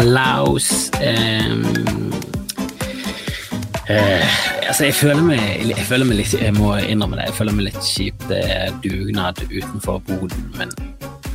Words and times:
Hallaus. 0.00 0.90
Um, 0.96 1.64
uh, 3.90 4.68
altså, 4.68 4.84
jeg 4.84 4.94
føler, 4.94 5.20
meg, 5.22 5.40
jeg 5.68 5.84
føler 5.84 6.08
meg 6.08 6.16
litt 6.22 6.32
Jeg 6.40 6.54
må 6.56 6.70
innrømme 6.80 7.18
det. 7.18 7.26
Jeg 7.28 7.36
føler 7.36 7.56
meg 7.58 7.66
litt 7.66 7.82
kjipt. 7.84 8.24
Det 8.30 8.38
er 8.54 8.72
dugnad 8.80 9.42
utenfor 9.50 10.00
boden, 10.08 10.46
men 10.56 10.72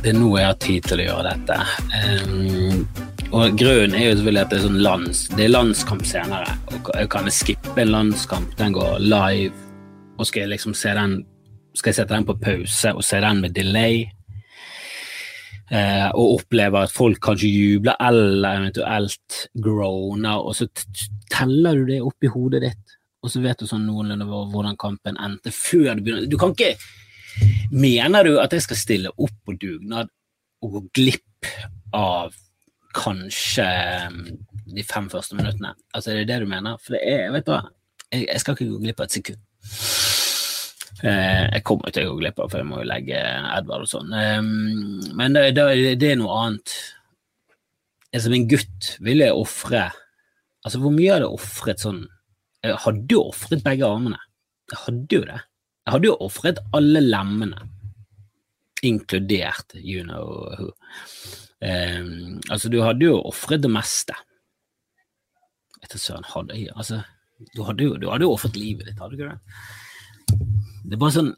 det 0.02 0.10
er 0.10 0.18
nå 0.18 0.32
jeg 0.34 0.48
har 0.48 0.58
tid 0.66 0.88
til 0.90 1.04
å 1.04 1.06
gjøre 1.06 1.36
dette. 1.36 1.60
Um, 1.94 2.82
og 3.30 3.54
Grunnen 3.62 3.94
er 3.94 4.08
jo 4.08 4.18
selvfølgelig 4.18 4.42
at 4.42 4.50
det 4.50 4.58
er 4.58 4.66
sånn 4.66 4.82
lands, 4.82 5.22
det 5.36 5.46
er 5.46 5.54
landskamp 5.54 6.02
senere. 6.10 6.58
Og 6.74 6.90
kan 7.14 7.30
jeg 7.30 7.38
skippe 7.38 7.78
en 7.84 7.94
landskamp? 7.94 8.58
Den 8.58 8.74
går 8.74 8.98
live. 9.06 9.54
Og 10.18 10.26
skal 10.26 10.48
jeg 10.48 10.56
liksom 10.56 10.74
se 10.74 10.90
den 10.96 11.20
Skal 11.76 11.92
jeg 11.92 12.00
sette 12.00 12.14
den 12.16 12.26
på 12.26 12.34
pause 12.40 12.96
og 12.96 13.04
se 13.04 13.22
den 13.22 13.46
med 13.46 13.54
delay? 13.54 14.08
Eh, 15.70 16.08
og 16.12 16.40
opplever 16.40 16.86
at 16.86 16.94
folk 16.94 17.20
kanskje 17.24 17.50
jubler 17.50 17.98
eller 18.02 18.60
eventuelt 18.62 19.40
groaner, 19.62 20.42
og 20.42 20.56
så 20.58 20.68
teller 21.32 21.80
du 21.80 21.90
det 21.90 22.02
opp 22.04 22.26
i 22.26 22.32
hodet 22.32 22.62
ditt, 22.66 22.96
og 23.22 23.32
så 23.32 23.42
vet 23.42 23.58
du 23.58 23.66
sånn 23.66 23.86
noenlunde 23.88 24.28
hvordan 24.28 24.78
kampen 24.78 25.18
endte 25.18 25.52
før 25.54 25.96
du 25.96 26.04
begynner. 26.04 26.30
Du 26.30 26.38
kan 26.40 26.54
ikke 26.54 26.76
Mener 27.70 28.24
du 28.24 28.38
at 28.40 28.54
jeg 28.54 28.64
skal 28.64 28.78
stille 28.80 29.10
opp 29.12 29.34
på 29.44 29.52
dugnad 29.60 30.08
og 30.64 30.76
gå 30.76 30.80
glipp 30.96 31.48
av 31.92 32.32
kanskje 32.96 33.66
mm, 34.12 34.22
de 34.72 34.84
fem 34.86 35.10
første 35.12 35.36
minuttene? 35.36 35.74
Altså, 35.92 36.12
er 36.12 36.22
det 36.22 36.30
det 36.30 36.38
du 36.44 36.48
mener? 36.48 36.78
For 36.80 36.96
det 36.96 37.02
er, 37.04 37.26
vet 37.34 37.44
du 37.44 37.52
hva, 37.52 37.64
jeg, 38.08 38.24
jeg 38.24 38.40
skal 38.40 38.56
ikke 38.56 38.70
gå 38.70 38.80
glipp 38.86 39.02
av 39.02 39.10
et 39.10 39.18
sekund. 39.18 39.42
Eh, 41.04 41.44
jeg 41.52 41.64
kommer 41.68 41.92
til 41.92 42.06
å 42.08 42.14
gå 42.14 42.22
glipp 42.22 42.38
av, 42.40 42.48
for 42.52 42.62
jeg 42.62 42.68
må 42.70 42.80
jo 42.80 42.88
legge 42.88 43.18
Edvard 43.20 43.84
og 43.84 43.90
sånn. 43.90 44.12
Ehm, 44.16 45.02
men 45.18 45.36
det, 45.36 45.50
det, 45.58 45.66
det, 46.00 46.12
er 46.14 46.20
noe 46.20 46.38
annet. 46.44 46.76
Som 48.16 48.32
en 48.32 48.46
gutt 48.48 48.94
ville 49.04 49.26
jeg 49.26 49.36
ofre 49.36 49.90
Altså, 50.64 50.78
hvor 50.80 50.92
mye 50.94 51.10
hadde 51.12 51.26
jeg 51.26 51.36
ofret 51.36 51.82
sånn 51.82 51.98
Jeg 52.64 52.78
hadde 52.80 53.12
jo 53.12 53.26
ofret 53.28 53.60
begge 53.66 53.84
armene. 53.86 54.16
Jeg 54.72 54.78
hadde 54.86 55.18
jo 55.18 55.26
det. 55.28 55.36
Jeg 55.84 55.94
hadde 55.94 56.08
jo 56.08 56.14
ofret 56.24 56.62
alle 56.74 57.02
lemmene, 57.04 57.66
inkludert 58.82 59.76
you 59.78 60.02
know 60.02 60.48
who. 60.56 60.72
Um, 61.60 62.40
altså, 62.50 62.72
du 62.72 62.80
hadde 62.82 63.06
jo 63.06 63.20
ofret 63.20 63.62
det 63.62 63.70
meste. 63.70 64.16
Etter 65.84 66.00
søren, 66.02 66.26
hadde 66.32 66.56
jeg 66.58 66.72
Altså, 66.74 67.02
du 67.54 67.62
hadde 67.68 67.86
jo, 67.86 68.00
du 68.00 68.08
hadde 68.10 68.26
jo 68.26 68.34
ofret 68.34 68.58
livet 68.58 68.88
ditt, 68.88 68.98
hadde 68.98 69.14
du 69.14 69.20
ikke 69.20 69.36
det? 69.36 69.60
Det 70.86 70.96
er 70.96 71.02
bare 71.02 71.16
sånn 71.18 71.34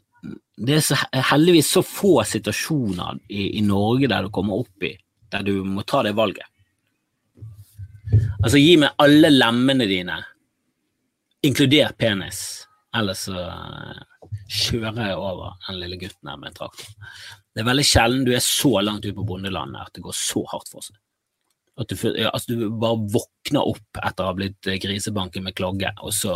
det 0.59 0.75
er 0.75 0.81
så, 0.83 0.97
heldigvis 1.31 1.69
så 1.71 1.83
få 1.85 2.17
situasjoner 2.27 3.21
i, 3.31 3.59
i, 3.59 3.61
Norge 3.63 4.09
der 4.11 4.25
du 4.25 4.33
kommer 4.35 4.65
opp 4.65 4.83
i 4.83 4.91
der 5.31 5.45
du 5.47 5.61
må 5.63 5.85
ta 5.87 6.01
det 6.03 6.15
valget. 6.17 6.43
Altså, 8.41 8.57
gi 8.57 8.73
meg 8.81 8.97
alle 8.99 9.29
lemmene 9.31 9.85
dine, 9.87 10.17
inkludert 11.45 11.95
penis, 12.01 12.39
ellers 12.97 13.27
så 13.29 13.43
uh, 13.45 13.99
kjører 14.49 15.11
jeg 15.11 15.19
over 15.19 15.59
den 15.67 15.77
lille 15.83 15.99
gutten 16.01 16.31
her 16.31 16.39
med 16.41 16.49
en 16.49 16.57
traktor. 16.57 16.89
Det 17.53 17.61
er 17.61 17.69
veldig 17.69 17.85
sjelden 17.85 18.25
du 18.25 18.33
er 18.33 18.43
så 18.43 18.73
langt 18.81 19.05
ute 19.05 19.15
på 19.15 19.27
bondelandet 19.29 19.85
at 19.85 19.93
det 19.95 20.03
går 20.07 20.17
så 20.17 20.43
hardt 20.49 20.73
for 20.73 20.83
seg. 20.83 20.97
At 21.79 21.93
du, 21.93 21.95
altså, 22.25 22.57
du 22.57 22.67
bare 22.81 23.05
våkner 23.13 23.69
opp 23.69 24.01
etter 24.01 24.25
å 24.25 24.31
ha 24.31 24.35
blitt 24.35 24.73
grisebanken 24.83 25.45
med 25.45 25.55
klogge, 25.55 25.93
og 26.03 26.11
så 26.17 26.33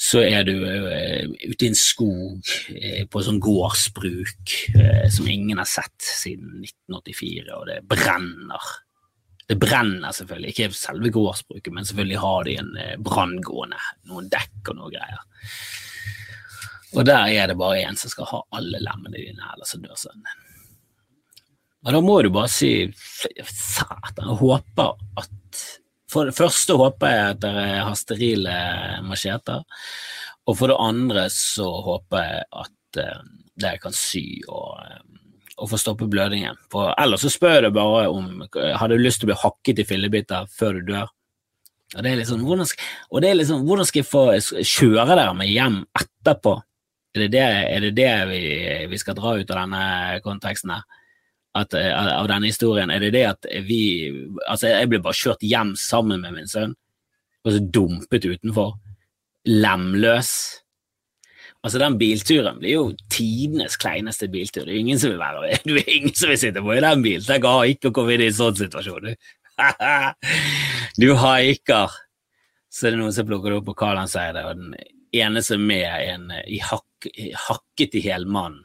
så 0.00 0.22
er 0.26 0.46
du 0.46 0.54
uh, 0.64 1.34
ute 1.44 1.66
i 1.66 1.70
en 1.70 1.78
skog 1.78 2.40
uh, 2.42 3.02
på 3.10 3.22
sånn 3.22 3.40
gårdsbruk 3.42 4.54
uh, 4.78 5.04
som 5.12 5.28
ingen 5.30 5.60
har 5.60 5.68
sett 5.70 5.96
siden 6.02 6.64
1984, 6.64 7.46
og 7.54 7.68
det 7.70 7.78
brenner. 7.90 8.72
Det 9.44 9.58
brenner 9.60 10.14
selvfølgelig, 10.16 10.54
ikke 10.54 10.70
selve 10.76 11.12
gårdsbruket, 11.14 11.72
men 11.74 11.86
selvfølgelig 11.86 12.22
har 12.22 12.46
de 12.48 12.56
en 12.62 12.72
branngående, 13.04 13.80
noen 14.08 14.30
dekk 14.32 14.72
og 14.72 14.78
noe 14.80 14.94
greier. 14.94 15.20
Og 16.94 17.04
der 17.06 17.28
er 17.28 17.50
det 17.50 17.58
bare 17.58 17.82
én 17.84 17.98
som 17.98 18.12
skal 18.12 18.30
ha 18.30 18.40
alle 18.56 18.80
lemmene 18.82 19.18
dine, 19.18 19.52
eller 19.52 19.68
så 19.68 19.80
dør 19.82 19.98
sønnen 19.98 20.24
din. 20.24 20.40
Og 21.84 21.92
da 21.92 22.00
må 22.00 22.14
du 22.24 22.30
bare 22.32 22.48
si 22.48 22.70
satan, 23.44 24.30
jeg 24.30 24.38
håper 24.40 24.94
at 25.20 25.32
for 26.14 26.30
det 26.30 26.36
første 26.38 26.78
håper 26.78 27.10
jeg 27.12 27.34
at 27.34 27.42
dere 27.42 27.66
har 27.88 27.98
sterile 27.98 28.54
macheter, 29.06 29.66
og 30.44 30.58
for 30.60 30.70
det 30.70 30.80
andre 30.80 31.26
så 31.32 31.68
håper 31.84 32.24
jeg 32.24 32.48
at 32.62 33.02
dere 33.60 33.80
kan 33.82 33.94
sy 33.96 34.24
og, 34.48 34.78
uh, 34.78 35.24
og 35.54 35.70
få 35.70 35.78
stoppe 35.78 36.08
blødningen. 36.10 36.56
For 36.72 36.92
ellers 37.00 37.24
så 37.24 37.32
spør 37.32 37.68
jeg 37.68 37.76
bare 37.76 38.08
om 38.10 38.42
har 38.54 38.90
du 38.90 38.96
lyst 38.98 39.22
til 39.22 39.28
å 39.28 39.32
bli 39.32 39.42
hakket 39.44 39.82
i 39.82 39.86
fillebiter 39.88 40.48
før 40.50 40.78
du 40.78 40.92
dør. 40.92 41.12
Og 41.94 42.02
det 42.02 42.10
er 42.10 42.18
liksom, 42.18 42.42
hvordan 42.42 42.66
skal, 42.66 42.92
og 43.10 43.22
det 43.22 43.30
er 43.30 43.38
liksom, 43.38 43.66
hvordan 43.68 43.86
skal 43.86 44.02
jeg 44.02 44.10
få 44.10 44.24
kjøre 44.66 45.14
dere 45.14 45.34
med 45.38 45.50
hjem 45.52 45.82
etterpå? 46.00 46.56
Er 47.14 47.22
det 47.22 47.30
det, 47.36 47.44
er 47.44 47.84
det, 47.84 47.92
det 47.94 48.10
vi, 48.32 48.40
vi, 48.90 48.98
skal 48.98 49.14
dra 49.14 49.36
ut 49.38 49.52
av 49.54 49.60
denne 49.60 49.84
konteksten 50.24 50.72
her? 50.74 50.82
At, 51.54 51.74
eh, 51.74 51.92
av 51.94 52.26
denne 52.28 52.50
historien, 52.50 52.90
er 52.90 53.02
det 53.02 53.12
det 53.14 53.24
at 53.28 53.46
vi 53.66 54.10
Altså, 54.48 54.72
jeg 54.72 54.90
ble 54.90 55.02
bare 55.04 55.18
kjørt 55.18 55.44
hjem 55.46 55.74
sammen 55.78 56.24
med 56.24 56.34
min 56.34 56.50
sønn, 56.50 56.74
og 57.44 57.52
så 57.52 57.62
dumpet 57.70 58.26
utenfor. 58.26 58.74
Lemløs. 59.46 60.32
Altså, 61.64 61.78
den 61.80 61.98
bilturen 62.00 62.58
blir 62.60 62.74
jo 62.74 62.84
tidenes 63.12 63.78
kleineste 63.80 64.28
biltur. 64.28 64.66
Det 64.66 64.74
er 64.74 64.82
ingen 64.82 64.98
som 65.00 65.14
vil 65.14 65.22
være 65.22 65.60
Du 65.64 65.76
er 65.78 65.88
ingen 65.88 66.14
som 66.14 66.32
vil 66.32 66.40
sitte 66.40 66.64
på 66.64 66.74
i 66.76 66.82
den 66.84 67.04
bilen. 67.04 67.24
Tenk 67.24 67.46
å 67.48 67.62
ikke 67.64 67.88
kommet 67.88 67.96
komme 67.96 68.16
inn 68.16 68.26
i 68.26 68.28
en 68.32 68.40
sånn 68.40 68.58
situasjon, 68.58 69.08
du. 69.08 69.14
du 71.02 71.08
haiker. 71.20 71.94
Så 72.68 72.88
er 72.88 72.94
det 72.94 73.00
noen 73.00 73.14
som 73.14 73.28
plukker 73.28 73.52
det 73.52 73.62
opp 73.62 73.70
på 73.70 73.78
Karl 73.78 74.02
han 74.02 74.10
sier 74.10 74.34
det, 74.34 74.44
og 74.44 74.58
den 74.58 74.74
eneste 75.14 75.56
med 75.60 75.86
en 75.86 76.30
i 76.42 76.58
hakk, 76.58 77.08
hakket 77.46 78.00
i 78.00 78.02
hel 78.08 78.26
mann 78.26 78.58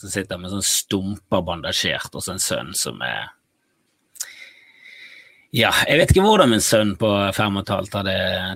som 0.00 0.12
sitter 0.12 0.40
med 0.40 0.52
sånn 0.52 0.64
stumper 0.64 1.44
bandasjert, 1.44 2.14
og 2.14 2.24
så 2.24 2.34
en 2.34 2.42
sønn 2.42 2.74
som 2.76 3.00
er 3.04 3.28
ja, 5.50 5.72
jeg 5.88 5.98
vet 5.98 6.12
ikke 6.12 6.22
hvordan 6.22 6.52
min 6.52 6.62
sønn 6.62 6.92
på 6.98 7.08
fem 7.34 7.56
og 7.58 7.64
et 7.64 7.72
halvt 7.74 7.96
hadde 7.98 8.12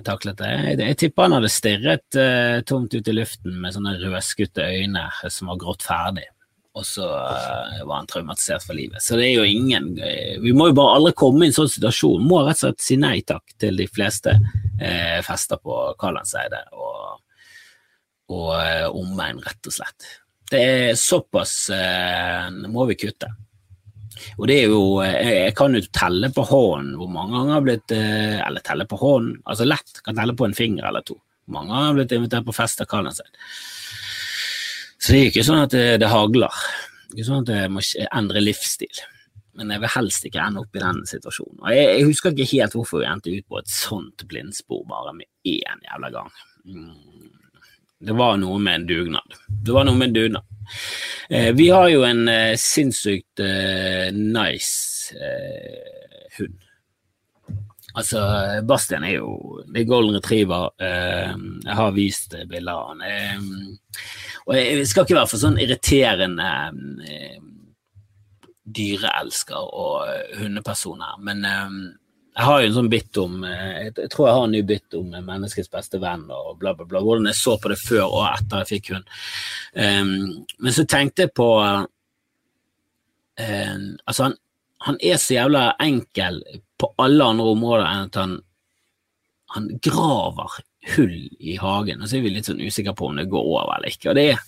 taklet 0.07 0.37
det. 0.39 0.51
Jeg, 0.53 0.77
jeg 0.79 0.97
tipper 1.01 1.25
han 1.25 1.35
hadde 1.35 1.51
stirret 1.51 2.19
uh, 2.19 2.61
tomt 2.63 2.95
ut 2.95 3.09
i 3.11 3.15
luften 3.17 3.57
med 3.59 3.75
sånne 3.75 3.97
rødskutte 3.99 4.63
øyne 4.63 5.03
som 5.27 5.51
var 5.51 5.59
grått 5.59 5.83
ferdig, 5.83 6.23
og 6.71 6.87
så 6.87 7.09
uh, 7.09 7.81
var 7.83 7.97
han 7.99 8.07
traumatisert 8.07 8.63
for 8.63 8.79
livet. 8.79 9.03
Så 9.03 9.19
det 9.19 9.27
er 9.27 9.41
jo 9.41 9.57
ingen 9.57 9.91
uh, 9.99 10.39
Vi 10.39 10.55
må 10.55 10.69
jo 10.71 10.77
bare 10.79 10.95
aldri 11.01 11.11
komme 11.19 11.43
i 11.43 11.51
en 11.51 11.57
sånn 11.57 11.73
situasjon. 11.75 12.23
Må 12.23 12.45
rett 12.45 12.61
og 12.61 12.69
slett 12.69 12.87
si 12.87 12.99
nei 13.01 13.17
takk 13.27 13.57
til 13.59 13.75
de 13.81 13.91
fleste 13.91 14.37
fester 15.23 15.59
på 15.63 15.75
Kalandseidet 15.99 16.65
og, 16.75 17.19
og 18.35 18.95
omegn, 19.03 19.43
rett 19.43 19.67
og 19.67 19.75
slett. 19.75 20.07
Det 20.51 20.61
er 20.61 20.99
såpass 20.99 21.55
eh, 21.73 22.49
må 22.69 22.85
vi 22.89 22.97
kutte. 22.99 23.31
Og 24.39 24.47
det 24.47 24.55
er 24.61 24.71
jo 24.71 24.81
Jeg, 25.03 25.31
jeg 25.45 25.55
kan 25.57 25.75
jo 25.75 25.81
telle 25.93 26.29
på 26.33 26.45
hånden 26.47 26.93
hvor 26.99 27.09
mange 27.11 27.35
ganger 27.35 27.49
jeg 27.49 27.57
har 27.57 27.65
blitt 27.65 27.93
eh, 27.95 28.37
Eller 28.45 28.63
telle 28.65 28.85
på 28.89 28.99
hånden, 29.01 29.39
altså 29.43 29.67
lett. 29.67 30.01
Kan 30.05 30.17
telle 30.17 30.37
på 30.37 30.47
en 30.47 30.57
finger 30.57 30.87
eller 30.87 31.05
to. 31.05 31.17
Mange 31.51 31.71
ganger 31.71 31.81
har 31.81 31.91
jeg 31.91 31.99
blitt 31.99 32.15
invitert 32.19 32.47
på 32.47 32.55
fest 32.55 32.81
av 32.81 32.89
Kallenseid. 32.89 33.41
Så 34.97 35.13
det 35.13 35.19
er 35.19 35.27
ikke 35.29 35.45
sånn 35.45 35.65
at 35.65 35.75
det, 35.75 35.89
det 36.01 36.09
hagler. 36.09 36.63
Det 37.09 37.11
er 37.11 37.19
ikke 37.19 37.27
sånn 37.27 37.43
at 37.43 37.53
jeg 37.53 37.73
må 37.73 37.83
endre 38.07 38.41
livsstil. 38.41 39.03
Men 39.55 39.71
jeg 39.71 39.83
vil 39.83 39.93
helst 39.93 40.25
ikke 40.27 40.41
ende 40.43 40.63
opp 40.63 40.75
i 40.75 40.81
den 40.83 41.03
situasjonen. 41.07 41.59
Og 41.61 41.69
jeg, 41.71 41.83
jeg 41.91 42.07
husker 42.09 42.33
ikke 42.33 42.51
helt 42.51 42.75
hvorfor 42.75 43.03
vi 43.03 43.09
endte 43.09 43.35
ut 43.35 43.45
på 43.51 43.59
et 43.61 43.71
sånt 43.71 44.25
blindspor 44.27 44.81
bare 44.89 45.13
med 45.15 45.29
én 45.47 45.85
jævla 45.85 46.11
gang. 46.15 46.31
Mm. 46.65 47.44
Det 47.99 48.13
var 48.13 48.37
noe 48.37 48.59
med 48.59 48.81
en 48.81 48.87
dugnad. 48.87 49.37
Det 49.47 49.71
var 49.71 49.85
noe 49.87 49.95
med 49.95 50.09
en 50.09 50.13
dugnad. 50.13 50.43
Eh, 51.29 51.51
vi 51.55 51.69
har 51.69 51.87
jo 51.89 52.03
en 52.03 52.27
eh, 52.27 52.53
sinnssykt 52.59 53.39
eh, 53.39 54.11
nice 54.13 55.15
eh, 55.15 56.29
hund. 56.37 56.61
Altså, 57.95 58.19
Bastian 58.67 59.05
er 59.07 59.15
jo 59.21 59.61
det 59.71 59.85
er 59.85 59.89
golden 59.89 60.17
retriever. 60.19 60.73
Eh, 60.83 61.33
jeg 61.63 61.79
har 61.79 61.95
vist 61.95 62.35
bilder 62.49 62.73
av 62.75 62.89
han. 62.91 63.05
Eh, 63.07 63.99
og 64.45 64.57
jeg 64.59 64.87
skal 64.91 65.07
ikke 65.07 65.17
være 65.21 65.31
for 65.31 65.41
sånn 65.41 65.61
irriterende 65.63 66.49
dyreelsker 68.75 69.71
og 69.77 70.35
hundeperson 70.37 71.01
her, 71.01 71.15
men 71.23 71.47
jeg 72.35 72.43
har 72.49 72.59
jo 72.59 72.67
en 72.67 72.73
sånn 72.75 72.89
bit 72.91 73.17
om 73.21 73.43
eh, 73.47 73.85
Jeg 73.85 74.09
tror 74.11 74.27
jeg 74.27 74.35
har 74.35 74.45
en 74.45 74.51
ny 74.51 74.59
bit 74.67 74.95
om 74.99 75.07
menneskets 75.13 75.71
beste 75.71 76.01
venn 76.03 76.25
og 76.27 76.57
bla, 76.59 76.73
bla, 76.75 76.83
bla. 76.83 76.99
Hvordan 76.99 77.29
jeg 77.29 77.37
så 77.39 77.55
på 77.61 77.71
det 77.71 77.79
før 77.79 78.05
og 78.09 78.25
etter 78.27 78.57
jeg 78.61 78.71
fikk 78.73 78.85
hund. 78.91 79.05
Um, 79.71 80.09
men 80.59 80.75
så 80.75 80.83
tenkte 80.89 81.23
jeg 81.25 81.31
på 81.35 81.47
um, 81.63 81.85
Altså, 83.39 84.21
han, 84.27 84.35
han, 84.83 84.97
er 84.99 85.17
så 85.21 85.37
jævla 85.37 85.63
enkel 85.85 86.35
på 86.75 86.91
alle 86.99 87.23
andre 87.31 87.47
områder 87.55 87.87
enn 87.87 88.09
at 88.09 88.19
han, 88.19 88.33
han 89.55 89.65
graver 89.79 90.59
hull 90.95 91.17
i 91.39 91.55
hagen. 91.61 92.01
Og 92.01 92.07
så 92.11 92.19
er 92.19 92.25
vi 92.27 92.35
litt 92.35 92.47
sånn 92.51 92.63
usikre 92.63 92.97
på 92.99 93.07
om 93.07 93.15
det 93.19 93.31
går 93.31 93.43
over 93.55 93.77
eller 93.77 93.95
ikke. 93.95 94.11
Og, 94.11 94.15
det 94.19 94.25
er, 94.33 94.39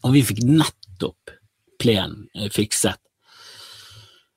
og 0.00 0.16
vi 0.16 0.24
fikk 0.24 0.40
nettopp 0.48 1.36
plenen 1.76 2.48
fikset 2.56 3.00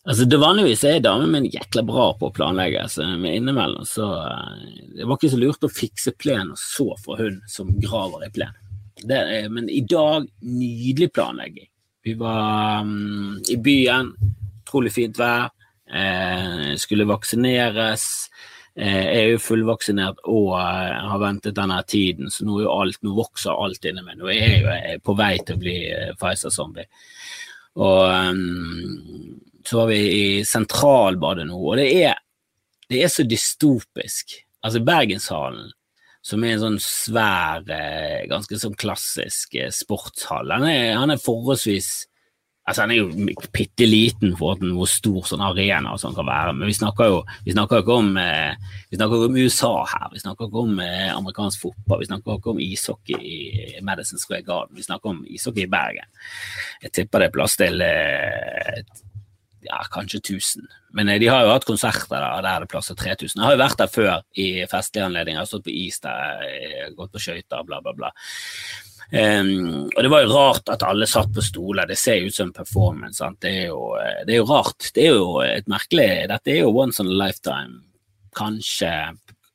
Altså, 0.09 0.25
det 0.25 0.39
Vanligvis 0.41 0.83
er 0.89 1.03
damen 1.05 1.29
min 1.29 1.45
jækla 1.53 1.83
bra 1.85 2.07
på 2.17 2.29
å 2.29 2.33
planlegge, 2.33 2.81
så 2.89 3.05
med 3.21 3.35
innimellom 3.37 3.85
så 3.85 4.07
eh, 4.25 4.63
Det 4.97 5.05
var 5.05 5.19
ikke 5.19 5.29
så 5.35 5.41
lurt 5.41 5.67
å 5.67 5.69
fikse 5.69 6.15
plen, 6.17 6.55
og 6.55 6.57
så 6.57 6.87
få 6.97 7.17
hund 7.19 7.43
som 7.49 7.69
graver 7.77 8.25
i 8.25 8.31
plen. 8.33 8.55
Det, 8.99 9.19
men 9.53 9.69
i 9.69 9.83
dag, 9.85 10.25
nydelig 10.41 11.11
planlegging. 11.13 11.69
Vi 12.03 12.15
var 12.17 12.81
um, 12.81 13.37
i 13.53 13.57
byen, 13.61 14.09
utrolig 14.63 14.91
fint 14.95 15.19
vær, 15.19 15.51
eh, 15.93 16.73
skulle 16.81 17.07
vaksineres. 17.07 18.07
Eh, 18.79 19.05
er 19.11 19.25
jo 19.33 19.43
fullvaksinert 19.43 20.21
og 20.31 20.53
eh, 20.55 20.97
har 21.11 21.21
ventet 21.21 21.57
denne 21.57 21.81
tiden, 21.83 22.31
så 22.31 22.45
nå, 22.47 22.61
alt, 22.71 23.01
nå 23.03 23.13
vokser 23.17 23.53
alt 23.53 23.85
inni 23.85 24.01
meg. 24.05 24.17
Nå 24.17 24.29
er 24.31 24.39
jeg 24.39 24.63
jo 24.63 25.05
på 25.05 25.15
vei 25.19 25.33
til 25.43 25.57
å 25.57 25.61
bli 25.61 25.77
eh, 25.91 26.13
Pfizer-zombie. 26.17 26.87
Og 27.79 28.05
um, 28.33 29.37
så 29.69 29.77
var 29.77 29.91
vi 29.91 29.99
i 30.01 30.45
Sentralbadet 30.45 31.45
nå, 31.45 31.57
og 31.61 31.77
det 31.77 31.89
er, 32.01 32.15
det 32.89 33.03
er 33.05 33.11
så 33.13 33.25
dystopisk. 33.27 34.39
Altså 34.65 34.81
Bergenshallen, 34.81 35.69
som 36.25 36.43
er 36.43 36.55
en 36.55 36.63
sånn 36.63 36.79
svær, 36.81 37.61
eh, 37.71 38.25
ganske 38.31 38.57
sånn 38.59 38.77
klassisk 38.79 39.53
eh, 39.61 39.69
sportshall, 39.73 40.49
han 40.55 40.65
er, 40.71 40.95
han 40.97 41.13
er 41.13 41.21
forholdsvis 41.21 42.07
Altså, 42.69 42.83
Han 42.83 42.91
er 42.93 42.99
jo 42.99 43.37
bitte 43.49 43.87
liten 43.87 44.35
for 44.37 44.59
hvor 44.61 44.85
stor 44.85 45.23
sånn 45.25 45.41
arena 45.41 45.95
og 45.95 46.01
sånn 46.03 46.13
kan 46.13 46.27
være, 46.27 46.51
men 46.53 46.69
vi 46.69 46.75
snakker 46.77 47.07
jo 47.09 47.15
vi 47.41 47.55
snakker 47.55 47.81
ikke 47.81 47.95
om, 47.97 48.11
eh, 48.21 48.75
vi 48.91 48.99
snakker 48.99 49.23
om 49.25 49.39
USA 49.41 49.71
her. 49.89 50.05
Vi 50.13 50.21
snakker 50.21 50.45
ikke 50.45 50.61
om 50.67 50.77
amerikansk 51.15 51.63
fotball, 51.63 52.03
vi 52.03 52.09
snakker 52.11 52.37
ikke 52.37 52.53
om 52.53 52.61
ishockey 52.61 53.17
i 53.17 53.81
Madison 53.81 54.21
Square 54.21 54.45
Garden. 54.45 54.77
Vi 54.77 54.85
snakker 54.85 55.15
om 55.15 55.25
ishockey 55.25 55.65
i 55.65 55.71
Bergen. 55.73 56.05
Jeg 56.83 56.93
tipper 56.93 57.25
det 57.25 57.31
er 57.31 57.37
plass 57.39 57.57
til 57.57 57.81
ja, 59.65 59.79
kanskje 59.91 60.19
1000. 60.19 60.67
Men 60.97 61.09
eh, 61.09 61.19
de 61.21 61.29
har 61.31 61.45
jo 61.45 61.53
hatt 61.53 61.67
konserter 61.67 62.15
der, 62.15 62.43
der 62.43 62.51
er 62.51 62.65
det 62.65 62.69
plass 62.71 62.91
til 62.91 62.99
3000. 62.99 63.39
Jeg 63.39 63.45
har 63.45 63.55
jo 63.55 63.63
vært 63.63 63.81
der 63.81 63.91
før 63.93 64.13
i 64.39 64.47
festlige 64.69 65.07
anledninger, 65.09 65.49
stått 65.49 65.65
på 65.67 65.73
is 65.73 65.99
der, 66.03 66.45
eh, 66.45 66.85
gått 66.97 67.13
på 67.15 67.23
skøyter, 67.23 67.65
bla, 67.67 67.81
bla, 67.85 67.95
bla. 67.97 68.13
Um, 69.09 69.87
og 69.95 70.03
det 70.05 70.09
var 70.13 70.21
jo 70.21 70.33
rart 70.35 70.67
at 70.69 70.83
alle 70.85 71.07
satt 71.09 71.31
på 71.33 71.41
stoler, 71.41 71.87
det 71.89 71.95
ser 71.97 72.19
jo 72.19 72.29
ut 72.29 72.35
som 72.35 72.51
en 72.51 72.57
performance. 72.59 73.29
Det 73.41 73.53
er, 73.63 73.71
jo, 73.71 73.95
eh, 73.97 74.21
det 74.27 74.35
er, 74.35 74.41
jo, 74.43 74.49
rart. 74.51 74.91
Det 74.93 75.05
er 75.05 75.15
jo 75.17 75.39
et 75.41 75.71
merkelig 75.71 76.09
Dette 76.29 76.53
er 76.53 76.61
jo 76.61 76.75
once 76.75 77.01
in 77.01 77.09
a 77.09 77.17
lifetime. 77.17 77.81
Kanskje 78.37 78.91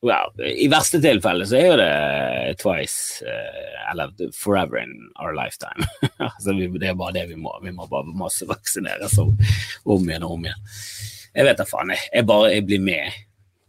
well, 0.05 0.33
I 0.45 0.69
verste 0.73 1.01
tilfelle 1.03 1.47
så 1.49 1.59
er 1.59 1.67
jo 1.67 1.77
det 1.81 2.56
twice, 2.61 3.25
uh, 3.25 3.91
eller 3.91 4.12
forever 4.37 4.79
in 4.83 4.95
our 5.17 5.35
lifetime. 5.37 5.89
altså, 6.19 6.55
det 6.55 6.91
er 6.91 6.99
bare 6.99 7.17
det 7.17 7.29
vi 7.33 7.39
må. 7.41 7.55
Vi 7.65 7.75
må 7.75 7.89
bare 7.91 8.17
massevaksineres 8.21 9.19
om, 9.23 9.35
om 9.85 10.11
igjen 10.11 10.27
og 10.27 10.39
om 10.39 10.49
igjen. 10.49 10.67
Jeg 11.35 11.49
vet 11.49 11.59
da 11.59 11.67
faen, 11.67 11.95
jeg, 11.95 12.11
jeg 12.12 12.29
bare 12.31 12.53
jeg 12.53 12.67
blir 12.69 12.85
med. 12.85 13.23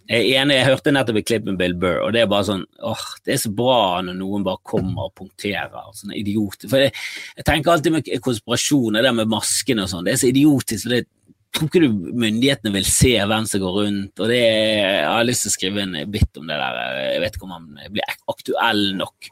Jeg 0.06 0.36
enig, 0.38 0.60
jeg 0.60 0.68
hørte 0.68 0.92
nettopp 0.94 1.18
et 1.18 1.26
klipp 1.26 1.48
med 1.48 1.56
Bill 1.58 1.74
Burr, 1.82 2.04
og 2.06 2.12
det 2.14 2.22
er 2.22 2.28
bare 2.30 2.46
sånn 2.46 2.62
åh, 2.86 3.06
Det 3.26 3.34
er 3.34 3.40
så 3.42 3.50
bra 3.58 4.04
når 4.06 4.20
noen 4.20 4.44
bare 4.46 4.62
kommer 4.62 5.08
og 5.08 5.16
punkterer. 5.18 5.88
Sånne 5.98 6.20
idioter. 6.20 6.70
For 6.70 6.84
jeg, 6.84 6.94
jeg 7.40 7.48
tenker 7.48 7.74
alltid 7.74 7.96
med 7.96 8.12
konspirasjoner, 8.28 9.02
det 9.02 9.16
med 9.18 9.32
maskene 9.32 9.88
og 9.88 9.90
sånn. 9.90 10.06
Det 10.06 10.14
er 10.14 10.22
så 10.22 10.30
idiotisk. 10.30 10.86
for 10.86 10.94
det 10.94 11.08
tror 11.56 11.70
ikke 11.70 11.82
du 11.84 12.12
myndighetene 12.20 12.74
vil 12.76 12.86
se 12.88 13.14
hvem 13.30 13.48
som 13.50 13.62
går 13.64 13.78
rundt. 13.80 14.20
og 14.20 14.30
det 14.32 14.42
Jeg 14.42 15.08
har 15.08 15.26
lyst 15.28 15.46
til 15.46 15.52
å 15.52 15.56
skrive 15.56 15.84
en 15.84 15.98
bit 16.12 16.40
om 16.40 16.48
det 16.50 16.60
der. 16.60 16.80
Jeg 17.14 17.24
vet 17.24 17.36
ikke 17.38 17.48
om 17.48 17.56
han 17.56 17.68
blir 17.94 18.16
aktuell 18.32 18.86
nok 19.00 19.30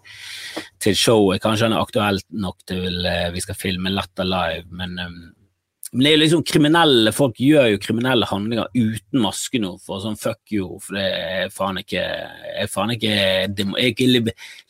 til 0.83 0.97
showet. 0.97 1.41
Kanskje 1.43 1.69
han 1.69 1.77
er 1.77 1.83
aktuell 1.83 2.19
nok 2.31 2.65
til 2.69 3.07
uh, 3.07 3.29
vi 3.33 3.43
skal 3.43 3.59
filme 3.59 3.93
Latter 3.93 4.27
live, 4.27 4.65
men, 4.71 4.95
um, 4.99 5.17
men, 5.91 6.05
det 6.05 6.13
er 6.13 6.21
liksom 6.23 6.45
kriminelle 6.47 7.13
folk 7.15 7.39
gjør 7.41 7.71
jo 7.73 7.81
kriminelle 7.83 8.29
handlinger 8.29 8.71
uten 8.73 9.23
maske 9.23 9.61
nå, 9.61 9.75
for 9.83 10.03
sånn 10.03 10.19
fuck 10.19 10.53
you, 10.53 10.79
for 10.83 10.97
det 10.97 11.07
er 11.07 11.53
faen 11.53 11.81
ikke 11.81 12.01
Jeg 12.01 12.67
er 12.67 12.71
faen 12.71 12.95
ikke, 12.95 13.13
jeg 13.13 13.67
er 13.73 13.91
ikke 13.91 14.09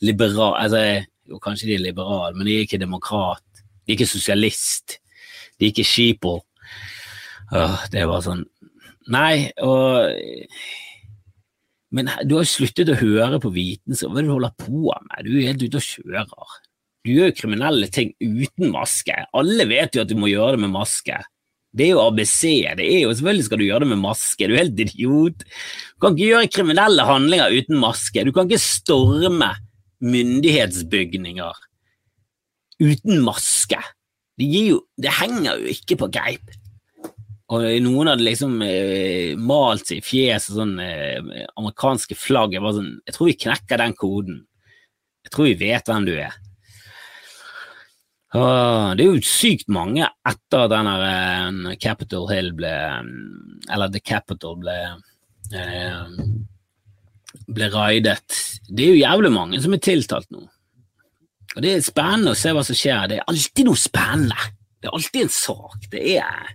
liberal 0.04 0.58
altså, 0.60 0.84
Jo, 1.30 1.40
kanskje 1.44 1.70
de 1.70 1.78
er 1.78 1.86
liberale, 1.86 2.36
men 2.36 2.50
de 2.50 2.58
er 2.58 2.66
ikke 2.66 2.82
demokrat. 2.82 3.46
De 3.56 3.94
er 3.94 3.96
ikke 3.96 4.12
sosialist. 4.12 4.98
De 5.56 5.70
er 5.70 5.72
ikke 5.72 5.86
sheeple. 5.88 6.42
Åh, 7.52 7.86
det 7.92 8.06
var 8.10 8.24
sånn 8.26 8.46
Nei, 9.12 9.52
og 9.60 10.08
Men 11.94 12.08
du 12.24 12.38
har 12.38 12.46
jo 12.46 12.50
sluttet 12.54 12.90
å 12.90 12.96
høre 12.98 13.38
på 13.44 13.52
vitenskap. 13.54 14.14
Hva 14.14 14.22
er 14.22 14.24
det 14.24 14.30
du 14.30 14.34
holder 14.34 14.54
på 14.58 14.94
med? 14.94 15.28
Du 15.28 15.34
er 15.36 15.50
helt 15.52 15.66
ute 15.66 15.82
og 15.82 15.86
kjører. 15.86 16.56
Du 17.04 17.12
gjør 17.12 17.30
jo 17.30 17.36
kriminelle 17.36 17.90
ting 17.92 18.14
uten 18.24 18.72
maske. 18.74 19.18
Alle 19.36 19.68
vet 19.70 19.94
jo 19.94 20.06
at 20.06 20.10
du 20.10 20.16
må 20.18 20.32
gjøre 20.32 20.56
det 20.56 20.64
med 20.64 20.74
maske. 20.74 21.20
Det 21.74 21.88
er 21.88 21.92
jo 21.96 22.02
ABC. 22.06 22.42
det 22.80 22.86
er 22.86 23.04
jo 23.04 23.14
Selvfølgelig 23.14 23.46
skal 23.46 23.62
du 23.62 23.66
gjøre 23.66 23.84
det 23.84 23.92
med 23.92 24.02
maske. 24.02 24.48
Du 24.48 24.54
er 24.54 24.64
helt 24.64 24.80
idiot. 24.80 25.44
Du 25.44 26.00
kan 26.02 26.16
ikke 26.16 26.32
gjøre 26.32 26.52
kriminelle 26.54 27.06
handlinger 27.06 27.54
uten 27.60 27.80
maske. 27.82 28.26
Du 28.26 28.32
kan 28.32 28.50
ikke 28.50 28.62
storme 28.62 29.52
myndighetsbygninger 30.02 31.62
uten 32.84 33.22
maske. 33.26 33.80
Det, 34.40 34.50
jo, 34.50 34.82
det 35.02 35.14
henger 35.20 35.62
jo 35.62 35.74
ikke 35.74 35.98
på 36.02 36.10
greip. 36.14 36.54
Og 37.54 37.66
noen 37.84 38.10
hadde 38.10 38.26
liksom 38.26 38.56
eh, 38.66 39.34
malt 39.38 39.90
seg 39.90 40.00
i 40.00 40.06
fjeset 40.06 40.56
sånn 40.56 40.78
eh, 40.82 41.20
amerikanske 41.60 42.18
flagg. 42.18 42.56
Jeg, 42.56 42.64
sånn, 42.78 42.96
jeg 43.06 43.16
tror 43.18 43.30
vi 43.30 43.36
knekker 43.46 43.82
den 43.84 43.96
koden. 44.00 44.40
Jeg 45.28 45.36
tror 45.36 45.50
vi 45.50 45.60
vet 45.60 45.92
hvem 45.92 46.08
du 46.08 46.16
er. 46.16 46.40
Og 48.34 48.98
det 48.98 49.06
er 49.06 49.12
jo 49.12 49.28
sykt 49.30 49.70
mange 49.70 50.08
etter 50.26 50.64
at 50.64 50.72
denne 50.72 50.94
uh, 50.98 51.76
Capitol 51.78 52.26
Hill 52.32 52.48
ble 52.58 52.72
Eller 53.70 53.92
The 53.94 54.02
Capitol 54.02 54.56
ble 54.64 54.74
uh, 55.54 56.16
ble 57.54 57.70
raidet. 57.74 58.40
Det 58.70 58.88
er 58.88 58.92
jo 58.96 59.04
jævlig 59.04 59.32
mange 59.34 59.62
som 59.62 59.76
er 59.76 59.84
tiltalt 59.84 60.30
nå. 60.34 60.44
Og 61.54 61.62
det 61.62 61.76
er 61.76 61.86
spennende 61.86 62.34
å 62.34 62.40
se 62.40 62.54
hva 62.56 62.64
som 62.66 62.78
skjer. 62.78 63.08
Det 63.10 63.20
er 63.20 63.30
alltid 63.30 63.68
noe 63.68 63.80
spennende. 63.80 64.50
Det 64.82 64.90
er 64.90 64.98
alltid 64.98 65.26
en 65.26 65.34
sak. 65.34 65.88
Det 65.92 66.04
er 66.18 66.54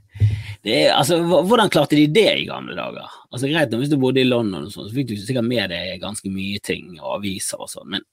er, 0.65 0.93
altså, 0.93 1.21
hvordan 1.23 1.71
klarte 1.73 1.97
de 1.97 2.07
det 2.13 2.29
i 2.41 2.47
gamle 2.49 2.77
dager? 2.77 3.09
Altså 3.33 3.51
Greit, 3.51 3.75
Hvis 3.75 3.91
du 3.93 3.99
bodde 4.01 4.23
i 4.23 4.29
London, 4.29 4.67
og 4.67 4.73
sånt, 4.73 4.91
så 4.91 4.97
fikk 4.97 5.11
du 5.11 5.17
sikkert 5.17 5.47
med 5.49 5.71
deg 5.73 6.01
ganske 6.03 6.31
mye 6.33 6.61
ting 6.65 6.97
og 6.99 7.19
aviser 7.19 7.61
og 7.61 7.71
sånn, 7.73 7.93
men 7.97 8.07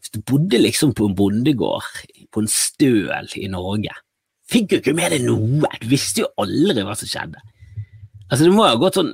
hvis 0.00 0.14
du 0.14 0.22
bodde 0.24 0.60
liksom 0.60 0.94
på 0.96 1.10
en 1.10 1.16
bondegård 1.16 1.88
på 2.32 2.42
en 2.42 2.48
støl 2.48 3.34
i 3.36 3.48
Norge, 3.52 3.92
fikk 4.50 4.70
du 4.70 4.76
ikke 4.78 4.96
med 4.96 5.12
deg 5.12 5.26
noe. 5.26 5.68
Du 5.82 5.88
visste 5.90 6.24
jo 6.24 6.30
aldri 6.40 6.84
hva 6.86 6.96
som 6.96 7.10
skjedde. 7.10 7.42
Altså 8.30 8.46
Det 8.46 8.52
må 8.54 8.62
jo 8.62 8.70
ha 8.70 8.78
gått 8.78 8.94
sånn 8.94 9.08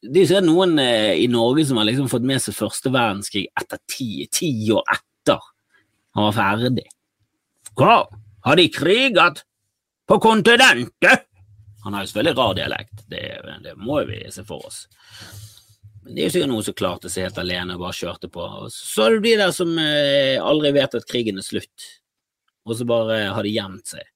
Det 0.00 0.22
er 0.22 0.30
jo 0.38 0.40
noen 0.46 0.78
eh, 0.80 1.18
i 1.20 1.26
Norge 1.28 1.66
som 1.68 1.76
har 1.76 1.84
liksom 1.84 2.06
fått 2.08 2.24
med 2.24 2.40
seg 2.40 2.56
første 2.56 2.88
verdenskrig 2.88 3.44
etter 3.60 3.80
ti, 3.84 4.24
ti 4.32 4.48
år 4.72 4.86
etter 4.94 5.42
han 6.12 6.26
var 6.28 6.34
ferdig. 6.36 6.86
Hva? 7.78 8.02
Har 8.44 8.58
de 8.58 8.66
kriget? 8.72 9.44
På 10.08 10.18
kontinentet? 10.20 11.28
Han 11.84 11.94
har 11.94 12.04
jo 12.04 12.12
selvfølgelig 12.12 12.38
rar 12.38 12.54
dialekt, 12.58 13.02
det, 13.10 13.22
det, 13.64 13.74
må 13.76 14.02
vi 14.08 14.20
se 14.30 14.44
for 14.46 14.66
oss. 14.68 14.84
Men 16.02 16.14
det 16.14 16.22
er 16.22 16.28
jo 16.28 16.34
sikkert 16.36 16.52
noen 16.52 16.66
som 16.66 16.78
klarte 16.78 17.10
seg 17.10 17.28
helt 17.28 17.40
alene 17.42 17.76
og 17.76 17.84
bare 17.84 17.98
kjørte 17.98 18.30
på. 18.30 18.46
Så 18.74 19.06
er 19.06 19.16
det 19.16 19.26
de 19.26 19.34
der 19.42 19.52
som 19.54 19.74
eh, 19.78 20.38
aldri 20.42 20.72
vet 20.74 20.96
at 20.98 21.06
krigen 21.10 21.38
er 21.42 21.46
slutt, 21.46 21.88
og 22.66 22.78
så 22.78 22.86
bare 22.86 23.24
har 23.34 23.46
de 23.46 23.54
gjemt 23.54 23.94
seg. 23.94 24.06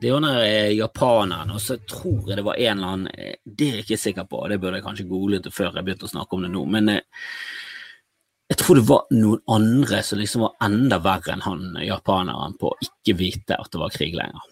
Det 0.00 0.08
er 0.08 0.12
jo 0.12 0.18
den 0.20 0.40
eh, 0.44 0.74
japaneren, 0.76 1.54
og 1.56 1.60
så 1.62 1.78
tror 1.88 2.28
jeg 2.28 2.36
det 2.36 2.44
var 2.44 2.58
en 2.60 2.72
eller 2.74 2.90
annen 2.90 3.12
eh, 3.16 3.38
Det 3.44 3.68
er 3.68 3.78
jeg 3.78 3.86
ikke 3.86 4.00
sikker 4.00 4.26
på, 4.28 4.42
det 4.50 4.58
burde 4.60 4.80
jeg 4.80 4.84
kanskje 4.84 5.08
googlet 5.08 5.48
før 5.54 5.70
jeg 5.70 5.86
begynte 5.86 6.08
å 6.08 6.12
snakke 6.12 6.36
om 6.36 6.44
det 6.44 6.50
nå, 6.52 6.64
men 6.74 6.90
eh, 6.92 7.22
jeg 8.52 8.60
tror 8.60 8.78
det 8.78 8.84
var 8.86 9.08
noen 9.16 9.40
andre 9.50 10.02
som 10.06 10.20
liksom 10.20 10.44
var 10.44 10.68
enda 10.68 11.00
verre 11.02 11.32
enn 11.32 11.46
han 11.46 11.80
japaneren 11.82 12.54
på 12.60 12.70
å 12.70 12.76
ikke 12.84 13.16
vite 13.18 13.56
at 13.56 13.72
det 13.72 13.80
var 13.80 13.94
krig 13.94 14.14
lenger. 14.14 14.44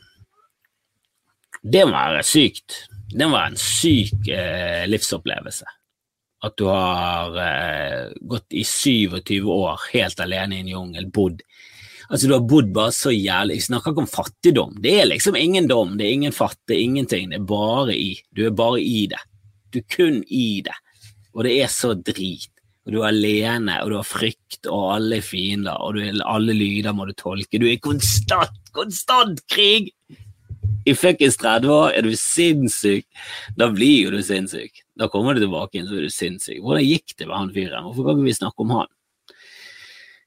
Det 1.64 1.87
må 1.88 1.94
være 1.97 2.25
sykt. 2.28 2.85
Det 3.09 3.25
må 3.25 3.38
være 3.38 3.54
en 3.54 3.61
syk 3.61 4.28
eh, 4.33 4.85
livsopplevelse. 4.90 5.66
At 6.44 6.56
du 6.61 6.66
har 6.68 7.38
eh, 7.40 8.11
gått 8.21 8.52
i 8.52 8.64
27 8.68 9.49
år 9.49 9.87
helt 9.94 10.21
alene 10.21 10.59
i 10.59 10.64
en 10.64 10.75
jungel, 10.75 11.09
bodd 11.09 11.40
Altså, 12.11 12.28
du 12.28 12.35
har 12.35 12.42
bodd 12.44 12.66
bare 12.76 12.92
så 12.92 13.09
jævlig 13.14 13.54
Jeg 13.56 13.64
snakker 13.64 13.94
ikke 13.94 14.02
om 14.04 14.11
fattigdom. 14.11 14.75
Det 14.85 14.92
er 15.00 15.06
liksom 15.09 15.38
ingen 15.40 15.68
dom, 15.71 15.94
det 15.99 16.04
er 16.04 16.16
ingen 16.18 16.35
fattig, 16.37 16.83
ingenting. 16.83 17.30
Det 17.33 17.38
er 17.40 17.47
bare 17.49 17.97
i. 17.97 18.11
Du 18.37 18.44
er 18.44 18.52
bare 18.52 18.83
i 18.83 19.06
det. 19.11 19.21
Du 19.73 19.80
er 19.80 19.87
kun 19.97 20.21
i 20.28 20.61
det. 20.66 20.76
Og 21.35 21.47
det 21.47 21.54
er 21.62 21.73
så 21.73 21.94
drit. 21.97 22.50
Og 22.85 22.92
du 22.92 22.99
er 23.00 23.09
alene, 23.09 23.78
og 23.80 23.90
du 23.90 23.97
har 23.97 24.04
frykt, 24.04 24.66
og 24.68 24.90
alle 24.99 25.23
er 25.23 25.25
fiender, 25.25 25.80
og 25.80 25.97
du, 25.97 26.02
alle 26.28 26.52
lyder 26.52 26.92
må 26.92 27.06
du 27.09 27.14
tolke. 27.16 27.56
Du 27.56 27.64
er 27.64 27.78
i 27.78 27.83
konstant, 27.83 28.61
konstant 28.76 29.40
krig! 29.49 29.88
I 30.85 30.95
fuckings 30.95 31.38
30 31.41 31.71
år, 31.73 31.95
er 31.97 32.05
du 32.05 32.12
sinnssyk? 32.19 33.07
Da 33.57 33.71
blir 33.73 34.07
jo 34.07 34.12
du 34.12 34.21
sinnssyk. 34.25 34.83
Da 34.99 35.09
kommer 35.12 35.35
du 35.35 35.41
tilbake 35.45 35.79
igjen, 35.79 35.88
så 35.88 35.97
er 35.97 36.05
du 36.05 36.12
sinnssyk. 36.12 36.61
Hvordan 36.61 36.85
gikk 36.85 37.17
det 37.17 37.29
med 37.31 37.37
han 37.38 37.55
fyren? 37.55 37.87
Hvorfor 37.87 38.09
kan 38.09 38.21
ikke 38.21 38.29
vi 38.29 38.37
snakke 38.37 38.67
om 38.67 38.76
han? 38.76 38.93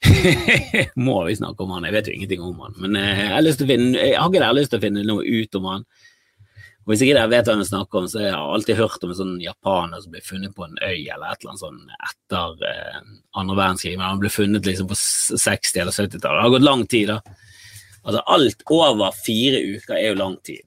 Må 1.08 1.22
vi 1.28 1.38
snakke 1.38 1.64
om 1.64 1.74
han? 1.76 1.88
Jeg 1.88 1.98
vet 1.98 2.10
jo 2.10 2.18
ingenting 2.18 2.44
om 2.46 2.60
han. 2.66 2.78
Men 2.82 3.00
eh, 3.00 3.24
jeg 3.24 3.34
har, 3.36 3.46
lyst 3.46 3.62
til 3.62 3.68
å 3.68 3.72
finne, 3.74 3.96
jeg 3.98 4.18
har 4.18 4.30
ikke 4.34 4.54
lyst 4.58 4.74
til 4.74 4.82
å 4.82 4.86
finne 4.88 5.08
noe 5.08 5.26
ut 5.26 5.60
om 5.62 5.72
han. 5.74 5.88
Og 6.88 6.94
Hvis 6.94 7.04
ikke 7.04 7.18
dere 7.18 7.32
vet 7.34 7.50
hva 7.50 7.58
jeg 7.60 7.68
snakker 7.68 8.00
om, 8.00 8.06
så 8.08 8.22
har 8.22 8.30
jeg 8.30 8.44
alltid 8.56 8.80
hørt 8.80 9.02
om 9.04 9.10
en 9.12 9.20
sånn 9.20 9.34
japaner 9.44 10.04
som 10.04 10.14
ble 10.14 10.22
funnet 10.24 10.54
på 10.56 10.64
en 10.64 10.78
øy 10.80 11.02
eller 11.04 11.26
et 11.28 11.42
eller 11.42 11.52
annet 11.52 11.64
sånn 11.66 11.82
etter 11.98 12.70
eh, 12.70 13.02
andre 13.42 13.58
verdenskrig. 13.60 13.98
Men 14.00 14.08
han 14.08 14.22
ble 14.24 14.32
funnet 14.32 14.70
liksom 14.70 14.88
på 14.90 14.98
60- 14.98 15.82
eller 15.84 15.94
70-tallet. 15.94 16.22
Det 16.24 16.46
har 16.46 16.56
gått 16.56 16.66
lang 16.66 16.86
tid, 16.88 17.12
da. 17.12 17.47
Altså 18.08 18.24
Alt 18.32 18.64
over 18.72 19.16
fire 19.16 19.60
uker 19.76 19.98
er 19.98 20.12
jo 20.14 20.20
lang 20.22 20.38
tid. 20.48 20.64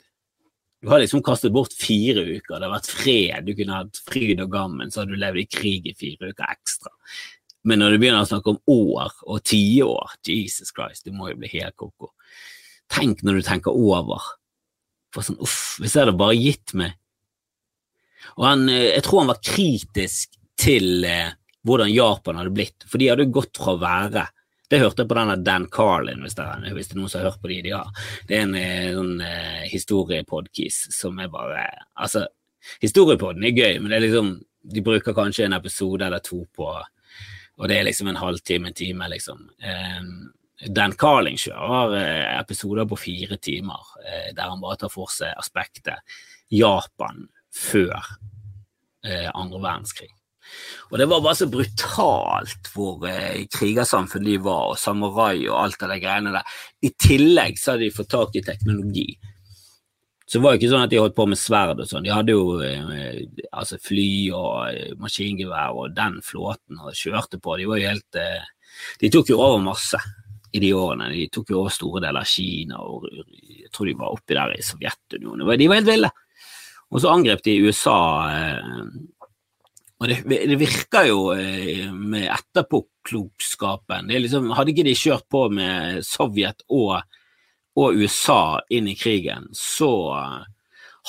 Du 0.81 0.89
har 0.89 1.01
liksom 1.01 1.23
kastet 1.25 1.53
bort 1.53 1.73
fire 1.77 2.23
uker. 2.25 2.57
Det 2.57 2.67
har 2.67 2.73
vært 2.73 2.89
fred, 2.93 3.45
du 3.45 3.55
kunne 3.57 3.83
hatt 3.83 4.01
fryd 4.07 4.41
og 4.45 4.53
gammen, 4.53 4.93
så 4.93 5.03
har 5.03 5.11
du 5.11 5.17
levd 5.21 5.43
i 5.43 5.49
krig 5.49 5.89
i 5.89 5.97
fire 5.97 6.33
uker 6.33 6.53
ekstra. 6.53 6.93
Men 7.69 7.83
når 7.83 7.93
du 7.93 8.01
begynner 8.01 8.25
å 8.25 8.29
snakke 8.29 8.55
om 8.55 8.61
år 8.73 9.17
og 9.29 9.43
tiår, 9.49 10.17
Jesus 10.25 10.73
Christ, 10.73 11.05
du 11.05 11.17
må 11.17 11.29
jo 11.29 11.41
bli 11.41 11.51
helt 11.53 11.77
ko-ko. 11.81 12.13
Tenk 12.93 13.21
når 13.25 13.41
du 13.41 13.49
tenker 13.49 13.77
over. 13.77 14.25
For 15.15 15.27
sånn, 15.27 15.41
uff, 15.43 15.77
hvis 15.83 15.97
jeg 15.97 16.05
hadde 16.05 16.19
bare 16.21 16.37
gitt 16.39 16.71
meg 16.79 16.93
Og 18.39 18.45
han, 18.47 18.69
eh, 18.71 18.93
jeg 18.93 19.03
tror 19.03 19.25
han 19.25 19.33
var 19.33 19.41
kritisk 19.43 20.37
til 20.61 21.03
eh, 21.03 21.33
hvordan 21.67 21.91
Japan 21.91 22.39
hadde 22.39 22.53
blitt, 22.55 22.87
for 22.87 23.03
de 23.03 23.09
hadde 23.11 23.27
gått 23.35 23.59
fra 23.59 23.75
å 23.75 23.81
være 23.81 24.29
det 24.71 24.79
hørte 24.79 25.03
jeg 25.03 25.11
på 25.11 25.17
denne 25.19 25.39
Dan 25.43 25.67
Carlin, 25.73 26.21
hvis 26.23 26.37
det, 26.39 26.45
er, 26.47 26.75
hvis 26.77 26.91
det 26.91 26.95
er 26.95 27.01
noen 27.01 27.11
som 27.11 27.21
har 27.21 27.33
hørt 27.33 27.43
på 27.43 27.51
de 27.51 27.57
de 27.67 27.73
har. 27.75 27.89
Det 28.29 28.37
er 28.37 28.45
en 28.47 28.59
eh, 28.59 28.91
sånn 28.95 29.17
eh, 29.27 29.65
historiepodkis 29.71 30.85
som 30.95 31.19
er 31.19 31.31
bare 31.33 31.65
Altså, 31.99 32.27
historiepodden 32.83 33.49
er 33.49 33.57
gøy, 33.57 33.81
men 33.81 33.91
det 33.91 33.99
er 33.99 34.07
liksom 34.07 34.37
De 34.61 34.83
bruker 34.85 35.17
kanskje 35.17 35.47
en 35.47 35.57
episode 35.57 36.05
eller 36.05 36.21
to 36.21 36.45
på 36.55 36.69
Og 36.69 37.69
det 37.69 37.79
er 37.79 37.89
liksom 37.89 38.11
en 38.13 38.21
halvtime, 38.21 38.69
en 38.69 38.77
time, 38.77 39.09
liksom. 39.09 39.41
Um, 39.65 40.13
Dan 40.69 40.93
Carling 40.93 41.39
kjører 41.41 41.97
eh, 41.97 42.39
episoder 42.39 42.87
på 42.89 42.99
fire 43.01 43.37
timer, 43.41 43.91
eh, 44.05 44.31
der 44.37 44.53
han 44.53 44.61
bare 44.63 44.79
tar 44.81 44.93
for 44.93 45.11
seg 45.13 45.33
aspektet 45.41 46.01
Japan 46.53 47.27
før 47.51 47.97
andre 49.01 49.57
verdenskrig. 49.63 50.11
Og 50.91 50.99
det 50.99 51.07
var 51.11 51.23
bare 51.25 51.39
så 51.39 51.49
brutalt 51.51 52.71
hvor 52.75 53.05
eh, 53.09 53.47
krigersamfunn 53.53 54.27
de 54.27 54.39
var, 54.43 54.73
og 54.73 54.81
samurai 54.81 55.47
og 55.49 55.59
alt 55.61 55.85
av 55.87 55.93
de 55.95 55.99
greiene 56.03 56.35
der. 56.35 56.55
I 56.87 56.93
tillegg 56.99 57.61
så 57.61 57.75
hadde 57.75 57.87
de 57.87 57.95
fått 57.95 58.11
tak 58.13 58.39
i 58.39 58.45
teknologi. 58.47 59.09
Så 60.31 60.39
det 60.39 60.45
var 60.45 60.55
jo 60.55 60.61
ikke 60.61 60.71
sånn 60.71 60.85
at 60.87 60.93
de 60.93 60.99
holdt 61.03 61.17
på 61.19 61.27
med 61.27 61.39
sverd 61.41 61.81
og 61.83 61.89
sånn. 61.91 62.05
De 62.07 62.15
hadde 62.15 62.35
jo 62.37 62.61
eh, 62.63 63.23
altså 63.51 63.81
fly 63.83 64.11
og 64.31 64.53
eh, 64.71 64.93
maskingevær 65.03 65.75
og 65.75 65.97
den 65.97 66.21
flåten 66.23 66.79
og 66.79 66.95
kjørte 66.95 67.41
på. 67.43 67.57
De 67.59 67.67
var 67.67 67.81
jo 67.81 67.91
helt 67.91 68.19
eh, 68.21 68.51
De 69.03 69.11
tok 69.11 69.33
jo 69.33 69.41
over 69.43 69.59
masse 69.65 69.99
i 70.55 70.63
de 70.63 70.71
årene. 70.75 71.11
De 71.11 71.27
tok 71.35 71.51
jo 71.51 71.65
over 71.65 71.75
store 71.75 72.03
deler 72.05 72.23
av 72.23 72.31
Kina, 72.31 72.79
og 72.79 73.09
jeg 73.11 73.71
tror 73.75 73.91
de 73.91 73.97
var 73.99 74.15
oppi 74.15 74.39
der 74.39 74.55
i 74.55 74.63
Sovjetunionen. 74.67 75.43
De 75.59 75.71
var 75.71 75.81
helt 75.81 75.91
ville. 75.91 76.13
Og 76.91 77.03
så 77.03 77.11
angrep 77.11 77.43
de 77.47 77.59
USA, 77.67 77.99
eh, 78.31 78.87
og 80.01 80.09
det, 80.09 80.21
det 80.25 80.57
virker 80.61 81.09
jo 81.11 81.25
eh, 81.35 81.91
med 81.93 82.29
etterpåklokskapen. 82.33 84.09
Liksom, 84.09 84.49
hadde 84.57 84.73
ikke 84.73 84.87
de 84.89 84.97
kjørt 84.97 85.27
på 85.33 85.45
med 85.53 86.01
Sovjet 86.07 86.65
og, 86.73 87.03
og 87.77 88.01
USA 88.01 88.61
inn 88.73 88.89
i 88.89 88.97
krigen, 88.99 89.51
så 89.57 89.91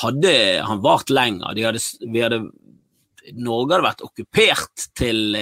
hadde 0.01 0.33
han 0.67 0.83
vart 0.83 1.13
lenger. 1.13 1.55
Hadde, 1.55 1.79
hadde, 2.17 2.41
Norge 3.39 3.77
hadde 3.77 3.87
vært 3.87 4.03
okkupert 4.09 4.89
til, 4.97 5.39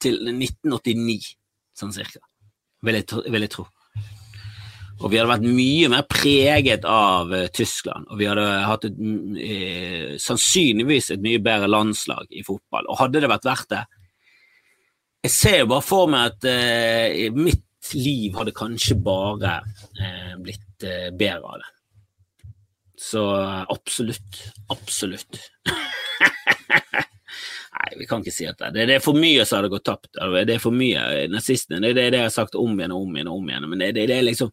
til 0.00 0.32
1989, 0.32 1.34
sånn 1.76 1.94
cirka 1.94 2.24
vil 2.84 2.98
jeg, 2.98 3.06
vil 3.32 3.44
jeg 3.44 3.52
tro. 3.52 3.66
Og 4.98 5.12
vi 5.12 5.18
hadde 5.20 5.30
vært 5.30 5.46
mye 5.46 5.90
mer 5.92 6.06
preget 6.10 6.86
av 6.88 7.30
uh, 7.30 7.46
Tyskland, 7.54 8.08
og 8.10 8.18
vi 8.18 8.26
hadde 8.26 8.46
hatt 8.66 8.88
et, 8.88 8.98
uh, 8.98 10.16
sannsynligvis 10.22 11.12
et 11.14 11.22
mye 11.22 11.42
bedre 11.42 11.70
landslag 11.70 12.26
i 12.34 12.42
fotball. 12.46 12.88
Og 12.90 12.98
hadde 13.04 13.22
det 13.22 13.30
vært 13.30 13.46
verdt 13.46 13.70
det 13.74 13.84
Jeg 15.28 15.34
ser 15.34 15.56
jo 15.60 15.70
bare 15.74 15.86
for 15.86 16.10
meg 16.10 16.32
at 16.32 16.48
uh, 16.50 17.38
mitt 17.38 17.92
liv 17.94 18.34
hadde 18.36 18.52
kanskje 18.52 18.98
bare 19.00 19.60
blitt 20.42 20.82
bedre 21.16 21.46
av 21.46 21.62
det. 21.62 21.68
Så 23.00 23.22
absolutt. 23.70 24.42
Absolutt. 24.74 25.38
Nei, 27.78 27.88
vi 28.00 28.08
kan 28.10 28.20
ikke 28.20 28.34
si 28.34 28.48
at 28.50 28.60
det, 28.74 28.88
det 28.90 28.98
er 28.98 29.04
for 29.04 29.16
mye 29.16 29.46
som 29.46 29.60
hadde 29.60 29.70
gått 29.72 29.86
tapt. 29.88 30.10
Det 30.18 30.56
er 30.56 30.60
for 30.60 30.74
mye 30.74 31.28
nazistene. 31.30 31.80
Det 31.80 31.94
er 31.94 32.12
det 32.12 32.20
jeg 32.20 32.26
har 32.26 32.34
sagt 32.34 32.58
om 32.58 32.74
igjen 32.74 32.92
og 32.92 33.06
om 33.06 33.16
igjen 33.16 33.30
og 33.30 33.40
om 33.40 33.48
igjen. 33.48 33.68
Men 33.70 33.84
det, 33.84 33.92
det, 33.96 34.08
det 34.10 34.18
er 34.18 34.26
liksom 34.26 34.52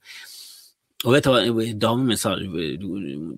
Og 1.06 1.14
vet 1.14 1.28
du 1.28 1.32
hva 1.32 1.66
damen 1.78 2.10
min 2.10 2.20
sa? 2.20 2.34
Du, 2.40 2.50
du, 2.82 2.90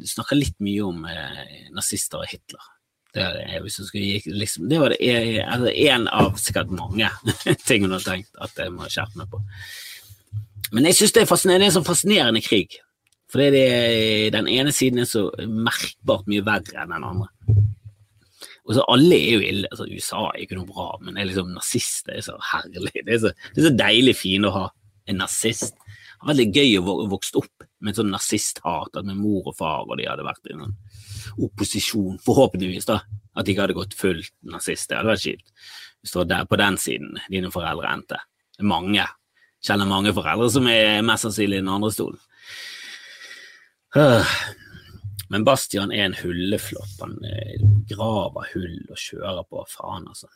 snakker 0.08 0.40
litt 0.40 0.56
mye 0.64 0.86
om 0.88 1.04
eh, 1.12 1.68
nazister 1.76 2.22
og 2.24 2.32
Hitler. 2.32 2.74
Det, 3.18 3.24
er, 3.24 3.66
skulle, 3.72 4.20
liksom, 4.38 4.68
det 4.70 4.80
var 4.80 4.94
det, 4.94 5.00
altså, 5.42 5.72
en 5.90 6.08
av 6.14 6.36
sikkert 6.40 6.74
mange 6.76 7.10
ting 7.68 7.88
hun 7.88 7.96
har 7.96 8.04
tenkt 8.06 8.36
at 8.44 8.60
jeg 8.62 8.74
må 8.76 8.88
skjerpe 8.92 9.20
meg 9.20 9.32
på. 9.32 9.42
Men 10.76 10.90
jeg 10.90 11.00
syns 11.00 11.16
det 11.16 11.24
er 11.24 11.30
fascinerende, 11.30 11.64
det 11.64 11.70
er 11.70 11.74
en 11.74 11.78
sånn 11.80 11.88
fascinerende 11.88 12.44
krig. 12.46 12.78
For 13.32 13.44
den 13.44 14.48
ene 14.48 14.72
siden 14.76 15.04
er 15.04 15.10
så 15.10 15.26
merkbart 15.44 16.30
mye 16.32 16.46
verre 16.48 16.84
enn 16.84 16.94
den 16.94 17.08
andre. 17.08 17.32
Og 18.68 18.76
så 18.76 18.84
Alle 18.92 19.16
er 19.16 19.34
jo 19.38 19.44
ille. 19.48 19.68
altså 19.72 19.88
USA 19.88 20.26
er 20.30 20.44
ikke 20.44 20.60
noe 20.60 20.68
bra, 20.68 20.90
men 21.02 21.16
det 21.16 21.24
er 21.24 21.30
liksom 21.32 21.54
nazister 21.56 22.16
er 22.16 22.24
så 22.24 22.36
herlig. 22.52 22.92
Det 23.00 23.16
er 23.16 23.22
så, 23.24 23.32
det 23.56 23.64
er 23.64 23.70
så 23.70 23.76
deilig 23.80 24.16
fint 24.20 24.48
å 24.48 24.56
ha 24.56 24.66
en 25.08 25.22
nazist. 25.24 25.76
Det 26.18 26.26
var 26.26 26.34
veldig 26.34 26.48
gøy 26.58 26.72
å 26.82 26.96
vokse 27.12 27.38
opp 27.38 27.66
med 27.86 27.98
sånn 27.98 28.10
nazisthat, 28.10 28.96
at 28.98 29.06
med 29.06 29.20
mor 29.20 29.52
og 29.52 29.58
far 29.60 29.86
og 29.86 30.00
de 30.00 30.08
hadde 30.10 30.26
vært 30.26 30.50
i 30.50 30.56
noen 30.58 30.74
opposisjon, 31.46 32.18
forhåpentligvis, 32.26 32.88
da. 32.90 33.04
At 33.38 33.46
de 33.46 33.54
ikke 33.54 33.68
hadde 33.68 33.78
gått 33.78 33.94
fullt 33.94 34.34
nazist. 34.50 34.90
Det 34.90 34.98
hadde 34.98 35.12
vært 35.12 35.26
kjipt. 35.28 35.52
Hvis 36.02 36.16
du 36.18 36.34
på 36.50 36.58
den 36.58 36.78
siden 36.82 37.20
dine 37.30 37.52
foreldre 37.54 37.92
endte. 37.94 38.18
Mange. 38.66 39.06
Kjenner 39.62 39.90
mange 39.90 40.14
foreldre 40.14 40.50
som 40.54 40.70
er 40.72 41.06
mest 41.06 41.28
sannsynlig 41.28 41.60
i 41.60 41.62
den 41.62 41.74
andre 41.74 41.92
stolen. 41.94 42.22
Men 45.30 45.46
Bastian 45.46 45.92
er 45.92 46.08
en 46.08 46.18
hulleflopp. 46.18 46.98
Han 47.02 47.18
eh, 47.28 47.62
graver 47.90 48.50
hull 48.54 48.78
og 48.90 49.02
kjører 49.02 49.44
på. 49.50 49.64
Faen, 49.70 50.08
altså. 50.08 50.30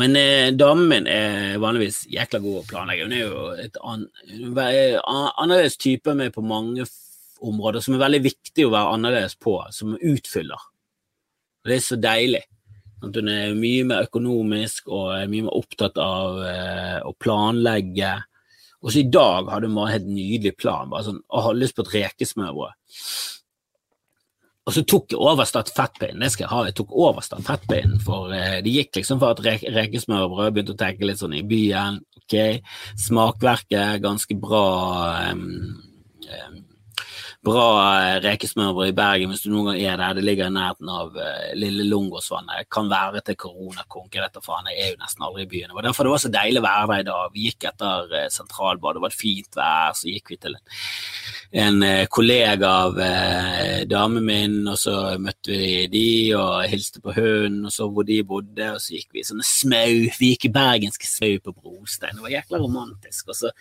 Men 0.00 0.16
eh, 0.16 0.48
damen 0.56 0.88
min 0.88 1.06
er 1.10 1.58
vanligvis 1.60 2.06
jækla 2.12 2.40
god 2.40 2.60
å 2.62 2.68
planlegge. 2.68 3.08
Hun 3.08 3.16
er 3.16 3.24
jo 3.26 3.42
et 3.60 3.76
an, 3.84 4.06
annerledes 4.32 5.76
type 5.80 6.14
med 6.16 6.32
på 6.32 6.44
mange 6.44 6.86
områder 7.42 7.84
som 7.84 7.96
er 7.96 8.04
veldig 8.06 8.22
viktig 8.24 8.66
å 8.66 8.72
være 8.72 8.94
annerledes 8.96 9.36
på, 9.42 9.58
som 9.74 9.98
utfyller. 9.98 10.68
Og 11.62 11.70
det 11.70 11.76
er 11.76 11.84
så 11.84 11.98
deilig. 12.00 12.42
At 13.02 13.18
hun 13.18 13.28
er 13.28 13.56
mye 13.58 13.84
mer 13.90 14.06
økonomisk 14.06 14.88
og 14.88 15.12
er 15.16 15.30
mye 15.30 15.48
mer 15.48 15.58
opptatt 15.58 15.98
av 16.00 16.40
eh, 16.46 16.98
å 17.04 17.12
planlegge. 17.18 18.14
Også 18.82 19.02
i 19.02 19.10
dag 19.12 19.50
hadde 19.50 19.68
hun 19.68 19.76
bare 19.76 19.90
en 19.90 19.96
helt 19.98 20.10
nydelig 20.10 20.56
plan. 20.56 20.90
bare 20.90 21.10
sånn, 21.10 21.20
å 21.28 21.44
ha 21.48 21.52
lyst 21.54 21.76
på 21.76 21.84
et 21.84 21.94
rekesmørbrød. 21.98 22.78
Og 24.62 24.74
så 24.76 24.84
tok 24.86 25.10
jeg 25.10 25.18
over 25.18 25.46
stafettpinnen, 25.48 26.22
det 26.22 26.30
skal 26.30 26.44
jeg 26.44 26.52
ha, 26.52 26.64
jeg 26.68 26.76
tok 26.78 26.92
over 26.94 27.24
stafettpinnen, 27.26 27.98
for 28.04 28.30
eh, 28.36 28.60
det 28.62 28.74
gikk 28.76 29.00
liksom 29.00 29.18
for 29.18 29.34
at 29.34 29.42
re 29.42 29.56
rekesmørbrød 29.74 30.52
begynte 30.54 30.76
å 30.76 30.78
tenke 30.78 31.08
litt 31.08 31.18
sånn 31.18 31.34
i 31.34 31.42
byen, 31.46 31.98
ok, 32.22 32.36
smakverket 33.08 34.04
ganske 34.04 34.36
bra 34.38 34.66
um, 35.32 35.48
um, 36.28 36.60
bra 37.42 37.66
eh, 37.98 38.16
rekesmørbrød 38.22 38.92
i 38.92 38.96
Bergen 38.96 39.32
hvis 39.32 39.42
du 39.42 39.50
noen 39.50 39.72
gang 39.72 39.80
er 39.82 39.98
der. 39.98 40.14
Det 40.18 40.24
ligger 40.24 40.46
i 40.46 40.54
nærheten 40.54 40.90
av 40.94 41.16
uh, 41.16 41.48
Lille 41.58 41.86
Lungåsvannet. 41.88 42.68
Kan 42.72 42.90
være 42.90 43.22
til 43.26 43.38
koronakonke, 43.42 44.20
dette 44.22 44.42
faen. 44.44 44.70
Jeg 44.70 44.78
er 44.84 44.92
jo 44.92 45.00
nesten 45.02 45.26
aldri 45.26 45.46
i 45.46 45.50
byen. 45.50 45.72
Det 45.72 45.78
var 45.78 45.88
derfor 45.88 46.06
det 46.06 46.12
var 46.14 46.22
så 46.22 46.30
deilig 46.36 46.62
vær 46.62 46.86
der 46.92 47.02
i 47.02 47.08
dag. 47.10 47.34
Vi 47.34 47.48
gikk 47.48 47.66
etter 47.72 48.14
uh, 48.14 48.28
sentralbadet, 48.30 49.00
det 49.00 49.06
var 49.06 49.14
et 49.14 49.22
fint 49.24 49.58
vær, 49.58 49.98
så 49.98 50.12
gikk 50.12 50.34
vi 50.34 50.38
til 50.44 50.54
en, 50.58 50.78
en 51.52 51.82
uh, 51.84 52.06
kollega 52.08 52.68
av 52.86 53.00
eh, 53.04 53.82
damen 53.88 54.24
min, 54.24 54.54
og 54.72 54.78
så 54.80 54.94
møtte 55.20 55.52
vi 55.52 55.86
de 55.92 56.06
og 56.38 56.62
hilste 56.72 57.02
på 57.04 57.12
hunden, 57.12 57.66
og 57.68 57.74
så 57.74 57.88
hvor 57.92 58.06
de 58.08 58.22
bodde, 58.24 58.70
og 58.72 58.80
så 58.80 58.96
gikk 58.96 59.10
vi 59.12 59.20
i 59.20 59.26
sånne 59.28 59.44
smau. 59.44 59.98
Vi 60.16 60.32
gikk 60.32 60.48
i 60.48 60.52
bergenske 60.54 61.08
smau 61.10 61.36
på 61.44 61.52
brostein. 61.58 62.16
Det 62.16 62.24
var 62.24 62.32
jækla 62.38 62.62
romantisk. 62.62 63.28
og 63.28 63.36
så 63.42 63.52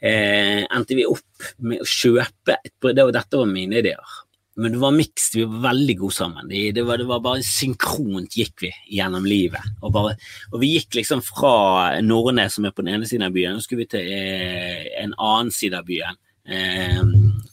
eh, 0.00 0.64
endte 0.64 0.96
vi 0.96 1.04
opp 1.08 1.52
med 1.60 1.84
å 1.84 1.88
kjøpe 1.88 2.56
et 2.56 2.72
brød. 2.80 3.02
Dette 3.12 3.42
var 3.42 3.52
mine 3.52 3.82
ideer. 3.82 4.16
Men 4.58 4.72
det 4.74 4.80
var 4.82 4.90
mixed, 4.96 5.36
vi 5.36 5.44
var 5.46 5.68
veldig 5.68 5.94
gode 6.00 6.16
sammen. 6.16 6.48
Det, 6.50 6.62
det, 6.74 6.82
var, 6.86 6.98
det, 6.98 7.06
var, 7.06 7.20
bare 7.22 7.44
synkront 7.46 8.34
gikk 8.40 8.64
vi 8.64 8.72
gjennom 8.96 9.28
livet. 9.28 9.62
Og, 9.84 9.92
bare, 9.94 10.16
og 10.50 10.64
vi 10.64 10.72
gikk 10.72 10.98
liksom 10.98 11.22
fra 11.22 12.00
Nordnes, 12.02 12.56
som 12.56 12.66
er 12.66 12.74
på 12.74 12.82
den 12.82 12.96
ene 12.96 13.06
siden 13.06 13.28
av 13.28 13.36
byen, 13.36 13.54
og 13.54 13.62
så 13.62 13.68
skulle 13.68 13.84
vi 13.84 13.92
til 13.92 14.08
eh, 14.16 14.88
en 15.04 15.14
annen 15.14 15.52
side 15.54 15.78
av 15.78 15.86
byen, 15.86 16.18
eh, 16.48 17.02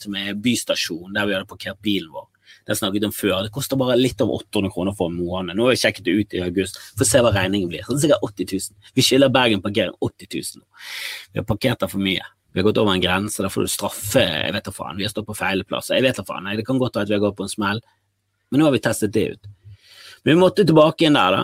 som 0.02 0.16
er 0.20 0.38
bystasjonen, 0.40 1.14
der 1.16 1.28
vi 1.28 1.36
hadde 1.38 1.50
parkert 1.50 1.82
bilen 1.86 2.12
vår. 2.14 2.30
Jeg 2.66 2.80
snakket 2.80 3.04
om 3.06 3.14
før. 3.14 3.44
Det 3.46 3.54
koster 3.54 3.78
bare 3.78 3.98
litt 3.98 4.22
over 4.24 4.40
800 4.42 4.72
kroner 4.74 4.96
for 4.98 5.12
en 5.12 5.18
måned. 5.20 5.54
Nå 5.54 5.68
har 5.68 5.75
jeg 5.75 5.84
sjekket 5.84 6.08
det 6.08 6.16
ut 6.18 6.34
i 6.34 6.42
august. 6.42 6.80
Får 6.98 7.10
se 7.10 7.22
hva 7.22 7.34
regningen 7.36 7.70
blir. 7.70 7.84
Sånn 7.86 8.00
sikkert 8.02 8.25
80 8.25 8.48
000. 8.56 8.88
Vi 8.98 9.06
skylder 9.06 9.34
Bergen 9.34 9.62
parkering 9.62 9.94
80 10.02 10.32
000 10.34 10.64
nå. 10.64 10.66
Vi 11.34 11.42
har 11.42 11.46
parkert 11.46 11.84
der 11.84 11.92
for 11.92 12.02
mye. 12.02 12.25
Vi 12.56 12.62
har 12.62 12.66
gått 12.70 12.80
over 12.82 12.96
en 12.96 13.04
grense, 13.04 13.44
da 13.44 13.52
får 13.52 13.68
du 13.68 13.70
straffe. 13.70 14.24
Jeg 14.24 14.56
vet 14.56 14.66
da 14.66 14.74
faen. 14.74 14.98
Vi 14.98 15.06
har 15.06 15.12
stått 15.12 15.28
på 15.28 15.36
feil 15.38 15.62
plass. 15.68 15.92
Jeg 15.92 16.06
vet 16.06 16.18
da 16.18 16.25
faen. 16.25 16.48
Det 16.56 16.66
kan 16.66 16.80
godt 16.82 16.98
være 16.98 17.06
at 17.06 17.12
vi 17.12 17.18
har 17.18 17.24
gått 17.28 17.38
på 17.38 17.46
en 17.46 17.52
smell. 17.52 17.82
Men 18.50 18.62
nå 18.62 18.70
har 18.70 18.74
vi 18.74 18.82
testet 18.86 19.14
det 19.14 19.25
ut. 19.36 19.50
Men 20.24 20.32
vi 20.32 20.40
måtte 20.40 20.66
tilbake 20.66 21.06
inn 21.06 21.20
der, 21.20 21.36
da. 21.36 21.44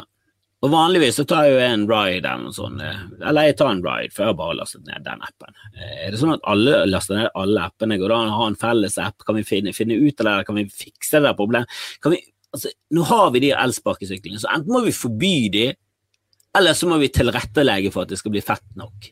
Og 0.61 0.69
vanligvis 0.69 1.17
så 1.17 1.23
tar 1.25 1.47
jeg 1.47 1.55
jo 1.55 1.61
en 1.65 1.83
ride 1.89 2.21
eller 2.21 2.43
noe 2.45 2.53
sånt, 2.53 2.81
eh, 2.85 2.99
eller 3.25 3.47
jeg 3.47 3.55
tar 3.57 3.71
en 3.73 3.81
ride 3.81 4.13
for 4.13 4.23
jeg 4.23 4.29
har 4.29 4.37
bare 4.37 4.57
lastet 4.59 4.83
ned 4.85 5.05
den 5.07 5.23
appen. 5.25 5.55
Eh, 5.73 5.95
er 6.05 6.11
det 6.13 6.19
sånn 6.21 6.35
at 6.35 6.43
alle 6.51 6.83
laster 6.89 7.17
ned 7.17 7.39
alle 7.41 7.63
appene? 7.65 7.97
Går 7.97 8.13
det 8.13 8.17
an 8.19 8.33
å 8.33 8.41
ha 8.43 8.49
en 8.51 8.59
felles 8.61 8.97
app? 9.01 9.25
Kan 9.25 9.39
vi 9.39 9.45
finne, 9.47 9.73
finne 9.73 9.97
ut 9.97 10.21
av 10.21 10.29
det? 10.29 10.35
Kan 10.45 10.59
vi 10.59 10.67
fikse 10.69 11.23
det 11.25 11.33
problemet? 11.39 11.79
Altså, 12.51 12.69
nå 12.93 13.07
har 13.07 13.31
vi 13.33 13.41
de 13.47 13.55
elsparkesyklene, 13.55 14.41
så 14.43 14.51
enten 14.51 14.75
må 14.75 14.83
vi 14.85 14.93
forby 14.93 15.35
de, 15.49 15.65
eller 16.59 16.77
så 16.77 16.89
må 16.91 16.99
vi 16.99 17.09
tilrettelegge 17.15 17.93
for 17.95 18.03
at 18.03 18.11
det 18.11 18.19
skal 18.19 18.33
bli 18.35 18.43
fett 18.43 18.65
nok. 18.77 19.07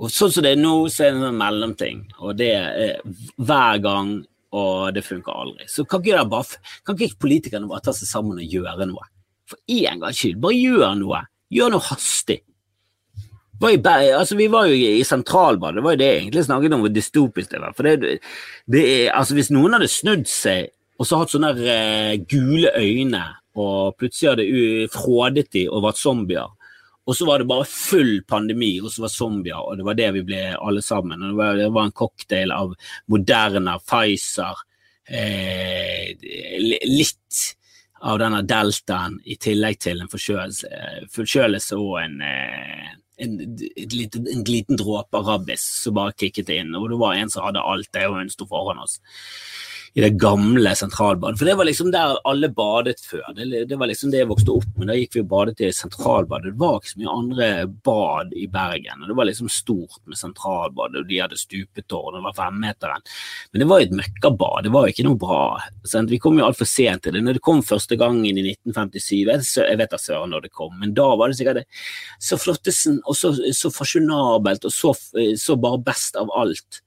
Og 0.00 0.10
sånn 0.10 0.32
som 0.34 0.42
det 0.42 0.54
er 0.56 0.62
nå, 0.62 0.72
så 0.90 1.04
er 1.04 1.12
det 1.12 1.20
en 1.20 1.26
sånn 1.28 1.42
mellomting, 1.42 2.00
og 2.18 2.38
det 2.40 2.50
er 2.56 2.96
hver 3.36 3.82
gang, 3.84 4.14
og 4.56 4.94
det 4.96 5.04
funker 5.04 5.36
aldri. 5.36 5.68
Så 5.70 5.84
kan 5.86 6.02
ikke, 6.02 6.24
bare, 6.32 6.62
kan 6.86 6.96
ikke 6.98 7.22
politikerne 7.22 7.68
bare 7.70 7.84
ta 7.84 7.94
seg 7.94 8.08
sammen 8.08 8.40
og 8.40 8.56
gjøre 8.56 8.88
noe? 8.90 9.04
For 9.54 9.80
én 9.80 10.02
gangs 10.02 10.18
skyld, 10.18 10.40
bare 10.42 10.58
gjør 10.58 10.98
noe. 10.98 11.22
Gjør 11.54 11.76
noe 11.76 11.86
hastig. 11.86 12.42
Altså, 13.64 14.36
vi 14.36 14.48
var 14.52 14.66
jo 14.68 14.74
i 14.76 15.04
sentralbadet, 15.06 15.78
det 15.78 15.84
var 15.86 15.94
jo 15.94 16.00
det 16.02 16.08
jeg 16.08 16.22
egentlig 16.24 16.42
snakket 16.44 16.74
om 16.76 16.82
hvor 16.84 16.92
dystopisk 16.92 17.52
det 17.54 17.60
var. 17.62 17.76
For 17.76 17.86
det, 17.86 18.16
det 18.68 18.82
er, 18.82 19.12
altså, 19.14 19.36
hvis 19.38 19.52
noen 19.54 19.78
hadde 19.78 19.88
snudd 19.88 20.26
seg 20.28 20.72
og 21.00 21.08
så 21.08 21.18
hatt 21.18 21.32
sånne 21.32 21.54
uh, 21.58 22.12
gule 22.30 22.70
øyne, 22.78 23.22
og 23.58 23.96
plutselig 23.98 24.32
hadde 24.32 24.92
frådet 24.92 25.48
de 25.54 25.64
og 25.70 25.82
vært 25.86 26.02
zombier, 26.02 26.52
og 27.04 27.16
så 27.16 27.26
var 27.28 27.40
det 27.40 27.48
bare 27.50 27.66
full 27.68 28.22
pandemi, 28.28 28.78
og 28.80 28.92
så 28.92 29.04
var 29.04 29.12
zombier, 29.12 29.58
og 29.60 29.76
det 29.78 29.86
var 29.86 29.98
det 29.98 30.10
vi 30.16 30.22
ble 30.30 30.44
alle 30.54 30.82
sammen. 30.82 31.20
og 31.20 31.34
Det 31.34 31.40
var, 31.40 31.58
det 31.60 31.72
var 31.74 31.88
en 31.88 31.98
cocktail 32.00 32.54
av 32.54 32.72
Moderna, 33.12 33.76
Pfizer, 33.82 34.62
eh, 35.04 36.14
litt 36.88 37.42
av 38.04 38.18
denne 38.20 38.42
deltaen 38.44 39.16
i 39.24 39.36
tillegg 39.40 39.80
til 39.80 40.02
en 40.02 40.10
forkjølelse 40.12 41.78
og 41.80 41.94
en, 42.02 42.18
eh, 42.20 42.90
en, 43.24 43.38
liten, 43.92 44.28
en 44.28 44.44
liten 44.48 44.80
dråpe 44.80 45.22
rabbis 45.24 45.64
som 45.82 45.96
bare 45.96 46.16
kikket 46.20 46.52
inn. 46.52 46.74
Og 46.76 46.90
det 46.92 47.00
var 47.00 47.16
en 47.16 47.32
som 47.32 47.46
hadde 47.46 47.64
alt 47.64 47.88
det, 47.96 48.04
og 48.08 48.18
hun 48.20 48.32
sto 48.32 48.48
foran 48.50 48.82
oss 48.84 48.98
i 49.94 50.02
det 50.02 50.16
gamle 50.18 50.72
sentralbadet. 50.74 51.38
For 51.38 51.46
det 51.46 51.54
var 51.54 51.68
liksom 51.68 51.92
der 51.94 52.16
alle 52.26 52.48
badet 52.50 52.98
før. 53.06 53.28
Det, 53.36 53.46
det, 53.70 53.76
var 53.78 53.86
liksom 53.86 54.10
det 54.10 54.24
jeg 54.24 54.30
vokste 54.30 54.50
opp 54.56 54.72
med. 54.74 54.88
Da 54.90 54.96
gikk 54.98 55.14
vi 55.14 55.22
og 55.22 55.28
badet 55.30 55.60
i 55.62 55.68
sentralbadet. 55.70 56.50
Det 56.50 56.58
var 56.58 56.80
ikke 56.80 56.90
så 56.90 57.02
mye 57.02 57.12
andre 57.12 57.50
bad 57.86 58.32
i 58.34 58.48
Bergen. 58.50 59.04
og 59.04 59.12
Det 59.12 59.16
var 59.20 59.28
liksom 59.28 59.52
stort 59.54 60.00
med 60.10 60.18
sentralbadet, 60.18 61.04
og 61.04 61.06
de 61.12 61.20
hadde 61.22 61.38
stupetårn, 61.38 62.16
det 62.18 62.24
var 62.24 62.34
femmeteren. 62.40 63.06
Men 63.52 63.62
det 63.62 63.68
var 63.70 63.82
jo 63.82 63.86
et 63.86 63.94
møkkabad, 64.00 64.66
det 64.66 64.72
var 64.74 64.88
jo 64.88 64.94
ikke 64.96 65.06
noe 65.06 65.20
bra. 65.22 65.44
Sant? 65.86 66.10
Vi 66.10 66.18
kom 66.24 66.42
jo 66.42 66.48
altfor 66.48 66.68
sent 66.68 67.06
til 67.06 67.14
det. 67.14 67.22
Når 67.22 67.38
det 67.38 67.44
kom 67.46 67.62
første 67.62 67.98
gangen 68.00 68.26
i 68.26 68.34
1957, 68.56 69.62
jeg 69.62 69.78
vet 69.78 69.94
da 69.94 70.00
søren 70.02 70.34
når 70.34 70.48
det 70.48 70.54
kom, 70.58 70.74
men 70.80 70.96
da 70.98 71.06
var 71.14 71.30
det 71.30 71.38
sikkert 71.38 71.62
det. 71.62 71.68
så 72.18 72.40
flottesen 72.40 72.98
og 73.04 73.14
så, 73.14 73.30
så 73.54 73.70
fasjonabelt 73.70 74.66
og 74.66 74.74
så, 74.74 74.90
så 75.38 75.58
bare 75.60 75.84
best 75.86 76.18
av 76.18 76.34
alt. 76.34 76.82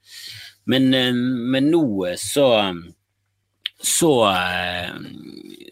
Men, 0.67 0.93
eh, 0.93 1.13
men 1.13 1.71
nå 1.71 1.87
så 2.19 2.47
så, 3.77 4.11
eh, 4.31 4.89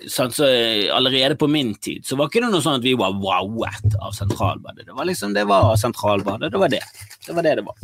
sånn, 0.07 0.33
så, 0.33 0.45
allerede 0.93 1.37
på 1.41 1.47
min 1.49 1.73
tid 1.81 2.05
så 2.05 2.17
var 2.19 2.29
ikke 2.29 2.43
det 2.43 2.51
noe 2.53 2.61
sånn 2.61 2.77
at 2.77 2.85
vi 2.85 2.93
var 2.97 3.15
wowet 3.17 3.97
av 3.97 4.13
sentralbadet. 4.13 4.85
Det 4.85 4.93
var 4.93 5.09
liksom, 5.09 5.33
det 5.33 5.47
var 5.49 5.73
sentralbadet, 5.81 6.51
det 6.53 6.61
var 6.61 6.71
det. 6.73 6.83
Det 7.25 7.33
var 7.33 7.47
det 7.47 7.55
det 7.59 7.65
var. 7.65 7.77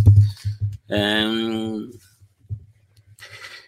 Um, 0.91 1.89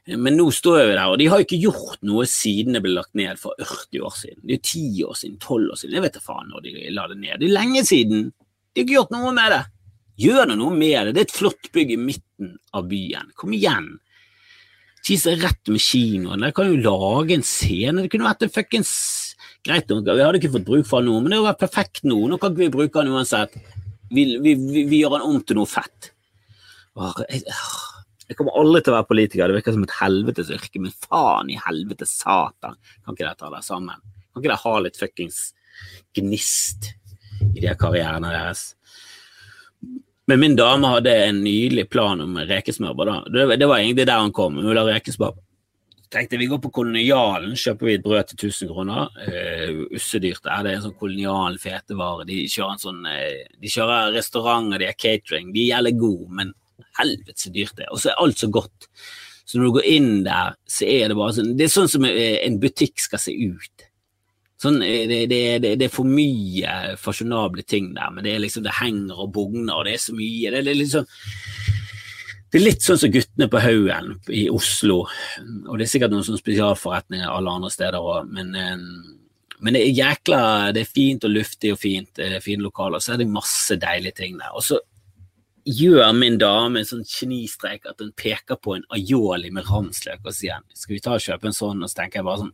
men 0.05 0.35
nå 0.35 0.49
står 0.51 0.81
vi 0.81 0.93
der, 0.93 1.07
og 1.07 1.17
de 1.21 1.29
har 1.31 1.41
ikke 1.41 1.61
gjort 1.63 2.01
noe 2.05 2.25
siden 2.29 2.75
det 2.75 2.83
ble 2.83 2.97
lagt 2.97 3.13
ned 3.17 3.39
for 3.41 3.57
40 3.57 4.03
år 4.03 4.17
siden. 4.19 4.41
Det 4.43 4.57
er 4.59 4.65
10 4.67 5.03
år 5.07 5.19
siden, 5.19 5.37
12 5.39 5.71
år 5.71 5.79
siden, 5.79 5.95
jeg 5.97 6.05
vet 6.05 6.17
da 6.19 6.25
faen 6.25 6.51
når 6.51 6.65
de 6.67 6.89
la 6.93 7.07
det 7.09 7.19
ned. 7.21 7.37
Det 7.39 7.47
er 7.47 7.55
lenge 7.55 7.85
siden. 7.87 8.27
De 8.73 8.81
har 8.81 8.85
ikke 8.85 8.99
gjort 8.99 9.15
noe 9.15 9.31
med 9.33 9.55
det. 9.55 9.63
Gjør 10.21 10.53
noe 10.53 10.73
med 10.75 11.09
det. 11.09 11.13
Det 11.15 11.21
er 11.21 11.27
et 11.29 11.35
flott 11.35 11.69
bygg 11.73 11.93
i 11.95 11.99
midten 11.99 12.55
av 12.75 12.87
byen. 12.91 13.31
Kom 13.39 13.55
igjen. 13.55 13.95
Ikke 15.03 15.33
er 15.33 15.41
rett 15.41 15.71
med 15.73 15.83
kinoen. 15.83 16.43
Dere 16.43 16.55
kan 16.55 16.69
jo 16.69 16.79
lage 16.79 17.35
en 17.35 17.45
scene. 17.47 18.03
Det 18.03 18.11
kunne 18.13 18.29
vært 18.29 18.45
en 18.45 18.53
fuckings 18.53 18.93
Greit 19.63 19.87
vi 19.87 20.11
hadde 20.11 20.39
ikke 20.41 20.51
fått 20.57 20.65
bruk 20.67 20.87
for 20.87 21.05
noe, 21.05 21.21
men 21.23 21.31
det 21.31 21.37
hadde 21.37 21.47
vært 21.53 21.61
perfekt 21.61 22.01
nå. 22.03 22.17
Nå 22.27 22.35
kan 22.39 22.51
ikke 22.51 22.65
vi 22.65 22.73
bruke 22.73 22.99
den 22.99 23.15
uansett. 23.15 23.55
Vi, 24.11 24.25
vi, 24.43 24.55
vi, 24.59 24.83
vi, 24.89 24.97
gjør 24.99 25.15
den 25.15 25.27
om 25.29 25.37
til 25.39 25.55
noe 25.55 25.69
fett. 25.71 26.09
Jeg, 27.31 27.45
jeg, 28.27 28.35
kommer 28.37 28.57
aldri 28.59 28.81
til 28.83 28.91
å 28.91 28.97
være 28.97 29.07
politiker, 29.07 29.47
det 29.47 29.55
virker 29.61 29.77
som 29.77 29.85
et 29.87 29.95
helvetes 30.01 30.51
yrke, 30.53 30.81
men 30.83 30.97
faen 31.07 31.49
i 31.49 31.57
helvete 31.63 32.05
satan, 32.09 32.75
kan 32.75 33.15
ikke 33.15 33.23
dere 33.23 33.39
ta 33.39 33.47
dere 33.47 33.63
sammen? 33.65 34.03
Kan 34.03 34.43
ikke 34.43 34.51
dere 34.51 34.59
ha 34.65 34.75
litt 34.83 34.99
fuckings 34.99 35.39
gnist 36.19 36.91
i 37.53 37.63
de 37.63 37.73
karrierene 37.79 38.35
deres? 38.35 38.65
Men 40.31 40.39
min 40.39 40.55
dame 40.55 40.87
hadde 40.87 41.13
en 41.25 41.41
nydelig 41.43 41.89
plan 41.91 42.21
om 42.23 42.37
rekesmørbrød. 42.47 43.31
Det, 43.33 43.47
det, 43.59 43.67
var 43.67 43.81
egentlig 43.81 44.05
der 44.07 44.21
han 44.23 44.31
kom. 44.35 44.55
Hun 44.55 44.69
ville 44.69 44.85
ha 44.85 44.93
rekesmørbrød. 44.95 45.41
Tenkte 46.13 46.37
vi 46.37 46.45
går 46.45 46.59
på 46.61 46.69
Kolonialen, 46.69 47.55
kjøper 47.57 47.87
vi 47.87 47.93
et 47.97 48.03
brød 48.05 48.27
til 48.29 48.51
1000 48.51 48.69
kroner. 48.69 49.07
Uh, 49.17 49.79
Ussedyrt 49.97 50.45
er 50.45 50.67
det. 50.67 50.75
en 50.75 50.83
sånn 50.83 50.99
kolonial 50.99 51.57
fetevare. 51.57 52.27
De 52.29 52.43
kjører 52.45 52.75
en 52.75 52.83
sånn, 52.83 52.99
uh, 53.09 53.55
de 53.57 53.71
kjører 53.73 54.13
restauranter, 54.13 54.83
de 54.83 54.91
er 54.91 54.99
catering. 54.99 55.49
De 55.55 55.63
er 55.63 55.71
jævlig 55.71 55.95
gode, 56.03 56.27
men 56.37 56.53
helvete 56.99 57.47
så 57.47 57.53
dyrt 57.55 57.79
det 57.79 57.87
er. 57.87 57.95
Og 57.95 58.03
så 58.03 58.11
er 58.11 58.21
alt 58.21 58.43
så 58.43 58.51
godt. 58.53 58.87
Så 59.43 59.57
når 59.57 59.65
du 59.65 59.75
går 59.79 59.89
inn 59.89 60.11
der, 60.27 60.53
så 60.69 60.85
er 60.87 61.09
det 61.09 61.17
bare 61.17 61.35
sånn 61.35 61.51
Det 61.57 61.65
er 61.65 61.73
sånn 61.73 61.89
som 61.91 62.05
eh, 62.07 62.37
en 62.45 62.61
butikk 62.61 63.01
skal 63.01 63.21
se 63.21 63.33
ut. 63.33 63.87
Sånn, 64.63 64.79
eh, 64.85 65.03
det, 65.09 65.23
det, 65.31 65.41
det, 65.63 65.73
det, 65.81 65.87
er 65.89 65.93
for 65.93 66.07
mye 66.07 66.95
fasjonable 67.01 67.65
ting 67.67 67.91
der, 67.97 68.11
men 68.13 68.23
det, 68.23 68.35
er 68.35 68.43
liksom, 68.45 68.63
det 68.63 68.77
henger 68.79 69.25
og 69.25 69.33
bugner, 69.35 69.75
og 69.75 69.87
det 69.87 69.97
er 69.97 70.03
så 70.05 70.15
mye. 70.15 70.53
Det, 70.53 70.61
er 70.61 70.79
liksom 70.79 71.09
det 72.53 72.59
er 72.59 72.67
litt 72.67 72.85
sånn 72.85 73.01
som 73.01 73.11
guttene 73.11 73.49
på 73.49 73.63
Haugen 73.63 74.13
i 74.29 74.45
Oslo, 74.53 75.01
og 75.09 75.75
det 75.75 75.87
er 75.87 75.91
sikkert 75.95 76.13
noen 76.13 76.23
sånne 76.27 76.39
spesialforretninger 76.39 77.27
alle 77.27 77.57
andre 77.57 77.71
steder 77.73 77.99
òg, 77.99 78.31
men, 78.31 78.55
eh, 78.55 78.77
men, 79.59 79.75
det 79.75 79.81
er 79.81 79.97
jækla 79.97 80.41
Det 80.75 80.83
er 80.83 80.95
fint 80.99 81.25
og 81.27 81.33
luftig 81.33 81.73
og 81.73 81.81
fint, 81.81 82.19
er 82.21 82.39
fine 82.45 82.63
lokaler, 82.63 82.99
og 82.99 83.03
så 83.03 83.15
er 83.15 83.23
det 83.23 83.31
masse 83.31 83.79
deilige 83.81 84.19
ting 84.21 84.37
der. 84.39 84.53
Og 84.53 84.63
så 84.63 84.79
gjør 85.65 86.11
min 86.17 86.37
dame 86.41 86.81
en 86.81 86.87
sånn 86.87 87.05
genistrek 87.07 87.87
at 87.89 88.01
hun 88.03 88.11
peker 88.19 88.59
på 88.59 88.75
en 88.77 88.85
aioli 88.93 89.51
med 89.53 89.67
ramsløk 89.69 90.25
og 90.25 90.35
sier 90.35 90.59
skal 90.75 90.95
vi 90.95 91.01
ta 91.03 91.15
og 91.15 91.23
kjøpe 91.23 91.49
en 91.49 91.55
sånn, 91.55 91.83
og 91.83 91.91
så 91.91 92.01
tenker 92.01 92.19
jeg 92.19 92.27
bare 92.27 92.43
sånn 92.43 92.53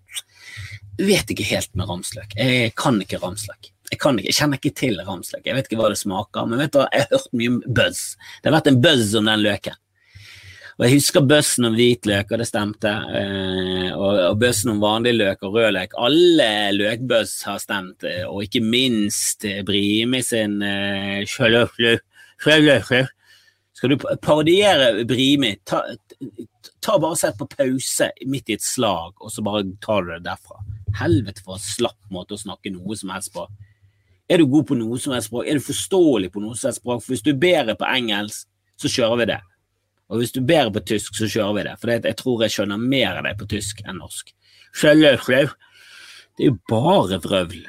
vet 0.99 1.31
ikke 1.31 1.47
helt 1.47 1.75
med 1.79 1.87
ramsløk. 1.89 2.33
Jeg 2.35 2.73
kan 2.77 2.97
ikke 3.01 3.21
ramsløk. 3.21 3.69
Jeg, 3.89 3.97
ikke, 3.97 4.15
jeg 4.25 4.35
kjenner 4.35 4.59
ikke 4.59 4.77
til 4.77 4.97
ramsløk. 5.07 5.45
Jeg 5.47 5.55
vet 5.55 5.69
ikke 5.69 5.79
hva 5.79 5.91
det 5.93 5.99
smaker, 6.01 6.49
men 6.49 6.59
vet 6.59 6.73
du, 6.75 6.81
jeg 6.83 7.05
har 7.05 7.13
hørt 7.13 7.37
mye 7.39 7.53
om 7.53 7.61
buzz. 7.67 8.01
Det 8.39 8.49
har 8.49 8.57
vært 8.57 8.71
en 8.73 8.81
buzz 8.83 9.13
om 9.15 9.29
den 9.31 9.45
løken. 9.45 9.79
Og 10.79 10.85
Jeg 10.85 10.95
husker 10.95 11.25
bøssen 11.27 11.67
om 11.67 11.73
hvitløk, 11.75 12.29
og 12.31 12.39
det 12.39 12.45
stemte. 12.47 12.91
Eh, 13.19 13.89
og, 13.91 14.19
og 14.29 14.37
bøssen 14.39 14.71
om 14.71 14.77
vanlig 14.79 15.11
løk 15.17 15.41
og 15.43 15.57
rød 15.57 15.73
løk. 15.75 15.95
Alle 15.99 16.51
løkbøss 16.77 17.33
har 17.49 17.57
stemt, 17.59 18.05
eh, 18.07 18.23
og 18.23 18.45
ikke 18.45 18.61
minst 18.63 19.43
eh, 19.43 19.59
Brimi 19.67 20.21
sin 20.23 20.61
eh, 20.63 21.25
Skal 23.77 23.93
du 23.93 24.01
parodiere 24.23 25.05
Brimi, 25.07 25.53
ta, 25.67 25.83
ta 26.83 26.97
bare 26.99 27.15
sett 27.19 27.37
på 27.39 27.47
pause 27.47 28.09
midt 28.27 28.51
i 28.51 28.57
et 28.57 28.65
slag, 28.65 29.13
og 29.19 29.31
så 29.31 29.43
bare 29.45 29.63
tar 29.83 30.03
du 30.03 30.13
det 30.15 30.25
derfra. 30.25 30.59
Helvete 30.99 31.43
for 31.45 31.55
en 31.55 31.63
slapp 31.63 31.99
måte 32.11 32.35
å 32.35 32.41
snakke 32.41 32.73
noe 32.73 32.97
som 32.99 33.13
helst 33.13 33.31
på. 33.35 33.45
Er 34.29 34.41
du 34.41 34.49
god 34.49 34.67
på 34.69 34.77
noe 34.77 34.99
som 35.01 35.15
helst 35.15 35.31
språk? 35.31 35.47
Er 35.47 35.57
du 35.57 35.63
forståelig 35.65 36.31
på 36.33 36.41
noe 36.43 36.57
som 36.57 36.69
helst 36.69 36.83
språk? 36.83 37.05
For 37.05 37.15
hvis 37.15 37.23
du 37.25 37.31
er 37.31 37.39
bedre 37.41 37.77
på 37.79 37.87
engelsk, 37.87 38.45
så 38.79 38.91
kjører 38.91 39.21
vi 39.21 39.29
det. 39.31 39.39
Og 40.09 40.21
hvis 40.21 40.33
du 40.33 40.41
er 40.41 40.49
bedre 40.51 40.75
på 40.75 40.85
tysk, 40.91 41.15
så 41.17 41.29
kjører 41.29 41.55
vi 41.57 41.63
det. 41.69 41.73
For 41.81 41.93
jeg 41.95 42.17
tror 42.19 42.43
jeg 42.45 42.55
skjønner 42.55 42.83
mer 42.91 43.21
av 43.21 43.25
deg 43.29 43.39
på 43.39 43.47
tysk 43.49 43.81
enn 43.85 43.99
norsk. 44.01 44.35
Det 46.37 46.45
er 46.45 46.51
jo 46.51 46.59
bare 46.69 47.19
vrøvl. 47.23 47.65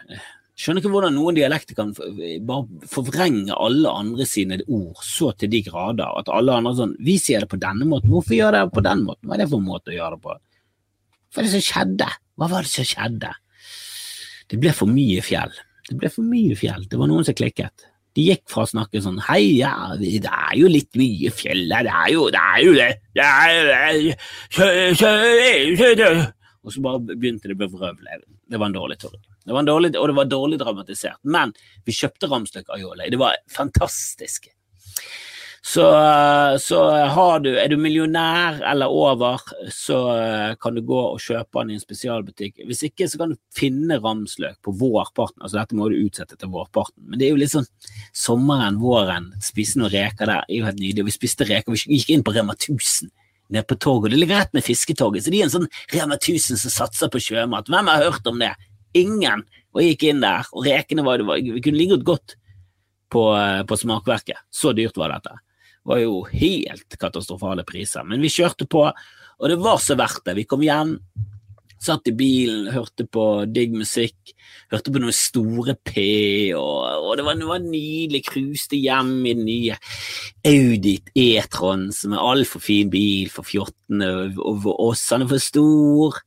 Skjønner 0.60 0.82
ikke 0.82 0.92
hvordan 0.92 1.14
noen 1.16 1.36
dialekter 1.38 1.76
kan 1.78 1.94
bare 1.96 2.88
forvrenge 2.90 3.54
alle 3.56 3.92
andre 3.96 4.26
sine 4.28 4.58
ord 4.66 4.98
så 5.06 5.30
til 5.40 5.48
de 5.54 5.62
grader 5.64 6.18
at 6.20 6.28
alle 6.28 6.58
andre 6.58 6.74
sånn 6.76 6.92
Vi 7.00 7.14
sier 7.22 7.46
det 7.46 7.48
på 7.48 7.60
denne 7.62 7.86
måten, 7.88 8.12
hvorfor 8.12 8.36
gjør 8.36 8.58
det 8.58 8.64
på 8.74 8.82
den 8.84 9.06
måten? 9.06 9.24
Hva 9.24 9.38
er 9.38 9.44
det 9.44 9.48
for 9.52 9.62
en 9.62 9.70
måte 9.70 9.94
å 9.94 9.96
gjøre 9.96 10.18
det 10.18 10.24
på? 10.26 10.34
Hva 11.30 11.40
er 11.40 11.46
det 11.46 11.54
som 11.54 11.64
skjedde? 11.64 12.10
Hva 12.36 12.50
var 12.50 12.66
det 12.66 12.72
som 12.74 12.88
skjedde? 12.90 13.32
Det 14.50 14.58
ble 14.60 14.74
for 14.76 14.90
mye 14.90 15.24
fjell. 15.24 15.56
Det 15.88 15.96
ble 15.96 16.10
for 16.12 16.26
mye 16.26 16.58
fjell. 16.58 16.84
Det 16.90 16.98
var 17.00 17.08
noen 17.08 17.24
som 17.24 17.36
klikket. 17.38 17.86
De 18.18 18.26
gikk 18.26 18.44
fra 18.50 18.66
å 18.66 18.70
snakke 18.72 19.00
sånn 19.00 19.20
Hei, 19.28 19.62
ja, 19.62 19.72
det 19.96 20.18
er 20.26 20.54
jo 20.58 20.68
litt 20.68 20.90
mye 20.98 21.30
fjell 21.32 21.70
her, 21.70 21.86
det 21.86 21.94
er 21.94 22.12
jo 22.12 22.26
det. 22.34 22.42
Er 22.42 22.64
jo 22.66 22.72
det. 22.76 22.90
det, 23.16 23.26
er, 25.80 25.96
det. 26.02 26.14
Og 26.66 26.74
så 26.74 26.82
bare 26.84 27.00
begynte 27.14 27.48
det 27.48 27.56
å 27.56 27.62
bevrøvle. 27.64 28.20
Det 28.50 28.58
var 28.58 28.68
en 28.68 28.76
dårlig 28.76 28.98
tur. 29.00 29.14
Det 29.44 29.56
var 29.56 29.66
dårlig, 29.66 29.94
og 29.96 30.08
det 30.10 30.16
var 30.18 30.30
dårlig 30.30 30.60
dramatisert. 30.60 31.20
Men 31.22 31.54
vi 31.86 31.96
kjøpte 31.96 32.28
Ramstøk 32.30 32.72
Aioli. 32.74 33.10
Det 33.10 33.20
var 33.20 33.38
fantastisk. 33.50 34.50
Så, 35.62 35.84
så 36.58 36.78
du, 37.44 37.50
er 37.60 37.68
du 37.68 37.76
millionær 37.76 38.62
eller 38.64 38.88
over, 38.88 39.42
så 39.68 39.98
kan 40.60 40.76
du 40.76 40.80
gå 40.88 41.00
og 41.12 41.20
kjøpe 41.20 41.60
den 41.60 41.74
i 41.74 41.76
en 41.76 41.82
spesialbutikk. 41.82 42.62
Hvis 42.64 42.80
ikke, 42.88 43.08
så 43.10 43.20
kan 43.20 43.34
du 43.34 43.40
finne 43.54 44.00
ramsløk 44.00 44.56
på 44.64 44.72
vårparten. 44.80 45.42
Altså 45.42 45.60
dette 45.60 45.76
må 45.76 45.90
du 45.92 45.98
utsette 46.00 46.38
til 46.40 46.52
vårparten. 46.54 47.04
Men 47.04 47.20
det 47.20 47.28
er 47.28 47.34
jo 47.34 47.42
litt 47.42 47.52
sånn 47.52 47.68
sommeren, 48.16 48.80
våren, 48.80 49.30
spise 49.44 49.80
noen 49.80 49.92
reker 49.92 50.32
der 50.32 50.46
er 50.46 50.56
jo 50.56 50.68
helt 50.68 50.80
nydelig. 50.80 51.10
Vi 51.10 51.18
spiste 51.18 51.48
reker, 51.48 51.76
vi 51.76 52.00
gikk 52.00 52.14
inn 52.16 52.24
på 52.24 52.34
Rema 52.36 52.56
1000 52.56 53.12
nede 53.50 53.66
på 53.68 53.76
torget. 53.82 54.14
Det 54.14 54.22
ligger 54.22 54.40
rett 54.40 54.52
med 54.56 54.64
Fisketoget, 54.64 55.26
så 55.26 55.32
de 55.34 55.42
er 55.42 55.48
en 55.48 55.54
sånn 55.58 55.70
Rema 55.92 56.16
1000 56.16 56.60
som 56.64 56.72
satser 56.72 57.12
på 57.12 57.20
sjømat. 57.20 57.68
Hvem 57.68 57.90
har 57.90 58.04
hørt 58.08 58.26
om 58.30 58.40
det? 58.40 58.54
Ingen. 58.98 59.44
Og 59.70 59.84
gikk 59.84 60.08
inn 60.10 60.22
der, 60.22 60.48
og 60.50 60.66
rekene 60.66 61.04
var, 61.06 61.22
var 61.26 61.38
kunne 61.38 61.78
ligget 61.78 62.04
godt 62.06 62.34
på, 63.10 63.24
på 63.66 63.78
smakverket. 63.78 64.42
Så 64.50 64.74
dyrt 64.74 64.98
var 64.98 65.14
dette 65.14 65.36
Det 65.36 65.92
var 65.92 66.00
jo 66.02 66.22
helt 66.30 66.98
katastrofale 67.00 67.64
priser. 67.66 68.06
Men 68.06 68.22
vi 68.22 68.32
kjørte 68.32 68.66
på, 68.70 68.86
og 68.90 69.50
det 69.50 69.58
var 69.62 69.78
så 69.82 69.96
verdt 69.98 70.24
det. 70.26 70.36
Vi 70.40 70.46
kom 70.50 70.64
hjem, 70.66 70.96
satt 71.80 72.10
i 72.10 72.14
bilen, 72.16 72.68
hørte 72.74 73.06
på 73.08 73.24
digg 73.48 73.72
musikk, 73.72 74.34
hørte 74.72 74.92
på 74.92 75.00
noen 75.00 75.16
store 75.16 75.74
P, 75.80 76.02
og, 76.58 77.06
og 77.06 77.14
det, 77.16 77.24
var, 77.24 77.38
det 77.40 77.60
nydelig. 77.64 78.24
Cruiste 78.28 78.76
hjem 78.76 79.14
i 79.24 79.36
den 79.38 79.46
nye 79.48 79.78
Audi 80.50 80.98
E-tron, 81.16 81.88
som 81.96 82.14
er 82.14 82.26
altfor 82.32 82.62
fin 82.64 82.90
bil 82.92 83.30
for 83.32 83.46
fjottene 83.48 84.10
Og 84.36 84.68
oss. 84.74 85.06
Han 85.14 85.24
er 85.24 85.32
for 85.32 85.42
stor. 85.42 86.20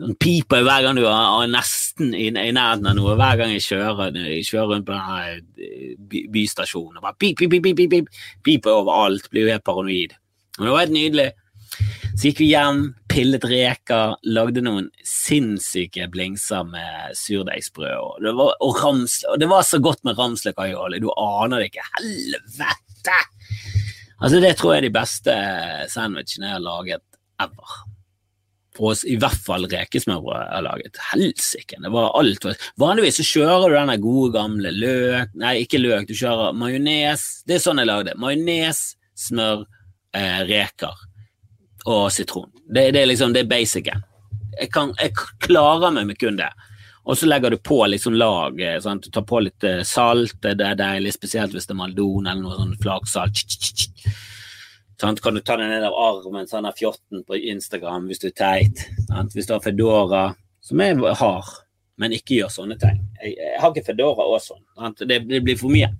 Han 0.00 0.16
piper 0.18 0.64
hver 0.66 0.82
gang 0.82 0.98
du 0.98 1.04
er 1.06 1.46
nesten 1.52 2.14
i, 2.18 2.30
nærheten 2.34 2.88
av 2.90 2.96
noe. 2.98 3.14
Hver 3.18 3.38
gang 3.38 3.52
jeg 3.54 3.62
kjører, 3.68 4.16
jeg 4.18 4.48
kjører 4.48 4.72
rundt 4.72 4.88
på 4.88 4.96
denne 4.96 5.68
bystasjonen, 6.10 6.32
bystasjonen. 6.34 7.00
Bare 7.04 7.18
pip, 7.20 7.38
pip, 7.38 7.54
pip, 7.54 7.70
pip, 7.78 7.92
pip, 7.92 8.26
piper 8.46 8.80
overalt. 8.80 9.30
Blir 9.30 9.46
jo 9.46 9.54
helt 9.54 9.66
paranoid. 9.66 10.16
Men 10.58 10.66
det 10.66 10.74
var 10.74 10.84
helt 10.84 10.96
nydelig. 10.96 11.28
Så 12.14 12.28
gikk 12.28 12.42
vi 12.42 12.50
hjem, 12.52 12.82
pillet 13.10 13.46
reker, 13.50 14.16
lagde 14.34 14.62
noen 14.62 14.90
sinnssyke 15.06 16.06
blingser 16.10 16.66
med 16.66 17.14
surdeigsbrød. 17.18 17.94
Og 17.94 18.20
det 18.26 18.34
var, 18.38 18.54
og 18.62 18.82
og 18.82 19.40
det 19.42 19.50
var 19.50 19.66
så 19.66 19.82
godt 19.82 20.04
med 20.06 20.18
ramsløkaioli. 20.18 21.02
Du 21.02 21.10
aner 21.14 21.62
det 21.62 21.70
ikke. 21.72 21.86
Helvete! 21.98 23.18
Altså, 24.20 24.38
det 24.40 24.56
tror 24.58 24.74
jeg 24.74 24.84
er 24.84 24.88
de 24.88 24.94
beste 24.94 25.34
sandwichene 25.90 26.50
jeg 26.50 26.58
har 26.58 26.62
laget 26.66 27.02
ever 27.42 27.93
oss 28.82 29.04
i 29.06 29.16
hvert 29.20 29.38
fall 29.46 29.66
rekesmørbrød 29.70 30.34
jeg 30.34 30.50
har 30.50 30.64
laget. 30.66 31.00
Helsike, 31.12 31.78
det 31.82 31.92
var 31.94 32.12
alt. 32.18 32.46
Vanligvis 32.80 33.20
så 33.20 33.26
kjører 33.28 33.70
du 33.70 33.76
denne 33.78 33.96
gode 34.02 34.32
gamle 34.34 34.72
løk 34.74 35.34
Nei, 35.38 35.56
ikke 35.62 35.82
løk, 35.82 36.08
du 36.08 36.14
kjører 36.18 36.56
majones. 36.58 37.26
Det 37.46 37.58
er 37.58 37.64
sånn 37.64 37.82
jeg 37.82 37.90
lagde. 37.90 38.16
Majones, 38.20 38.82
smør, 39.18 39.64
eh, 40.16 40.42
reker 40.48 41.06
og 41.84 42.10
sitron. 42.12 42.50
Det, 42.64 42.90
det, 42.96 43.02
er 43.02 43.10
liksom 43.10 43.34
det 43.34 43.44
er 43.44 43.50
basicen. 43.50 44.04
Jeg, 44.58 44.70
kan, 44.74 44.94
jeg 45.00 45.14
klarer 45.44 45.94
meg 45.94 46.08
med 46.10 46.20
kun 46.20 46.38
det. 46.40 46.50
Og 47.04 47.18
så 47.20 47.28
legger 47.28 47.52
du 47.52 47.58
på 47.60 47.82
liksom 47.90 48.16
lag. 48.16 48.60
Eh, 48.60 48.78
Sant? 48.80 49.04
Du 49.04 49.12
tar 49.12 49.26
på 49.28 49.42
litt 49.44 49.64
eh, 49.66 49.82
salt, 49.86 50.38
det 50.42 50.56
er 50.64 50.78
deilig, 50.80 51.14
spesielt 51.16 51.52
hvis 51.54 51.68
det 51.68 51.76
er 51.76 51.82
maldon 51.82 52.26
eller 52.26 52.42
noe 52.42 52.56
sånn 52.58 52.78
flaksalt. 52.80 53.58
Sant? 55.00 55.20
Kan 55.22 55.34
du 55.34 55.42
ta 55.42 55.56
den 55.58 55.72
ned 55.72 55.84
av 55.86 55.96
armen, 55.98 56.46
sånn 56.50 56.68
er 56.68 56.76
fjotten 56.78 57.24
på 57.26 57.38
Instagram 57.52 58.08
hvis 58.10 58.22
du 58.22 58.28
er 58.30 58.36
teit. 58.38 58.86
Sant? 59.08 59.34
Hvis 59.34 59.48
du 59.48 59.56
har 59.56 59.64
Fedora, 59.64 60.24
som 60.64 60.80
jeg 60.80 60.98
har, 61.20 61.50
men 62.00 62.14
ikke 62.14 62.38
gjør 62.40 62.52
sånne 62.52 62.78
ting. 62.80 63.02
Jeg, 63.20 63.36
jeg 63.38 63.58
har 63.62 63.74
ikke 63.74 63.88
Fedora 63.90 64.26
og 64.28 64.40
sånn. 64.42 64.62
Det, 65.02 65.20
det, 65.28 65.42
blir 65.44 65.58
for 65.58 65.74
mye. 65.74 65.90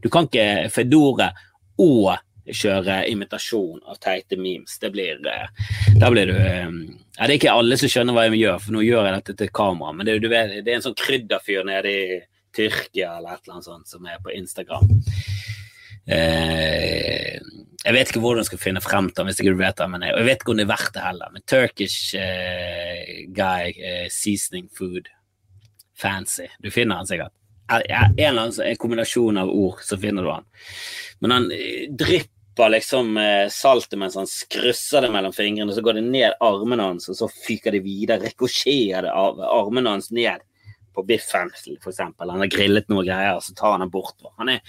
Du 0.00 0.10
kan 0.12 0.28
ikke 0.28 0.70
Fedora 0.72 1.32
og 1.80 2.14
kjøre 2.44 2.98
imitasjon 3.08 3.80
av 3.88 3.96
teite 4.02 4.36
memes. 4.36 4.76
Det 4.80 4.90
blir 4.92 5.20
eh, 5.30 5.48
Da 6.00 6.10
blir 6.12 6.28
du 6.28 6.36
eh, 6.36 6.68
ja, 7.16 7.24
Det 7.24 7.30
er 7.30 7.38
ikke 7.38 7.56
alle 7.56 7.78
som 7.80 7.90
skjønner 7.90 8.16
hva 8.16 8.26
jeg 8.26 8.42
gjør, 8.42 8.60
for 8.60 8.76
nå 8.76 8.84
gjør 8.84 9.08
jeg 9.08 9.16
dette 9.18 9.36
til 9.40 9.52
kamera, 9.54 9.94
men 9.96 10.08
det, 10.08 10.18
vet, 10.28 10.58
det 10.66 10.72
er 10.72 10.80
en 10.80 10.84
sånn 10.88 10.98
krydderfyr 10.98 11.64
nede 11.68 11.92
i 11.92 12.18
Tyrkia 12.54 13.16
eller 13.18 13.34
et 13.34 13.46
eller 13.46 13.56
annet 13.56 13.68
sånt 13.70 13.90
som 13.90 14.06
er 14.06 14.20
på 14.22 14.34
Instagram. 14.34 14.90
Eh, 16.04 17.33
jeg 17.84 17.92
vet 17.92 18.10
ikke 18.10 18.20
hvordan 18.24 18.40
jeg 18.40 18.48
skal 18.48 18.62
finne 18.62 18.80
frem 18.80 19.08
til 19.12 19.26
hvis 19.28 19.40
ikke 19.42 19.52
du 19.52 19.60
vet 19.60 19.76
det, 19.76 19.86
men 19.92 20.04
jeg, 20.06 20.16
jeg 20.16 20.28
vet 20.28 20.42
ikke 20.42 20.52
om 20.54 20.60
det 20.60 20.64
er 20.64 20.72
verdt 20.72 20.94
det 20.94 21.04
heller. 21.04 21.32
Men 21.34 21.46
Turkish 21.52 22.14
uh, 22.16 23.10
guy, 23.36 23.74
uh, 23.76 24.06
seasoning 24.12 24.70
food, 24.72 25.10
fancy. 26.00 26.48
Du 26.64 26.70
finner 26.72 27.02
han 27.02 27.10
sikkert. 27.10 27.34
En 27.68 27.84
eller 28.16 28.40
annen 28.46 28.56
en 28.64 28.80
kombinasjon 28.80 29.40
av 29.40 29.52
ord, 29.52 29.84
så 29.84 29.98
finner 30.00 30.24
du 30.24 30.32
han. 30.32 30.48
Men 31.20 31.36
han 31.36 31.50
uh, 31.52 31.84
drypper 31.92 32.70
liksom 32.70 33.18
saltet 33.50 33.98
mens 33.98 34.14
han 34.14 34.28
skrusser 34.30 35.02
det 35.02 35.08
mellom 35.10 35.32
fingrene, 35.34 35.74
så 35.74 35.82
går 35.82 35.98
det 35.98 36.04
ned 36.06 36.36
armene 36.44 36.86
hans, 36.86 37.08
og 37.10 37.18
så 37.18 37.26
fyker 37.26 37.74
det 37.74 37.82
videre. 37.84 38.22
Rekosjerer 38.30 39.08
det 39.08 39.12
av 39.12 39.42
armene 39.44 39.96
hans 39.96 40.12
ned 40.14 40.44
på 40.94 41.04
biffen, 41.08 41.50
eksempel. 41.54 42.30
Han 42.30 42.42
har 42.44 42.52
grillet 42.52 42.88
noe 42.92 43.04
greier, 43.06 43.40
så 43.42 43.54
tar 43.56 43.74
han 43.74 43.84
den 43.84 43.92
bort. 43.92 44.16
Han, 44.38 44.52
er, 44.52 44.62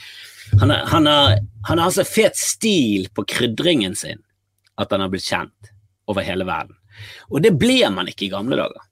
han, 0.60 0.72
er, 0.72 0.82
han, 0.92 1.10
har, 1.10 1.38
han 1.70 1.82
har 1.82 1.92
altså 1.92 2.06
fet 2.08 2.40
stil 2.40 3.10
på 3.14 3.28
krydringen 3.30 3.96
sin 3.98 4.24
at 4.82 4.92
han 4.92 5.06
har 5.06 5.14
blitt 5.14 5.28
kjent 5.28 5.72
over 6.12 6.26
hele 6.26 6.48
verden. 6.48 6.76
Og 7.32 7.42
det 7.44 7.56
ble 7.60 7.80
man 7.94 8.10
ikke 8.12 8.28
i 8.28 8.34
gamle 8.34 8.58
dager. 8.60 8.84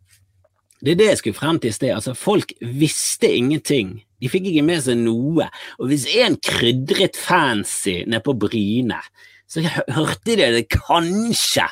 Det 0.83 0.93
er 0.93 0.99
det 0.99 1.09
jeg 1.11 1.19
skulle 1.21 1.39
frem 1.39 1.59
til 1.63 1.71
i 1.71 1.75
sted. 1.75 1.93
Altså, 1.95 2.15
folk 2.17 2.51
visste 2.59 3.29
ingenting. 3.31 4.01
De 4.19 4.31
fikk 4.31 4.49
ikke 4.49 4.65
med 4.67 4.81
seg 4.83 4.99
noe. 4.99 5.47
Og 5.79 5.87
hvis 5.91 6.09
en 6.19 6.35
krydret 6.43 7.19
fancy 7.19 8.01
nede 8.03 8.23
på 8.25 8.35
Bryne, 8.39 8.99
så 9.47 9.63
hørte 9.63 10.35
de 10.35 10.49
det 10.57 10.65
kanskje 10.73 11.69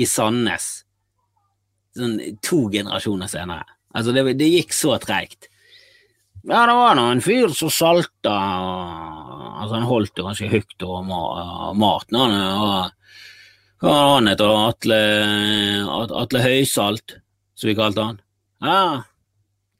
i 0.00 0.06
Sandnes, 0.08 0.70
sånn 1.96 2.16
to 2.44 2.62
generasjoner 2.72 3.28
senere. 3.28 3.66
Altså, 3.94 4.14
det, 4.14 4.24
det 4.38 4.50
gikk 4.50 4.74
så 4.76 4.96
treigt. 5.02 5.50
Ja, 6.48 6.64
det 6.66 6.76
var 6.76 6.96
nå 6.96 7.04
en 7.10 7.20
fyr 7.24 7.52
som 7.52 7.72
salta 7.72 8.36
Altså, 9.60 9.74
han 9.74 9.84
holdt 9.84 10.14
det 10.16 10.24
ganske 10.24 10.46
høyt 10.48 10.84
over 10.86 11.74
maten, 11.76 12.16
han. 12.16 12.36
Og, 12.64 13.82
han 13.84 14.28
heter 14.30 14.52
Atle, 14.56 15.00
Atle 16.16 16.40
Høysalt, 16.40 17.18
som 17.52 17.68
vi 17.68 17.74
kalte 17.76 18.06
han. 18.06 18.22
Ja, 18.64 18.80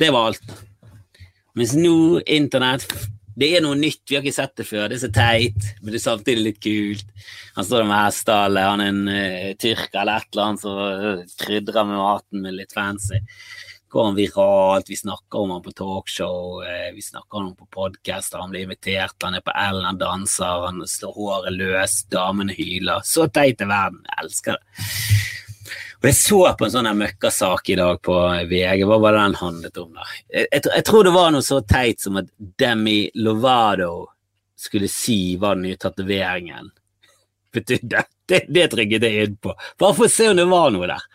det 0.00 0.10
var 0.12 0.28
alt. 0.30 0.52
Mens 1.56 1.72
nå, 1.76 2.20
internett 2.28 2.92
det 3.40 3.48
er 3.56 3.62
noe 3.64 3.78
nytt, 3.78 4.02
vi 4.04 4.18
har 4.18 4.24
ikke 4.24 4.36
sett 4.36 4.52
det 4.58 4.66
før. 4.68 4.90
Det 4.90 4.98
er 4.98 5.02
så 5.06 5.10
teit, 5.14 5.68
men 5.80 5.94
det 5.94 6.00
er 6.00 6.04
samtidig 6.04 6.42
litt 6.44 6.60
kult. 6.60 7.06
Han 7.56 7.64
står 7.64 7.86
med 7.88 7.96
hestehale, 8.02 8.64
han 8.68 8.82
er 8.84 8.90
en 8.92 9.02
uh, 9.08 9.50
tyrker 9.60 10.02
eller 10.02 10.20
et 10.20 10.28
eller 10.34 10.44
annet 10.44 10.64
som 10.64 10.76
uh, 10.76 11.22
krydrer 11.40 11.88
med 11.88 12.00
maten 12.02 12.44
med 12.44 12.58
litt 12.58 12.76
fancy 12.76 13.22
går 13.90 14.04
han 14.04 14.14
viralt, 14.14 14.90
vi 14.90 14.96
snakker 14.96 15.38
om 15.38 15.50
han 15.50 15.62
på 15.62 15.72
talkshow, 15.72 16.62
eh, 16.62 16.94
vi 16.94 17.02
snakker 17.02 17.38
om 17.38 17.44
han 17.44 17.56
på 17.56 17.66
podkast, 17.66 18.34
han 18.34 18.50
blir 18.50 18.62
invitert, 18.62 19.16
han 19.22 19.34
er 19.34 19.40
på 19.40 19.50
Ellen, 19.50 19.84
han 19.84 19.98
danser, 19.98 20.66
han 20.66 20.86
slår 20.86 21.16
håret 21.16 21.56
løs, 21.56 21.96
damene 22.12 22.54
hyler. 22.54 23.02
Så 23.04 23.26
teit 23.34 23.60
er 23.60 23.70
verden, 23.70 24.04
jeg 24.06 24.24
elsker 24.24 24.58
det. 24.58 24.86
Og 26.00 26.08
Jeg 26.08 26.16
så 26.16 26.38
på 26.56 26.64
en 26.64 26.72
sånn 26.72 26.90
møkkasak 26.96 27.74
i 27.74 27.78
dag 27.82 27.98
på 28.00 28.14
VG, 28.48 28.86
hva 28.88 29.00
var 29.02 29.12
det 29.12 29.24
den 29.26 29.36
handlet 29.42 29.82
om? 29.82 29.90
da? 29.98 30.06
Jeg, 30.30 30.46
jeg, 30.46 30.62
jeg, 30.70 30.86
tror 30.88 31.04
det 31.04 31.16
var 31.18 31.34
noe 31.34 31.44
så 31.44 31.60
teit 31.60 32.00
som 32.00 32.22
at 32.22 32.30
Demi 32.38 33.10
Lovado 33.20 34.06
skulle 34.56 34.88
si 34.88 35.36
hva 35.36 35.52
den 35.58 35.66
nye 35.66 35.80
tatoveringen 35.80 36.70
betydde. 37.52 38.06
Det, 38.30 38.44
det 38.46 38.70
trykket 38.70 39.02
jeg 39.02 39.26
inn 39.26 39.38
på, 39.42 39.52
bare 39.82 39.98
for 39.98 40.06
å 40.06 40.14
se 40.14 40.30
om 40.30 40.38
det 40.38 40.46
var 40.46 40.70
noe 40.70 40.86
der. 40.86 41.06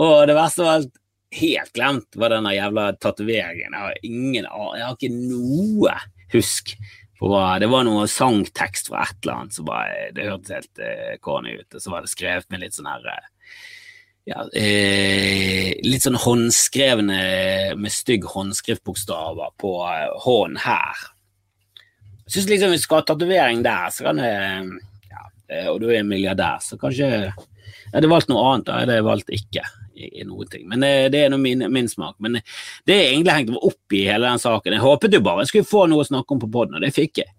Og 0.00 0.12
det 0.26 0.34
verste 0.34 0.64
var 0.64 0.78
alt 0.80 0.94
helt 1.34 1.72
glemt 1.74 2.18
var 2.18 2.32
denne 2.34 2.54
jævla 2.54 2.90
tatoveringen 3.02 3.74
Jeg 3.74 3.80
har 3.80 4.04
ingen 4.06 4.46
Jeg 4.46 4.84
har 4.84 4.94
ikke 4.94 5.14
noe 5.14 5.94
husk 6.34 6.74
på 7.18 7.30
hva 7.30 7.58
Det 7.62 7.70
var 7.72 7.86
noe 7.86 8.06
sangtekst 8.10 8.90
fra 8.90 9.04
et 9.06 9.16
eller 9.22 9.40
annet 9.40 9.58
som 9.58 9.68
bare 9.68 10.10
Det 10.16 10.28
hørtes 10.28 10.54
helt 10.54 10.82
uh, 10.82 11.14
corny 11.24 11.56
ut, 11.60 11.68
og 11.74 11.82
så 11.82 11.94
var 11.94 12.04
det 12.04 12.12
skrevet 12.12 12.50
med 12.52 12.64
litt 12.64 12.76
sånn 12.76 12.90
her 12.90 13.08
uh, 13.08 13.30
ja, 14.24 14.40
eh, 14.56 15.74
litt 15.84 16.06
sånn 16.06 16.16
håndskrevne 16.16 17.18
med 17.76 17.92
stygg 17.92 18.24
håndskriftbokstaver 18.32 19.52
på 19.60 19.72
uh, 19.84 20.14
hånden 20.24 20.62
her. 20.64 21.02
Jeg 22.24 22.38
syns 22.38 22.48
liksom 22.48 22.72
vi 22.72 22.80
skal 22.80 23.02
ha 23.02 23.06
tatovering 23.10 23.60
der, 23.66 23.92
så 23.92 24.06
kan 24.06 24.22
det 24.22 24.30
ja, 25.10 25.26
Og 25.74 25.82
du 25.82 25.90
er 25.92 26.08
milliardær, 26.08 26.64
så 26.64 26.80
kanskje 26.80 27.10
Jeg 27.10 27.92
hadde 27.92 28.08
valgt 28.08 28.32
noe 28.32 28.46
annet, 28.48 28.64
da 28.70 28.78
hadde 28.80 28.96
jeg 28.96 29.06
valgt 29.10 29.34
ikke 29.36 29.66
i, 29.94 30.24
noen 30.26 30.50
ting. 30.50 30.66
Men 30.70 30.84
eh, 30.86 31.06
det 31.12 31.24
er 31.24 31.36
min, 31.38 31.66
min, 31.72 31.88
smak. 31.90 32.16
Men 32.24 32.40
eh, 32.40 32.58
det 32.86 32.96
er 32.96 33.12
egentlig 33.12 33.38
hengt 33.38 33.54
opp 33.56 33.96
i 33.96 34.04
hele 34.08 34.28
den 34.28 34.42
saken. 34.42 34.76
Jeg 34.76 34.84
håpet 34.84 35.16
jo 35.16 35.22
bare 35.24 35.44
jeg 35.44 35.52
skulle 35.52 35.70
få 35.70 35.86
noe 35.90 36.04
å 36.04 36.08
snakke 36.08 36.36
om 36.36 36.42
på 36.42 36.50
poden, 36.54 36.78
og 36.78 36.84
det 36.84 36.94
fikk 36.96 37.22
jeg. 37.22 37.32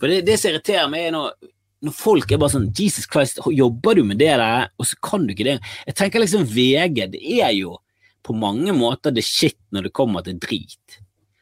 For 0.00 0.10
det, 0.10 0.22
det 0.28 0.38
som 0.40 0.52
irriterer 0.52 0.90
meg, 0.92 1.08
er 1.08 1.14
når, 1.14 1.52
når 1.86 1.96
folk 1.96 2.32
er 2.32 2.40
bare 2.40 2.54
sånn 2.56 2.70
Jesus 2.76 3.06
Christ, 3.10 3.42
jobber 3.54 4.00
du 4.00 4.04
med 4.06 4.20
det 4.20 4.32
der, 4.32 4.72
og 4.76 4.88
så 4.88 4.98
kan 5.04 5.26
du 5.26 5.34
ikke 5.34 5.46
det? 5.46 5.60
Jeg 5.88 5.98
tenker 6.00 6.24
liksom 6.24 6.48
VG, 6.48 7.06
det 7.14 7.22
er 7.40 7.54
jo 7.58 7.78
på 8.26 8.34
mange 8.36 8.74
måter 8.76 9.14
det 9.14 9.24
shit 9.24 9.58
når 9.72 9.88
det 9.88 9.96
kommer 9.96 10.24
til 10.26 10.36
drit. 10.40 11.00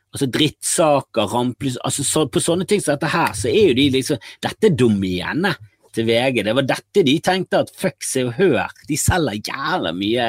Altså 0.08 0.28
drittsaker, 0.32 1.28
rampelys 1.28 1.76
altså 1.84 2.04
så, 2.06 2.22
På 2.32 2.40
sånne 2.40 2.64
ting 2.64 2.80
som 2.80 2.94
dette 2.94 3.10
her, 3.12 3.34
så 3.36 3.50
er 3.50 3.68
jo 3.68 3.74
de 3.76 3.90
liksom 3.92 4.22
Dette 4.40 4.70
er 4.70 4.78
domenet 4.78 5.67
til 5.98 6.06
VG. 6.08 6.44
Det 6.46 6.54
var 6.56 6.68
dette 6.68 7.04
de 7.06 7.16
tenkte 7.24 7.64
at 7.64 7.72
fuck 7.76 8.06
Se 8.06 8.24
og 8.28 8.36
Hør, 8.38 8.70
de 8.88 8.98
selger 9.00 9.40
jævla 9.50 9.92
mye 9.96 10.28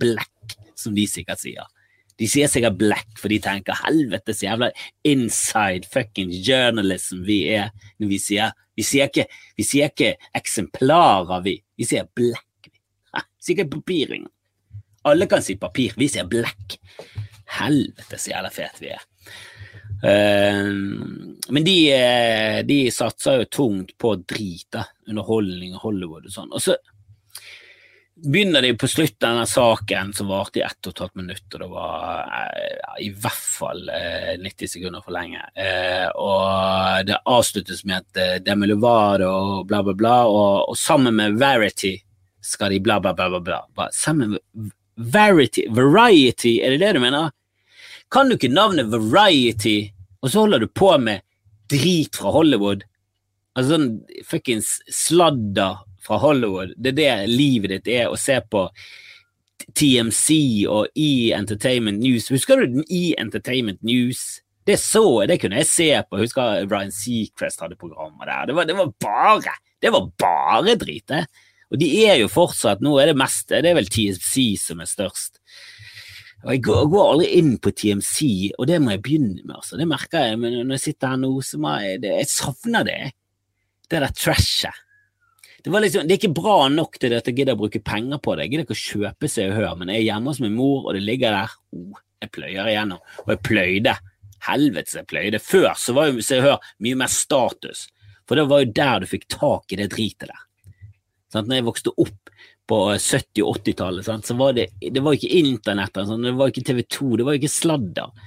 black, 0.00 0.56
som 0.78 0.96
de 0.96 1.06
sikkert 1.10 1.42
sier. 1.42 1.68
De 2.20 2.28
sier 2.28 2.50
sikkert 2.52 2.76
black, 2.80 3.08
for 3.16 3.32
de 3.32 3.38
tenker 3.40 3.78
helvetes 3.80 4.42
jævla 4.44 4.68
inside 5.08 5.88
fucking 5.92 6.32
journalism 6.44 7.22
vi 7.24 7.46
er 7.56 7.70
når 8.00 8.12
vi 8.14 8.20
sier 8.20 8.56
Vi 8.78 8.84
sier 8.86 9.10
ikke, 9.10 9.26
vi 9.58 9.64
sier 9.66 9.90
ikke 9.90 10.14
eksemplarer, 10.38 11.42
vi. 11.44 11.58
Vi 11.76 11.84
sier 11.84 12.06
black. 12.16 12.70
Vi 13.12 13.44
sier 13.44 13.58
ikke 13.58 13.74
papir. 13.74 14.14
Alle 15.04 15.28
kan 15.28 15.44
si 15.44 15.58
papir, 15.60 15.92
vi 16.00 16.08
sier 16.08 16.24
black. 16.24 16.78
Helvetes 17.58 18.24
jævla 18.30 18.48
fet 18.54 18.80
vi 18.80 18.94
er. 18.94 19.04
Uh, 20.00 20.72
men 21.52 21.64
de, 21.64 21.92
eh, 21.92 22.62
de 22.64 22.90
satser 22.90 23.42
jo 23.42 23.50
tungt 23.52 23.98
på 23.98 24.14
drit, 24.16 24.68
da. 24.72 24.86
Underholdning 25.10 25.74
og 25.76 25.84
Hollywood 25.88 26.28
og 26.28 26.32
sånn. 26.32 26.52
Og 26.54 26.62
så 26.64 26.76
begynner 28.20 28.64
de 28.64 28.74
på 28.76 28.88
slutten 28.88 29.40
av 29.42 29.48
saken, 29.48 30.12
som 30.16 30.28
varte 30.28 30.60
i 30.60 30.64
ett 30.64 30.86
og 30.86 30.92
et 30.92 31.02
halvt 31.04 31.20
minutt, 31.20 31.46
og 31.52 31.62
det 31.62 31.68
var 31.72 32.28
uh, 32.28 32.96
i 33.00 33.10
hvert 33.12 33.46
fall 33.58 33.80
uh, 33.88 34.34
90 34.40 34.72
sekunder 34.74 35.04
for 35.04 35.16
lenge. 35.16 35.40
og 36.20 37.06
det 37.08 37.20
avsluttes 37.28 37.84
med 37.88 38.04
at 38.04 38.44
Demi 38.44 38.68
Lovado 38.68 39.28
og 39.30 39.66
bla, 39.68 39.82
bla, 39.82 39.96
bla, 39.96 40.16
og, 40.28 40.70
og, 40.70 40.78
sammen 40.78 41.16
med 41.16 41.38
Verity 41.40 41.96
skal 42.40 42.72
de 42.72 42.80
bla, 42.80 43.00
bla, 43.00 43.12
bla, 43.16 43.28
bla. 43.28 43.40
bla. 43.74 43.88
Sammen 43.92 44.36
med 44.36 44.72
Verity, 45.00 45.64
Variety, 45.72 46.58
er 46.60 46.76
det 46.76 46.82
det 46.84 46.94
du 46.96 47.00
mener? 47.00 47.30
Kan 48.10 48.30
du 48.30 48.36
ikke 48.36 48.50
navnet 48.50 48.90
Variety, 48.90 49.90
og 50.20 50.32
så 50.32 50.44
holder 50.44 50.64
du 50.64 50.70
på 50.74 50.90
med 50.98 51.22
drit 51.70 52.18
fra 52.18 52.32
Hollywood? 52.34 52.82
Altså 53.54 53.76
sånn 53.76 53.90
fuckings 54.26 54.78
sladder 54.90 55.80
fra 56.02 56.18
Hollywood. 56.22 56.74
Det 56.76 56.92
er 56.94 56.98
det 56.98 57.30
livet 57.30 57.74
ditt 57.74 57.90
er, 57.92 58.10
å 58.10 58.18
se 58.18 58.40
på 58.50 58.66
TMC 59.76 60.66
og 60.70 60.90
E 60.98 61.30
Entertainment 61.36 62.02
News. 62.02 62.30
Husker 62.32 62.62
du 62.62 62.78
den 62.78 62.86
E 62.90 63.14
Entertainment 63.20 63.82
News? 63.86 64.40
Det 64.66 64.76
så 64.80 65.04
jeg, 65.22 65.30
det 65.30 65.38
kunne 65.42 65.60
jeg 65.62 65.70
se 65.70 65.88
på. 66.06 66.18
Jeg 66.18 66.28
husker 66.28 66.66
Ryan 66.70 66.94
Seacrest 66.94 67.62
hadde 67.62 67.78
programmer 67.80 68.26
der. 68.28 68.50
Det 68.50 68.56
var, 68.58 68.68
det 68.68 68.78
var 68.78 68.92
bare 69.02 69.56
det 69.80 69.92
var 69.94 70.10
bare 70.20 70.76
drit, 70.76 71.06
det. 71.08 71.24
Og 71.70 71.78
de 71.80 71.88
er 72.04 72.18
jo 72.20 72.28
fortsatt 72.28 72.82
Nå 72.82 72.96
er 72.98 73.12
det 73.12 73.18
mest 73.20 73.52
Det 73.52 73.62
er 73.62 73.76
vel 73.78 73.86
TMC 73.88 74.58
som 74.60 74.82
er 74.82 74.90
størst. 74.90 75.38
Og 76.40 76.52
jeg 76.54 76.62
går, 76.64 76.84
går, 76.88 77.08
aldri 77.12 77.26
inn 77.36 77.56
på 77.60 77.72
TMC, 77.76 78.20
og 78.56 78.68
det 78.70 78.78
må 78.80 78.94
jeg 78.94 79.02
begynne 79.04 79.42
med. 79.42 79.56
altså. 79.58 79.76
Det 79.76 79.88
merker 79.88 80.30
jeg, 80.30 80.38
men 80.40 80.54
når 80.62 80.78
jeg 80.78 80.84
sitter 80.86 81.12
her 81.12 81.20
nå, 81.20 81.32
så 81.44 81.60
må 81.60 81.74
jeg 81.82 82.00
det, 82.04 82.14
Jeg 82.22 82.30
savner 82.32 82.86
det. 82.88 83.00
Det 83.90 84.00
der 84.00 84.14
trashet. 84.16 84.86
Det, 85.60 85.68
liksom, 85.68 86.06
det, 86.08 86.14
er 86.14 86.20
ikke 86.22 86.40
bra 86.40 86.68
nok 86.72 86.96
til 87.00 87.12
at 87.12 87.26
jeg 87.28 87.36
gidder 87.36 87.58
å 87.58 87.60
bruke 87.60 87.82
penger 87.84 88.20
på 88.24 88.32
det. 88.32 88.46
Jeg 88.46 88.52
gidder 88.54 88.64
ikke 88.64 88.76
å 88.78 88.84
kjøpe 88.84 89.28
Se 89.28 89.44
og 89.50 89.58
Hør, 89.58 89.74
men 89.76 89.90
jeg 89.92 90.00
er 90.00 90.06
hjemme 90.06 90.32
hos 90.32 90.40
min 90.40 90.54
mor, 90.56 90.86
og 90.86 90.96
det 90.96 91.02
ligger 91.04 91.36
der. 91.36 91.56
Oh, 91.76 91.98
jeg 92.24 92.32
pløyer 92.32 92.70
igjennom. 92.70 93.02
Og 93.26 93.34
jeg 93.34 93.42
pløyde. 93.44 93.96
Helvetes, 94.46 94.96
jeg 94.96 95.08
pløyde. 95.10 95.42
Før 95.44 95.74
så 95.76 95.92
var 95.96 96.08
jo 96.08 96.24
Se 96.24 96.38
og 96.40 96.46
Hør 96.46 96.70
mye 96.86 97.00
mer 97.02 97.12
status, 97.12 97.88
for 98.24 98.40
det 98.40 98.46
var 98.48 98.62
jo 98.62 98.72
der 98.80 99.02
du 99.02 99.10
fikk 99.10 99.28
tak 99.36 99.74
i 99.74 99.80
det 99.82 99.90
dritet 99.92 100.30
der. 100.30 100.46
Sånn, 101.30 101.46
Når 101.50 101.60
jeg 101.60 101.68
vokste 101.68 101.92
opp 102.00 102.32
på 102.70 102.78
70- 102.94 103.42
og 103.42 103.56
80-tallet, 103.58 104.26
så 104.26 104.34
var 104.38 104.54
det, 104.54 104.68
det 104.80 105.02
var 105.02 105.16
ikke 105.16 105.38
internett, 105.40 105.96
sånn, 106.06 106.22
det 106.22 106.36
var 106.38 106.52
ikke 106.52 106.66
TV 106.68 106.84
2, 106.86 107.08
det 107.18 107.26
var 107.26 107.38
ikke 107.38 107.50
sladder. 107.50 108.26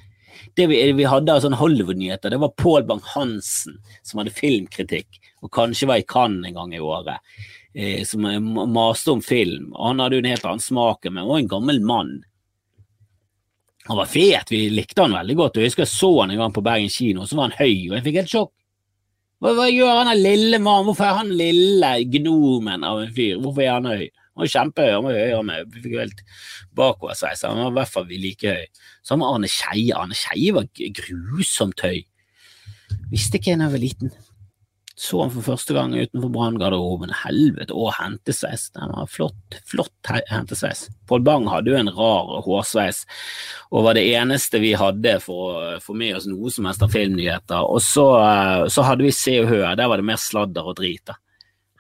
Det 0.58 0.68
vi, 0.70 0.80
vi 0.98 1.06
hadde 1.08 1.34
av 1.34 1.44
sånne 1.46 1.60
Hollywood-nyheter, 1.62 2.34
det 2.34 2.42
var 2.42 2.52
Pål 2.60 2.84
Bang-Hansen 2.90 3.80
som 4.04 4.20
hadde 4.20 4.36
filmkritikk, 4.36 5.22
og 5.44 5.52
kanskje 5.56 5.88
var 5.90 6.02
i 6.02 6.08
Cannes 6.08 6.50
en 6.50 6.58
gang 6.58 6.76
i 6.76 6.82
året, 6.84 7.24
eh, 7.74 8.04
som 8.08 8.28
maste 8.74 9.16
om 9.16 9.24
film. 9.24 9.72
og 9.74 9.88
Han 9.88 10.04
hadde 10.04 10.20
jo 10.20 10.26
en 10.26 10.32
helt 10.34 10.48
annen 10.50 10.66
smak, 10.66 11.08
men 11.10 11.30
var 11.30 11.40
en 11.40 11.52
gammel 11.56 11.80
mann. 11.82 12.18
Han 13.88 14.00
var 14.00 14.12
fet, 14.12 14.52
vi 14.52 14.66
likte 14.72 15.04
han 15.04 15.16
veldig 15.16 15.38
godt. 15.40 15.58
og 15.58 15.64
Jeg 15.64 15.72
husker 15.72 15.84
jeg 15.84 15.94
så 15.96 16.12
han 16.22 16.36
en 16.36 16.44
gang 16.44 16.54
på 16.56 16.64
Bergen 16.64 16.92
kino, 16.92 17.24
og 17.24 17.32
så 17.32 17.40
var 17.40 17.50
han 17.50 17.58
høy, 17.60 17.90
og 17.90 17.96
jeg 17.98 18.06
fikk 18.06 18.20
helt 18.22 18.36
sjokk. 18.36 18.54
Hva, 19.44 19.56
hva 19.58 19.66
gjør 19.68 19.98
han 19.98 20.12
der 20.12 20.20
lille 20.20 20.60
mannen? 20.64 20.88
Hvorfor 20.88 21.08
er 21.08 21.18
han 21.18 21.32
lille 21.36 21.90
gnomen 22.14 22.86
av 22.88 23.02
en 23.04 23.16
fyr? 23.16 23.42
Hvorfor 23.44 23.66
er 23.66 23.74
han 23.76 23.90
høy? 23.92 24.06
Han 24.34 24.44
var 24.44 24.52
kjempehøy, 24.56 24.92
han 24.96 25.06
var 25.06 25.18
høyere 25.20 25.46
med 25.46 25.74
Vi 25.74 25.84
fikk 25.84 25.94
jo 25.94 26.02
helt 26.02 26.24
bakoversveis, 26.74 27.46
han 27.46 27.62
var 27.62 27.72
i 27.72 27.78
hvert 27.78 27.94
fall 27.94 28.12
like 28.12 28.56
høy. 28.58 28.84
Var 29.12 29.26
Arne 29.30 29.50
Skeie. 29.52 29.94
Arne 29.94 30.18
Skeie 30.18 30.56
var 30.56 30.70
grusomt 31.00 31.86
høy. 31.86 32.04
Visste 33.14 33.38
ikke 33.38 33.58
da 33.58 33.68
jeg 33.68 33.76
var 33.76 33.84
liten. 33.84 34.14
Så 34.94 35.24
han 35.24 35.32
for 35.34 35.46
første 35.46 35.74
gang 35.74 35.94
utenfor 35.96 36.30
branngarderoben. 36.34 37.14
Helvete, 37.24 37.74
og 37.74 37.96
hentesveis. 37.98 38.68
Den 38.76 38.92
var 38.94 39.10
flott, 39.10 39.58
flott 39.70 40.12
hentesveis. 40.30 40.86
Pål 41.10 41.24
Bang 41.26 41.48
hadde 41.50 41.74
jo 41.74 41.80
en 41.80 41.90
rar 41.96 42.30
hårsveis, 42.46 43.02
og 43.74 43.88
var 43.88 43.98
det 43.98 44.06
eneste 44.14 44.62
vi 44.62 44.76
hadde 44.78 45.18
for 45.24 45.58
å 45.58 45.80
få 45.84 45.98
med 45.98 46.20
oss 46.20 46.30
noe 46.30 46.54
som 46.54 46.70
helst 46.70 46.86
av 46.86 46.94
filmnyheter. 46.94 47.66
Og 47.66 47.82
så, 47.82 48.06
eh, 48.22 48.68
så 48.70 48.86
hadde 48.86 49.08
vi 49.08 49.16
Se 49.18 49.40
og 49.42 49.50
Hør, 49.50 49.74
der 49.76 49.90
var 49.90 49.98
det 49.98 50.06
mer 50.06 50.22
sladder 50.22 50.70
og 50.70 50.78
drit. 50.78 51.10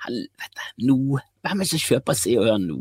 Helvete, 0.03 0.73
nå 0.81 1.19
hvem 1.43 1.60
er 1.60 1.65
det 1.65 1.71
som 1.73 1.82
kjøper 1.82 2.15
Se 2.15 2.34
og 2.39 2.45
Hør 2.47 2.60
nå? 2.63 2.77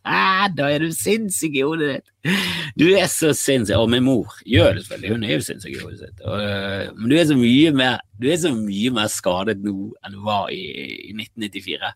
da 0.56 0.68
er 0.72 0.80
du 0.80 0.92
sinnssyk 0.96 1.58
i 1.58 1.64
hodet 1.66 1.90
ditt! 1.92 2.38
Du 2.80 2.86
er 2.96 3.04
så 3.12 3.34
sinnssyk. 3.36 3.76
Og 3.76 3.90
min 3.92 4.06
mor 4.06 4.38
gjør 4.48 4.78
det 4.78 4.86
selvfølgelig, 4.86 5.10
hun 5.12 5.26
er 5.26 5.34
jo 5.34 5.44
sinnssyk 5.44 5.74
i 5.74 5.82
hodet 5.82 5.98
sitt. 6.00 6.22
Og, 6.24 6.44
øh, 6.46 6.86
men 6.96 7.12
du 7.12 7.16
er, 7.18 7.74
mer, 7.76 8.00
du 8.16 8.30
er 8.32 8.40
så 8.40 8.54
mye 8.56 8.94
mer 8.96 9.12
skadet 9.12 9.60
nå 9.64 9.74
enn 10.00 10.16
du 10.16 10.22
var 10.24 10.48
i, 10.54 10.62
i 11.10 11.12
1994. 11.12 11.92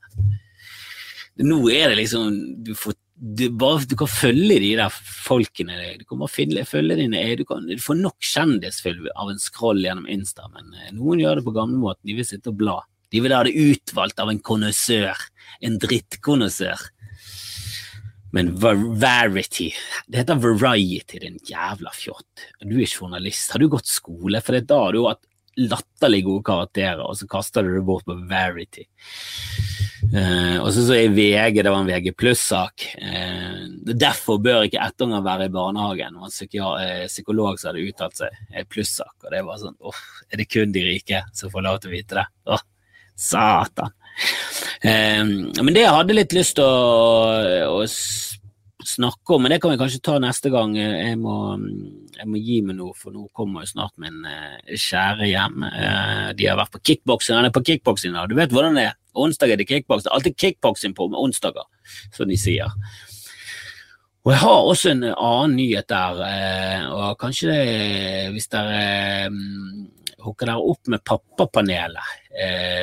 Nå 1.44 1.58
er 1.72 1.88
det 1.90 1.98
liksom 1.98 2.36
Du, 2.68 2.74
får, 2.78 2.94
du, 3.16 3.48
bare, 3.56 3.82
du 3.88 3.96
kan 3.98 4.10
følge 4.12 4.60
de 4.60 4.74
der 4.76 4.92
folkene. 5.24 5.80
Du 5.98 6.04
kan 6.04 6.20
bare 6.20 6.36
finne, 6.36 6.68
følge 6.68 7.00
dine 7.00 7.24
du, 7.40 7.46
kan, 7.48 7.64
du 7.64 7.80
får 7.80 8.02
nok 8.02 8.20
kjendisfølge 8.20 9.16
av 9.16 9.32
en 9.32 9.40
scroll 9.40 9.80
gjennom 9.80 10.10
Insta, 10.12 10.52
men 10.52 10.68
øh, 10.68 10.90
noen 11.00 11.24
gjør 11.24 11.40
det 11.40 11.48
på 11.48 11.56
gamlemåten. 11.56 12.04
De 12.04 12.20
vil 12.20 12.28
sitte 12.28 12.52
og 12.52 12.60
bla. 12.60 12.82
De 13.14 13.20
ville 13.22 13.36
ha 13.38 13.46
det 13.46 13.54
utvalgt 13.54 14.18
av 14.18 14.32
en 14.32 14.40
konnoissør, 14.42 15.14
en 15.62 15.78
drittkonnoissør. 15.78 16.80
Men 18.34 18.48
variety 18.58 19.68
Det 20.10 20.24
heter 20.24 20.40
Variety, 20.42 21.20
din 21.22 21.38
jævla 21.46 21.92
fjott. 21.94 22.48
Du 22.66 22.74
er 22.80 22.90
journalist. 22.90 23.52
Har 23.54 23.62
du 23.62 23.68
gått 23.70 23.86
skole? 23.86 24.40
For 24.42 24.56
det 24.56 24.64
er 24.64 24.72
da 24.72 24.80
du 24.90 25.04
har 25.04 25.14
hatt 25.14 25.28
latterlig 25.54 26.24
gode 26.26 26.42
karakterer, 26.48 27.04
og 27.04 27.14
så 27.14 27.28
kaster 27.30 27.62
du 27.62 27.76
det 27.76 27.84
bort 27.86 28.02
på 28.08 28.16
variety. 28.26 28.88
Uh, 30.10 30.58
og 30.60 30.68
så 30.74 30.82
så 30.84 30.98
jeg 30.98 31.14
VG, 31.14 31.62
det 31.62 31.70
var 31.70 31.84
en 31.84 31.88
VG 31.88 32.10
pluss-sak. 32.18 32.88
Uh, 32.98 33.94
derfor 33.94 34.42
bør 34.42 34.66
ikke 34.66 34.82
ettunger 34.82 35.22
være 35.24 35.46
i 35.46 35.54
barnehagen. 35.54 36.18
Det 36.18 36.50
en 36.58 36.66
uh, 36.66 37.06
psykolog 37.06 37.62
som 37.62 37.70
hadde 37.70 37.86
uttalt 37.86 38.18
seg. 38.18 38.44
Pluss-sak. 38.66 39.14
Og 39.22 39.30
det 39.30 39.46
var 39.46 39.62
sånn 39.62 39.78
Uff, 39.78 40.02
er 40.26 40.42
det 40.42 40.50
kun 40.50 40.74
de 40.74 40.84
rike 40.90 41.22
som 41.32 41.54
får 41.54 41.70
lov 41.70 41.80
til 41.80 41.92
å 41.92 41.94
vite 41.94 42.18
det? 42.18 42.26
Åh, 42.50 42.66
Satan. 43.14 43.94
Um, 44.84 45.50
men 45.64 45.72
det 45.74 45.84
jeg 45.84 45.94
hadde 45.96 46.16
litt 46.16 46.34
lyst 46.36 46.58
til 46.58 46.66
å, 46.66 47.80
å 47.80 47.84
snakke 48.84 49.36
om, 49.36 49.44
men 49.44 49.54
det 49.54 49.60
kan 49.62 49.72
vi 49.72 49.80
kanskje 49.80 50.02
ta 50.04 50.18
neste 50.22 50.52
gang. 50.52 50.74
Jeg 50.76 51.16
må, 51.20 51.36
jeg 52.18 52.28
må 52.28 52.42
gi 52.42 52.60
meg 52.66 52.78
noe, 52.78 52.92
for 52.98 53.14
nå 53.14 53.26
kommer 53.36 53.64
jo 53.64 53.72
snart 53.72 53.96
min 54.02 54.20
uh, 54.28 54.60
kjære 54.68 55.30
hjem. 55.30 55.64
Uh, 55.64 56.28
de 56.36 56.50
har 56.50 56.60
vært 56.60 56.74
på 56.76 56.84
kickboksing. 56.90 57.38
Han 57.38 57.48
er 57.48 57.54
på 57.54 57.64
kickboksing 57.64 58.14
nå, 58.14 58.28
Du 58.30 58.36
vet 58.38 58.54
hvordan 58.54 58.78
det 58.78 58.90
er. 58.90 59.00
Onsdag 59.14 59.54
er 59.54 59.60
det 59.60 59.70
kickboksing. 59.70 60.12
Alltid 60.12 60.38
kickboksing 60.42 60.94
på 60.96 61.08
med 61.10 61.20
onsdager, 61.22 61.66
som 62.14 62.30
de 62.30 62.38
sier. 62.40 62.72
Og 64.24 64.32
jeg 64.32 64.40
har 64.40 64.68
også 64.70 64.90
en 64.90 65.02
annen 65.12 65.58
nyhet 65.58 65.88
der, 65.92 66.20
og 66.96 67.18
kanskje 67.20 67.50
det, 67.50 67.64
hvis 68.32 68.48
dere 68.48 69.28
um, 69.28 69.84
hooker 70.24 70.48
dere 70.48 70.70
opp 70.72 70.88
med 70.88 71.04
Pappapanelet, 71.04 72.00
eh, 72.00 72.23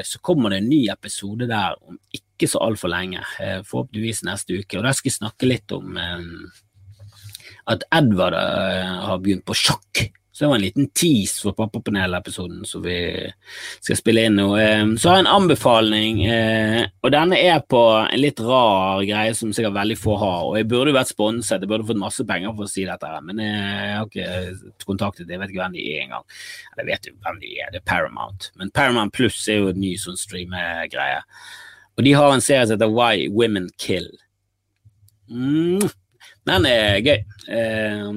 så 0.08 0.20
kommer 0.24 0.54
det 0.54 0.62
en 0.62 0.70
ny 0.72 0.86
episode 0.94 1.48
der 1.50 1.76
om 1.84 1.98
ikke 2.16 2.48
så 2.50 2.62
altfor 2.66 2.90
lenge, 2.90 3.22
eh, 3.40 3.60
forhåpentligvis 3.68 4.24
neste 4.24 4.58
uke. 4.60 4.78
Og 4.80 4.84
Der 4.84 4.94
skal 4.98 5.10
jeg 5.10 5.20
snakke 5.20 5.50
litt 5.50 5.72
om 5.72 5.98
eh, 5.98 6.24
at 7.68 7.84
Edvard 7.94 8.34
eh, 8.34 8.96
har 9.06 9.20
begynt 9.22 9.46
på 9.46 9.58
sjakk. 9.58 10.08
Så 10.42 10.46
det 10.46 10.50
var 10.50 10.56
en 10.56 10.62
liten 10.62 10.88
tease 10.90 11.44
for 11.44 11.54
Pappapanel-episoden 11.54 12.64
som 12.66 12.82
vi 12.82 12.96
skal 13.78 13.98
spille 14.00 14.24
inn 14.26 14.40
nå. 14.40 14.48
Eh, 14.58 14.88
så 14.98 15.12
har 15.12 15.20
jeg 15.20 15.26
en 15.28 15.36
anbefaling, 15.36 16.24
eh, 16.26 16.88
og 17.06 17.14
denne 17.14 17.38
er 17.38 17.60
på 17.62 17.82
en 18.00 18.18
litt 18.18 18.42
rar 18.42 19.04
greie 19.06 19.36
som 19.38 19.52
sikkert 19.54 19.76
veldig 19.76 20.00
få 20.02 20.16
har. 20.18 20.48
Og 20.48 20.58
jeg 20.58 20.66
burde 20.72 20.90
jo 20.90 20.98
vært 20.98 21.12
sponset, 21.14 21.62
jeg 21.62 21.70
burde 21.70 21.86
fått 21.86 22.02
masse 22.02 22.26
penger 22.26 22.56
for 22.58 22.66
å 22.66 22.74
si 22.74 22.88
dette, 22.90 23.14
men 23.28 23.44
jeg 23.46 23.94
har 24.00 24.10
ikke 24.10 24.90
kontaktet 24.90 25.28
det. 25.28 25.36
jeg 25.36 25.44
vet 25.44 25.54
ikke 25.54 25.62
hvem 25.62 25.78
de 25.78 25.86
er 25.92 26.02
engang. 26.08 26.26
Jeg 26.82 26.90
vet 26.90 27.06
jo 27.12 27.16
hvem 27.22 27.40
de 27.46 27.54
er, 27.60 27.70
det 27.70 27.84
er 27.84 27.88
Paramount. 27.94 28.50
Men 28.58 28.74
Paramount 28.74 29.14
Pluss 29.14 29.46
er 29.46 29.62
jo 29.62 29.70
en 29.76 29.86
ny 29.86 29.94
sånn 30.02 30.18
streamegreie. 30.18 31.22
Og 32.00 32.08
de 32.10 32.18
har 32.18 32.34
en 32.34 32.42
serie 32.42 32.66
som 32.66 32.80
heter 32.80 32.98
Why 32.98 33.30
Women 33.30 33.70
Kill. 33.78 34.10
Mm. 35.30 35.86
Den 36.50 36.66
er 36.66 36.96
gøy. 37.06 37.20
Eh, 37.54 38.08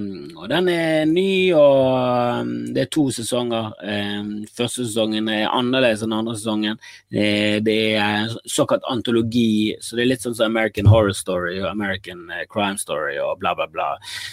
og 0.41 0.47
den 0.49 0.69
er 0.73 1.03
ny, 1.05 1.53
og 1.53 2.41
um, 2.41 2.53
det 2.73 2.87
er 2.87 2.89
to 2.93 3.03
sesonger. 3.13 3.75
Eh, 3.85 4.31
første 4.57 4.87
sesongen 4.87 5.29
er 5.29 5.51
annerledes 5.51 6.07
enn 6.07 6.15
andre 6.17 6.33
sesongen. 6.39 6.81
Det 7.13 7.75
er 8.01 8.33
såkalt 8.49 8.87
antologi, 8.89 9.75
så 9.85 9.99
det 9.99 10.07
er 10.07 10.11
litt 10.15 10.25
sånn 10.25 10.39
som 10.39 10.49
American 10.49 10.89
Horror 10.89 11.13
Story 11.17 11.59
og 11.61 11.69
American 11.69 12.25
eh, 12.33 12.47
Crime 12.49 12.81
Story 12.81 13.19
og 13.21 13.43
bla, 13.43 13.53
bla, 13.59 13.69
bla. 13.69 13.91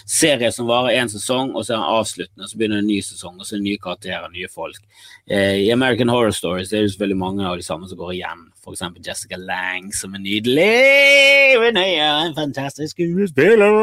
Serie 0.08 0.54
som 0.56 0.72
varer 0.72 0.96
én 1.02 1.12
sesong, 1.12 1.52
og 1.52 1.66
så 1.66 1.76
er 1.76 1.82
den 1.82 1.92
avsluttende, 2.00 2.48
og 2.48 2.54
så 2.54 2.62
begynner 2.62 2.80
en 2.80 2.90
ny 2.94 3.02
sesong, 3.04 3.36
og 3.42 3.44
så 3.44 3.58
er 3.58 3.60
det 3.60 3.68
nye 3.74 3.84
karakterer, 3.90 4.32
nye 4.32 4.52
folk. 4.56 4.80
Eh, 5.28 5.66
I 5.66 5.70
American 5.76 6.16
Horror 6.16 6.32
Story 6.38 6.64
så 6.64 6.80
er 6.80 6.88
det 6.88 6.96
selvfølgelig 6.96 7.24
mange 7.28 7.44
av 7.44 7.60
de 7.60 7.68
samme 7.68 7.92
som 7.92 8.00
går 8.00 8.16
igjen. 8.22 8.51
Eksempel 8.70 9.02
Jessica 9.02 9.38
Lang, 9.42 9.90
som 9.94 10.14
er 10.14 10.22
nydelig. 10.22 11.58
Hun 11.58 11.82
er 11.82 12.28
en 12.28 12.38
fantastisk 12.38 12.94
skuespiller. 12.94 13.74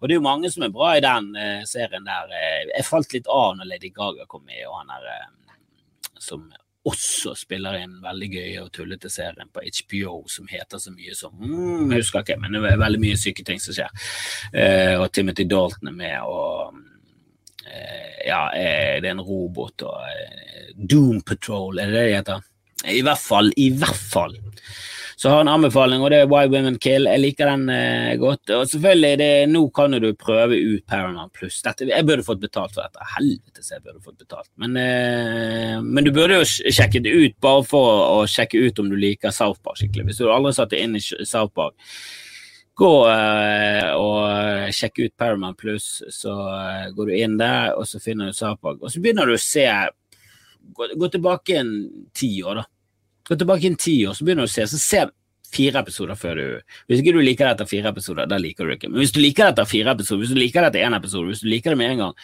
Og 0.00 0.08
det 0.08 0.14
er 0.14 0.18
jo 0.18 0.24
mange 0.24 0.50
som 0.50 0.64
er 0.64 0.72
bra 0.72 0.94
i 0.96 1.04
den 1.04 1.36
eh, 1.36 1.62
serien 1.68 2.04
der. 2.08 2.32
Eh, 2.32 2.64
jeg 2.72 2.88
falt 2.88 3.12
litt 3.12 3.28
av 3.28 3.54
når 3.58 3.68
Lady 3.68 3.92
Gaga 3.92 4.26
kom 4.28 4.42
med, 4.44 4.64
og 4.68 4.80
han 4.80 4.92
der 4.92 5.06
eh, 5.12 5.56
som 6.20 6.48
også 6.84 7.32
spiller 7.38 7.78
i 7.78 7.84
en 7.86 7.96
veldig 8.04 8.28
gøy 8.28 8.56
og 8.60 8.72
tullete 8.74 9.08
serien 9.12 9.48
på 9.52 9.62
HBO 9.64 10.18
som 10.28 10.48
heter 10.50 10.80
så 10.80 10.92
mye 10.92 11.14
som 11.16 11.32
mm, 11.32 11.92
Jeg 11.92 12.02
husker 12.02 12.24
ikke, 12.24 12.36
men 12.42 12.58
det 12.58 12.64
er 12.68 12.82
veldig 12.82 13.00
mye 13.00 13.20
syke 13.20 13.44
ting 13.46 13.62
som 13.62 13.76
skjer. 13.76 14.08
Eh, 14.52 14.94
og 15.00 15.08
Timothy 15.12 15.46
Dalton 15.48 15.88
er 15.88 15.96
med, 15.96 16.18
og 16.28 16.76
eh, 17.64 18.28
ja, 18.28 18.42
eh, 18.52 19.00
det 19.00 19.08
er 19.08 19.14
en 19.14 19.24
robot 19.24 19.86
og 19.88 20.76
Doom 20.76 21.22
Patrol, 21.24 21.78
er 21.78 21.88
det 21.88 21.96
det 21.96 22.04
det 22.10 22.18
heter? 22.18 22.50
I 22.90 23.00
hvert 23.04 23.22
fall, 23.22 23.52
i 23.56 23.70
hvert 23.72 24.02
fall. 24.12 24.36
Så 25.16 25.30
har 25.30 25.38
jeg 25.38 25.46
en 25.46 25.52
anbefaling, 25.54 26.02
og 26.02 26.10
det 26.10 26.18
er 26.20 26.30
Why 26.30 26.48
Women 26.50 26.74
Kill. 26.82 27.06
Jeg 27.06 27.22
liker 27.22 27.48
den 27.48 27.68
eh, 27.70 28.16
godt. 28.20 28.50
Og 28.50 28.66
selvfølgelig, 28.68 29.12
det, 29.20 29.28
nå 29.48 29.62
kan 29.74 29.94
du 30.02 30.08
prøve 30.18 30.58
ut 30.58 30.82
Paramount 30.90 31.32
Pluss. 31.32 31.60
Jeg 31.62 32.06
burde 32.08 32.26
fått 32.26 32.42
betalt 32.42 32.74
for 32.74 32.82
dette. 32.82 33.06
Helvetes, 33.14 33.70
jeg 33.70 33.84
burde 33.84 34.02
fått 34.02 34.18
betalt. 34.24 34.50
Men, 34.60 34.74
eh, 34.80 35.78
men, 35.80 36.02
du 36.04 36.10
burde 36.14 36.40
jo 36.42 36.48
sjekke 36.48 37.00
det 37.04 37.14
ut, 37.14 37.38
bare 37.44 37.62
for 37.68 38.02
å 38.18 38.18
sjekke 38.30 38.66
ut 38.66 38.82
om 38.82 38.90
du 38.90 38.98
liker 38.98 39.34
South 39.34 39.62
Park 39.62 39.78
skikkelig. 39.80 40.10
Hvis 40.10 40.20
du 40.20 40.28
aldri 40.28 40.54
satt 40.58 40.74
deg 40.74 40.82
inn 40.82 40.98
i 40.98 41.04
South 41.04 41.54
Park, 41.54 41.78
gå 42.74 42.92
eh, 43.06 43.94
og 43.94 44.74
sjekke 44.74 45.06
ut 45.06 45.16
Paramount 45.16 45.60
Pluss, 45.62 46.02
så 46.10 46.34
eh, 46.58 46.92
går 46.96 47.12
du 47.12 47.16
inn 47.20 47.38
der, 47.38 47.76
og 47.78 47.86
så 47.86 48.02
finner 48.02 48.28
du 48.28 48.36
South 48.36 48.58
Park. 48.58 48.82
Og 48.82 48.90
så 48.90 49.00
begynner 49.00 49.30
du 49.30 49.38
å 49.38 49.42
se 49.42 49.68
Gå, 50.64 50.86
gå 50.96 51.08
tilbake 51.12 51.58
en 51.60 51.72
ti 52.16 52.38
år, 52.40 52.62
da 52.62 52.62
Gå 53.28 53.38
tilbake 53.40 53.68
inn 53.68 53.78
ti 53.80 53.96
år, 54.06 54.16
så 54.16 54.26
begynner 54.26 54.44
du 54.44 54.50
å 54.50 54.54
se. 54.54 54.66
Så 54.68 54.80
se 54.80 55.04
fire 55.54 55.80
episoder 55.84 56.18
før 56.18 56.40
du 56.40 56.46
Hvis 56.90 57.00
ikke 57.00 57.14
du 57.14 57.22
liker 57.22 57.46
det 57.46 57.54
etter 57.54 57.70
fire 57.70 57.92
episoder, 57.94 58.28
da 58.28 58.38
liker 58.40 58.64
du 58.64 58.72
det 58.72 58.78
ikke. 58.80 58.90
Men 58.92 59.02
hvis 59.04 59.14
du 59.14 59.20
liker 59.22 59.46
det 59.46 59.54
etter 59.54 59.70
fire 59.70 59.94
episoder, 59.94 60.24
hvis 60.24 60.34
du 60.34 60.40
liker 60.40 60.64
det 60.64 60.72
etter 60.72 60.86
én 60.88 60.98
episode, 60.98 61.30
hvis 61.30 61.44
du 61.44 61.50
liker 61.52 61.74
det 61.74 61.80
med 61.80 61.94
en 61.94 62.02
gang, 62.04 62.16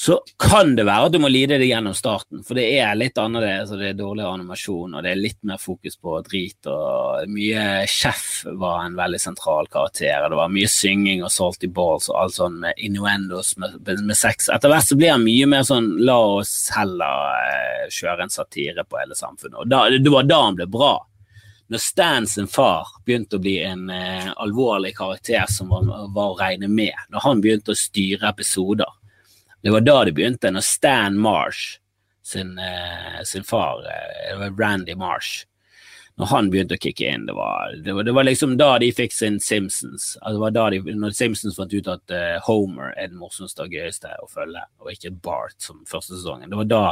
så 0.00 0.20
kan 0.40 0.70
det 0.76 0.86
være 0.88 1.10
at 1.10 1.12
du 1.12 1.18
må 1.20 1.28
lide 1.28 1.58
det 1.60 1.66
gjennom 1.68 1.92
starten, 1.92 2.40
for 2.40 2.56
det 2.56 2.62
er 2.80 2.96
litt 2.96 3.18
annerledes, 3.20 3.68
og 3.74 3.82
det 3.82 3.90
er 3.90 3.98
dårlig 3.98 4.24
animasjon, 4.24 4.94
og 4.96 5.02
det 5.04 5.10
er 5.10 5.18
litt 5.20 5.36
mer 5.44 5.58
fokus 5.60 5.98
på 6.00 6.14
drit, 6.24 6.68
og 6.72 7.28
mye 7.28 7.64
Chef 7.84 8.46
var 8.62 8.86
en 8.86 8.96
veldig 8.96 9.20
sentral 9.20 9.68
karakter, 9.68 10.22
og 10.24 10.32
det 10.32 10.38
var 10.38 10.54
mye 10.54 10.70
synging 10.72 11.20
og 11.20 11.28
salty 11.34 11.68
balls 11.68 12.08
og 12.08 12.16
alt 12.22 12.38
sånn 12.38 12.56
med 12.62 12.80
innuendos 12.80 13.52
med, 13.60 13.76
med 14.00 14.16
sex. 14.16 14.48
Etter 14.48 14.72
hvert 14.72 14.88
så 14.88 14.96
blir 14.96 15.12
han 15.12 15.26
mye 15.26 15.50
mer 15.52 15.68
sånn 15.68 15.90
la 16.08 16.16
oss 16.38 16.54
heller 16.72 17.36
eh, 17.36 17.92
kjøre 17.92 18.24
en 18.24 18.32
satire 18.32 18.86
på 18.88 19.02
hele 19.02 19.18
samfunnet, 19.18 19.58
og 19.60 19.68
da, 19.68 19.82
det 19.92 20.14
var 20.16 20.24
da 20.24 20.40
han 20.46 20.56
ble 20.62 20.68
bra 20.80 20.94
når 21.70 21.78
Stan 21.84 22.24
sin 22.26 22.48
far 22.50 22.88
begynte 23.06 23.36
å 23.36 23.42
bli 23.44 23.58
en 23.62 23.84
eh, 23.94 24.32
alvorlig 24.42 24.94
karakter 24.96 25.44
som 25.52 25.68
var, 25.70 25.84
var, 26.08 26.32
å 26.32 26.40
regne 26.40 26.72
med, 26.72 26.96
når 27.12 27.26
han 27.28 27.44
begynte 27.44 27.76
å 27.76 27.78
styre 27.78 28.32
episoder, 28.32 28.88
det 29.62 29.70
var 29.74 29.84
da 29.84 30.00
det 30.04 30.16
begynte, 30.16 30.52
når 30.52 30.64
Stan 30.64 31.18
Marsh 31.20 31.78
sin, 32.24 32.58
uh, 32.58 33.22
sin 33.24 33.44
far, 33.44 33.84
uh, 33.84 34.48
Randy 34.58 34.94
Marsh, 34.94 35.46
når 36.20 36.28
han 36.28 36.48
begynte 36.52 36.76
å 36.76 36.80
kicke 36.80 37.08
inn, 37.08 37.24
det 37.28 37.34
var, 37.36 37.72
det 37.84 37.94
var, 37.96 38.04
det 38.04 38.12
var 38.12 38.26
liksom 38.28 38.56
da 38.60 38.74
de 38.82 38.90
fikk 38.92 39.14
sin 39.16 39.38
Simpsons. 39.40 40.12
Altså 40.20 40.34
det 40.36 40.42
var 40.42 40.56
da 40.56 40.64
de, 40.74 40.80
når 41.00 41.14
Simpsons 41.16 41.56
fant 41.56 41.72
ut 41.72 41.88
at 41.88 42.12
uh, 42.12 42.36
Homer 42.44 42.92
er 42.92 43.08
den 43.08 43.20
morsomste 43.20 43.64
og 43.64 43.76
gøyeste 43.76 44.12
å 44.20 44.28
følge, 44.28 44.64
og 44.82 44.92
ikke 44.92 45.14
Bart 45.24 45.56
som 45.64 45.80
første 45.88 46.18
sesongen. 46.18 46.50
Det 46.52 46.60
var 46.60 46.68
da, 46.68 46.82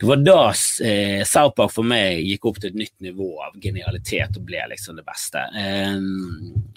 det 0.00 0.10
var 0.10 0.24
da 0.24 0.40
uh, 0.50 1.22
South 1.28 1.54
Park 1.58 1.74
for 1.74 1.86
meg 1.86 2.24
gikk 2.26 2.50
opp 2.50 2.58
til 2.62 2.72
et 2.72 2.82
nytt 2.82 2.96
nivå 3.06 3.30
av 3.46 3.58
genialitet 3.62 4.40
og 4.40 4.50
ble 4.50 4.66
liksom 4.74 4.98
det 4.98 5.06
beste. 5.06 5.44
Um, 5.54 6.74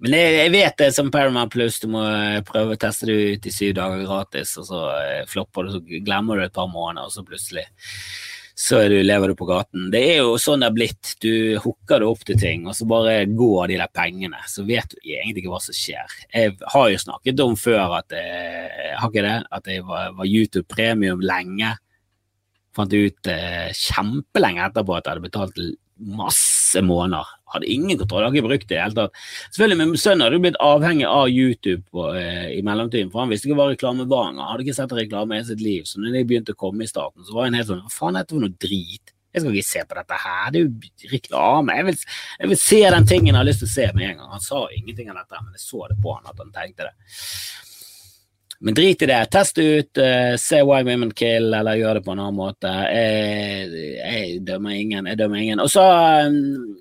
men 0.00 0.16
jeg, 0.16 0.34
jeg, 0.38 0.52
vet 0.54 0.80
det 0.80 0.90
som 0.96 1.10
Paramount 1.12 1.52
Plus, 1.52 1.78
du 1.82 1.90
må 1.92 2.02
eh, 2.08 2.40
prøve 2.46 2.76
å 2.76 2.80
teste 2.80 3.10
det 3.10 3.16
ut 3.20 3.48
i 3.48 3.52
syv 3.52 3.74
dager 3.76 4.04
gratis, 4.06 4.56
og 4.60 4.68
så 4.70 4.82
eh, 4.96 5.22
flopper 5.28 5.66
du, 5.66 5.74
så 5.76 6.02
glemmer 6.06 6.38
du 6.38 6.44
det 6.44 6.50
et 6.50 6.58
par 6.60 6.70
måneder, 6.72 7.08
og 7.08 7.14
så 7.14 7.24
plutselig 7.26 7.66
så 8.60 8.76
du, 8.92 8.98
lever 9.02 9.30
du 9.30 9.34
på 9.38 9.46
gaten. 9.48 9.86
Det 9.88 10.00
er 10.04 10.18
jo 10.20 10.34
sånn 10.36 10.60
det 10.60 10.66
er 10.68 10.74
blitt. 10.76 11.12
Du 11.24 11.32
hooker 11.64 12.02
det 12.02 12.08
opp 12.10 12.26
til 12.28 12.36
ting, 12.36 12.66
og 12.68 12.74
så 12.76 12.84
bare 12.84 13.22
går 13.24 13.70
de 13.70 13.78
der 13.80 13.92
pengene. 13.96 14.36
Så 14.52 14.66
vet 14.68 14.92
du 14.92 14.98
egentlig 15.00 15.46
ikke 15.46 15.54
hva 15.54 15.60
som 15.64 15.76
skjer. 15.78 16.16
Jeg 16.28 16.58
har 16.74 16.90
jo 16.92 16.98
snakket 17.00 17.40
om 17.40 17.56
før 17.56 17.96
at 18.02 18.12
jeg, 18.12 18.90
har 19.00 19.08
ikke 19.08 19.24
det, 19.24 19.38
at 19.56 19.70
jeg 19.72 19.86
var, 19.88 20.12
var 20.18 20.28
YouTube 20.28 20.68
premium 20.68 21.24
lenge. 21.24 21.72
Fant 22.76 22.92
ut 22.92 23.32
eh, 23.32 23.72
kjempelenge 23.80 24.66
etterpå 24.68 24.98
at 24.98 25.08
jeg 25.08 25.14
hadde 25.14 25.24
betalt 25.30 25.64
masse 26.20 26.84
måneder. 26.84 27.32
Hadde 27.54 27.70
ingen 27.70 27.98
kontroll, 28.00 28.24
hadde 28.26 28.38
ikke 28.38 28.48
brukt 28.48 28.66
det 28.68 28.76
i 28.76 28.78
det 28.78 28.82
hele 28.84 28.98
tatt. 28.98 29.22
Selvfølgelig, 29.50 29.78
Min 29.80 30.00
sønn 30.00 30.24
hadde 30.24 30.42
blitt 30.42 30.58
avhengig 30.64 31.06
av 31.10 31.28
YouTube 31.28 31.82
på, 31.90 32.08
eh, 32.16 32.50
i 32.56 32.60
mellomtiden, 32.66 33.10
for 33.12 33.24
han 33.24 33.32
visste 33.32 33.48
ikke 33.48 33.58
hva 33.60 33.70
reklame 33.70 34.08
var 34.10 34.28
Han 34.30 34.42
Hadde 34.42 34.66
ikke 34.66 34.78
sett 34.78 34.92
reklame 34.96 35.40
i 35.40 35.46
sitt 35.46 35.64
liv. 35.64 35.86
Så 35.88 36.00
når 36.00 36.18
det 36.18 36.26
begynte 36.28 36.54
å 36.54 36.60
komme 36.60 36.84
i 36.84 36.90
starten, 36.90 37.24
så 37.24 37.34
var 37.34 37.48
han 37.48 37.58
helt 37.58 37.70
sånn 37.70 37.82
Hva 37.86 37.94
faen 37.94 38.16
er 38.16 38.24
dette 38.24 38.36
for 38.36 38.44
noe 38.44 38.60
drit? 38.60 39.14
Jeg 39.30 39.42
skal 39.42 39.54
ikke 39.54 39.68
se 39.68 39.82
på 39.86 39.94
dette 39.94 40.16
her, 40.18 40.50
det 40.50 40.60
er 40.60 40.64
jo 40.64 41.10
reklame. 41.12 41.74
Jeg 41.78 41.86
vil, 41.86 41.98
jeg 42.40 42.50
vil 42.50 42.58
se 42.58 42.80
den 42.82 43.06
tingen 43.06 43.30
jeg 43.30 43.38
har 43.38 43.46
lyst 43.46 43.62
til 43.62 43.68
å 43.68 43.74
se 43.76 43.86
med 43.94 44.06
en 44.08 44.16
gang. 44.18 44.30
Han 44.34 44.42
sa 44.42 44.62
ingenting 44.74 45.10
av 45.12 45.20
dette, 45.20 45.42
men 45.44 45.54
jeg 45.54 45.62
så 45.62 45.82
det 45.86 45.98
på 46.02 46.14
han 46.16 46.32
at 46.32 46.42
han 46.42 46.50
tenkte 46.56 46.88
det. 46.88 46.94
Men 48.60 48.74
drit 48.74 49.02
i 49.02 49.08
det. 49.08 49.20
Test 49.32 49.58
ut, 49.58 50.00
uh, 50.02 50.34
se 50.36 50.62
Why 50.66 50.82
Women 50.84 51.14
Kill, 51.16 51.54
eller 51.54 51.78
gjør 51.78 52.00
det 52.00 52.04
på 52.04 52.12
en 52.12 52.20
annen 52.20 52.36
måte. 52.36 52.72
Jeg, 52.92 53.84
jeg 53.96 54.40
dømmer 54.44 54.74
ingen. 54.76 55.08
Jeg 55.08 55.20
dømmer 55.22 55.40
ingen. 55.40 55.62
Og 55.64 55.70
så 55.72 55.86
um, 56.26 56.74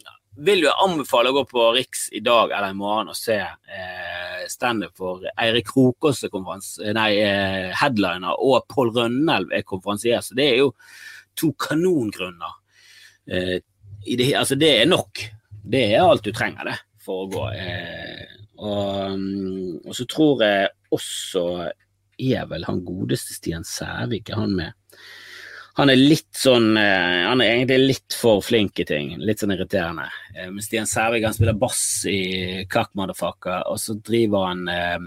vil 0.46 0.64
jeg 0.64 0.82
anbefale 0.84 1.32
å 1.32 1.36
gå 1.40 1.44
på 1.50 1.66
Riks 1.76 2.08
i 2.16 2.22
dag 2.24 2.52
eller 2.54 2.74
i 2.74 2.78
morgen 2.78 3.12
og 3.12 3.18
se 3.18 3.38
eh, 3.40 4.46
standup 4.50 4.96
for 4.98 5.26
Eirik 5.36 5.68
Krokås 5.70 6.24
nei, 6.96 7.10
eh, 7.20 7.70
headliner, 7.76 8.40
og 8.40 8.68
Pål 8.72 8.94
Rønnelv 8.96 9.54
er 9.56 9.68
konferansier. 9.68 10.24
Så 10.24 10.38
det 10.38 10.48
er 10.54 10.62
jo 10.64 10.72
to 11.40 11.52
kanongrunner. 11.60 12.56
Uh, 13.30 13.60
det, 14.04 14.32
altså, 14.36 14.58
det 14.60 14.72
er 14.82 14.90
nok. 14.90 15.22
Det 15.70 15.84
er 15.92 16.02
alt 16.02 16.26
du 16.26 16.32
trenger 16.36 16.72
det 16.72 16.78
for 17.04 17.26
å 17.26 17.30
gå. 17.32 17.46
Og, 18.60 19.14
um, 19.14 19.78
og, 19.86 19.94
så 19.96 20.08
tror 20.10 20.44
jeg 20.44 20.72
også 20.96 21.46
er 22.20 22.50
vel 22.50 22.66
han 22.68 22.82
godeste 22.84 23.38
Stian 23.38 23.68
Sævik, 23.68 24.34
er 24.34 24.42
han 24.42 24.56
med? 24.58 24.79
Han 25.78 25.92
er 25.92 26.00
litt 26.00 26.34
sånn 26.36 26.74
eh, 26.78 27.26
Han 27.30 27.42
er 27.44 27.54
egentlig 27.54 27.78
litt 27.94 28.18
for 28.18 28.42
flink 28.44 28.82
i 28.82 28.88
ting. 28.88 29.14
Litt 29.22 29.44
sånn 29.44 29.54
irriterende. 29.54 30.10
Eh, 30.36 30.50
men 30.50 30.64
Stian 30.66 30.90
Sævik 30.90 31.28
han 31.28 31.36
spiller 31.36 31.58
bass 31.60 31.84
i 32.10 32.66
Kakk 32.72 32.92
Motherfucker, 33.00 33.68
og 33.70 33.80
så 33.82 33.96
driver 33.96 34.50
han 34.50 34.66
eh, 34.74 34.98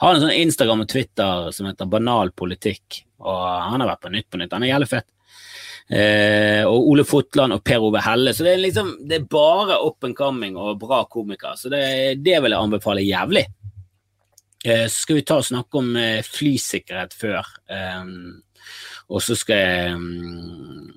Har 0.00 0.14
en 0.14 0.24
sånn 0.24 0.36
Instagram 0.36 0.86
og 0.86 0.90
Twitter 0.92 1.52
som 1.54 1.68
heter 1.68 1.90
Banal 1.90 2.32
politikk, 2.36 3.02
og 3.24 3.44
han 3.72 3.82
har 3.82 3.92
vært 3.94 4.04
på 4.06 4.14
Nytt 4.14 4.30
på 4.30 4.40
Nytt. 4.40 4.54
Han 4.56 4.66
er 4.66 4.76
jævlig 4.76 4.92
fett. 4.94 5.10
Og 5.88 6.86
Ole 6.90 7.00
Fotland 7.08 7.54
og 7.54 7.62
Per 7.64 7.80
Ove 7.80 8.02
Helle. 8.04 8.34
Så 8.36 8.44
det 8.44 8.50
er 8.52 8.58
liksom 8.60 8.90
det 9.08 9.22
er 9.22 9.30
bare 9.32 9.78
up 9.80 10.04
and 10.04 10.12
coming 10.16 10.58
og 10.60 10.82
bra 10.82 10.98
komikere. 11.08 11.56
Så 11.56 11.70
det, 11.72 11.80
det 12.20 12.34
vil 12.44 12.52
jeg 12.52 12.60
anbefale 12.60 13.06
jævlig. 13.06 13.46
Skal 14.92 15.16
vi 15.16 15.24
ta 15.24 15.38
og 15.40 15.48
snakke 15.48 15.80
om 15.80 15.88
flysikkerhet 16.28 17.16
før. 17.16 17.48
Um, 17.72 18.42
og 19.08 19.24
så 19.24 19.36
skal 19.38 19.62
jeg 19.62 19.96
um, 19.96 20.90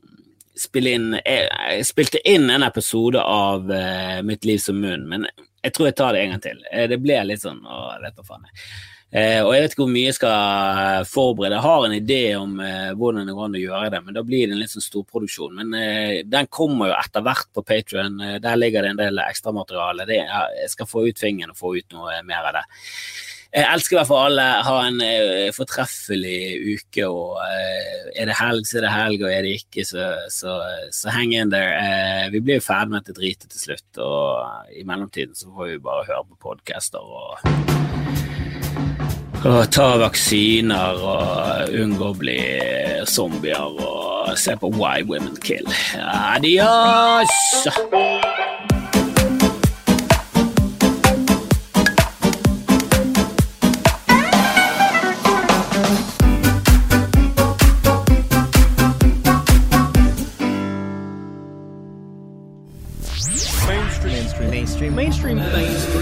spille 0.58 0.96
inn 0.98 1.12
jeg, 1.20 1.86
spilte 1.88 2.22
inn 2.28 2.50
en 2.52 2.66
episode 2.68 3.22
av 3.22 3.70
uh, 3.72 4.20
Mitt 4.28 4.46
liv 4.48 4.60
som 4.62 4.80
munn, 4.82 5.08
men 5.10 5.28
jeg 5.62 5.76
tror 5.76 5.92
jeg 5.92 5.98
tar 6.00 6.16
det 6.16 6.24
en 6.24 6.34
gang 6.34 6.42
til. 6.42 6.64
det 6.90 6.98
ble 7.02 7.20
litt 7.30 7.44
sånn 7.44 7.62
å, 7.62 7.84
vet 8.02 8.18
du 8.18 8.26
faen. 8.26 8.48
Uh, 9.12 9.44
og 9.44 9.50
jeg 9.52 9.64
vet 9.64 9.74
ikke 9.74 9.82
hvor 9.84 9.92
mye 9.92 10.08
jeg 10.08 10.16
skal 10.16 11.08
forberede. 11.12 11.58
Jeg 11.58 11.66
har 11.66 11.86
en 11.86 11.96
idé 11.98 12.20
om 12.40 12.54
uh, 12.64 12.94
hvordan 12.96 13.28
det 13.28 13.36
går 13.36 13.50
an 13.50 13.58
å 13.60 13.64
gjøre 13.66 13.90
det, 13.92 14.00
men 14.06 14.16
da 14.16 14.24
blir 14.24 14.46
det 14.48 14.56
en 14.56 14.62
litt 14.62 14.72
sånn 14.72 14.86
storproduksjon. 14.86 15.58
Men 15.60 15.76
uh, 15.76 16.22
den 16.32 16.48
kommer 16.48 16.90
jo 16.90 16.96
etter 16.96 17.26
hvert 17.26 17.50
på 17.52 17.66
Patrion. 17.68 18.16
Der 18.42 18.60
ligger 18.60 18.88
det 18.88 18.94
en 18.94 19.02
del 19.02 19.20
ekstramateriale. 19.26 20.08
Jeg 20.16 20.72
skal 20.72 20.90
få 20.90 21.04
ut 21.10 21.20
fingeren 21.20 21.52
og 21.52 21.60
få 21.60 21.76
ut 21.76 21.98
noe 21.98 22.22
mer 22.28 22.50
av 22.50 22.62
det. 22.62 22.66
Jeg 23.52 23.68
elsker 23.68 23.98
i 23.98 24.00
hvert 24.00 24.08
fall 24.08 24.30
alle. 24.30 24.44
Ha 24.64 24.76
en 24.88 25.02
uh, 25.04 25.50
fortreffelig 25.56 26.38
uke. 26.72 27.04
og 27.08 27.42
uh, 27.42 28.12
Er 28.16 28.30
det 28.30 28.38
helg, 28.40 28.64
så 28.68 28.80
er 28.80 28.86
det 28.86 28.94
helg, 28.94 29.26
og 29.26 29.34
er 29.34 29.44
det 29.44 29.58
ikke, 29.60 29.84
så, 29.88 30.06
så, 30.32 30.56
så 30.96 31.12
hang 31.12 31.36
in 31.36 31.52
there. 31.52 31.76
Uh, 31.76 32.32
vi 32.32 32.40
blir 32.40 32.62
jo 32.62 32.68
ferdig 32.70 32.94
med 32.94 33.04
dette 33.04 33.18
dritet 33.20 33.52
til 33.52 33.66
slutt, 33.66 34.00
og 34.00 34.72
i 34.72 34.86
mellomtiden 34.88 35.36
så 35.36 35.52
får 35.52 35.74
vi 35.74 35.84
bare 35.84 36.08
høre 36.08 36.24
på 36.30 36.40
podcaster 36.48 37.04
og, 37.04 37.44
og 39.42 39.62
ta 39.74 39.90
vaksiner 40.00 41.04
og 41.04 41.76
unngå 41.82 42.12
å 42.14 42.20
bli 42.24 42.40
zombier 43.10 43.68
og 43.84 44.32
se 44.40 44.56
på 44.56 44.72
Why 44.78 45.04
Women 45.04 45.36
Kill. 45.44 45.68
Adios! 46.00 47.68
mainstream. 64.82 64.96
Mainstream 64.96 65.40
things 65.52 66.01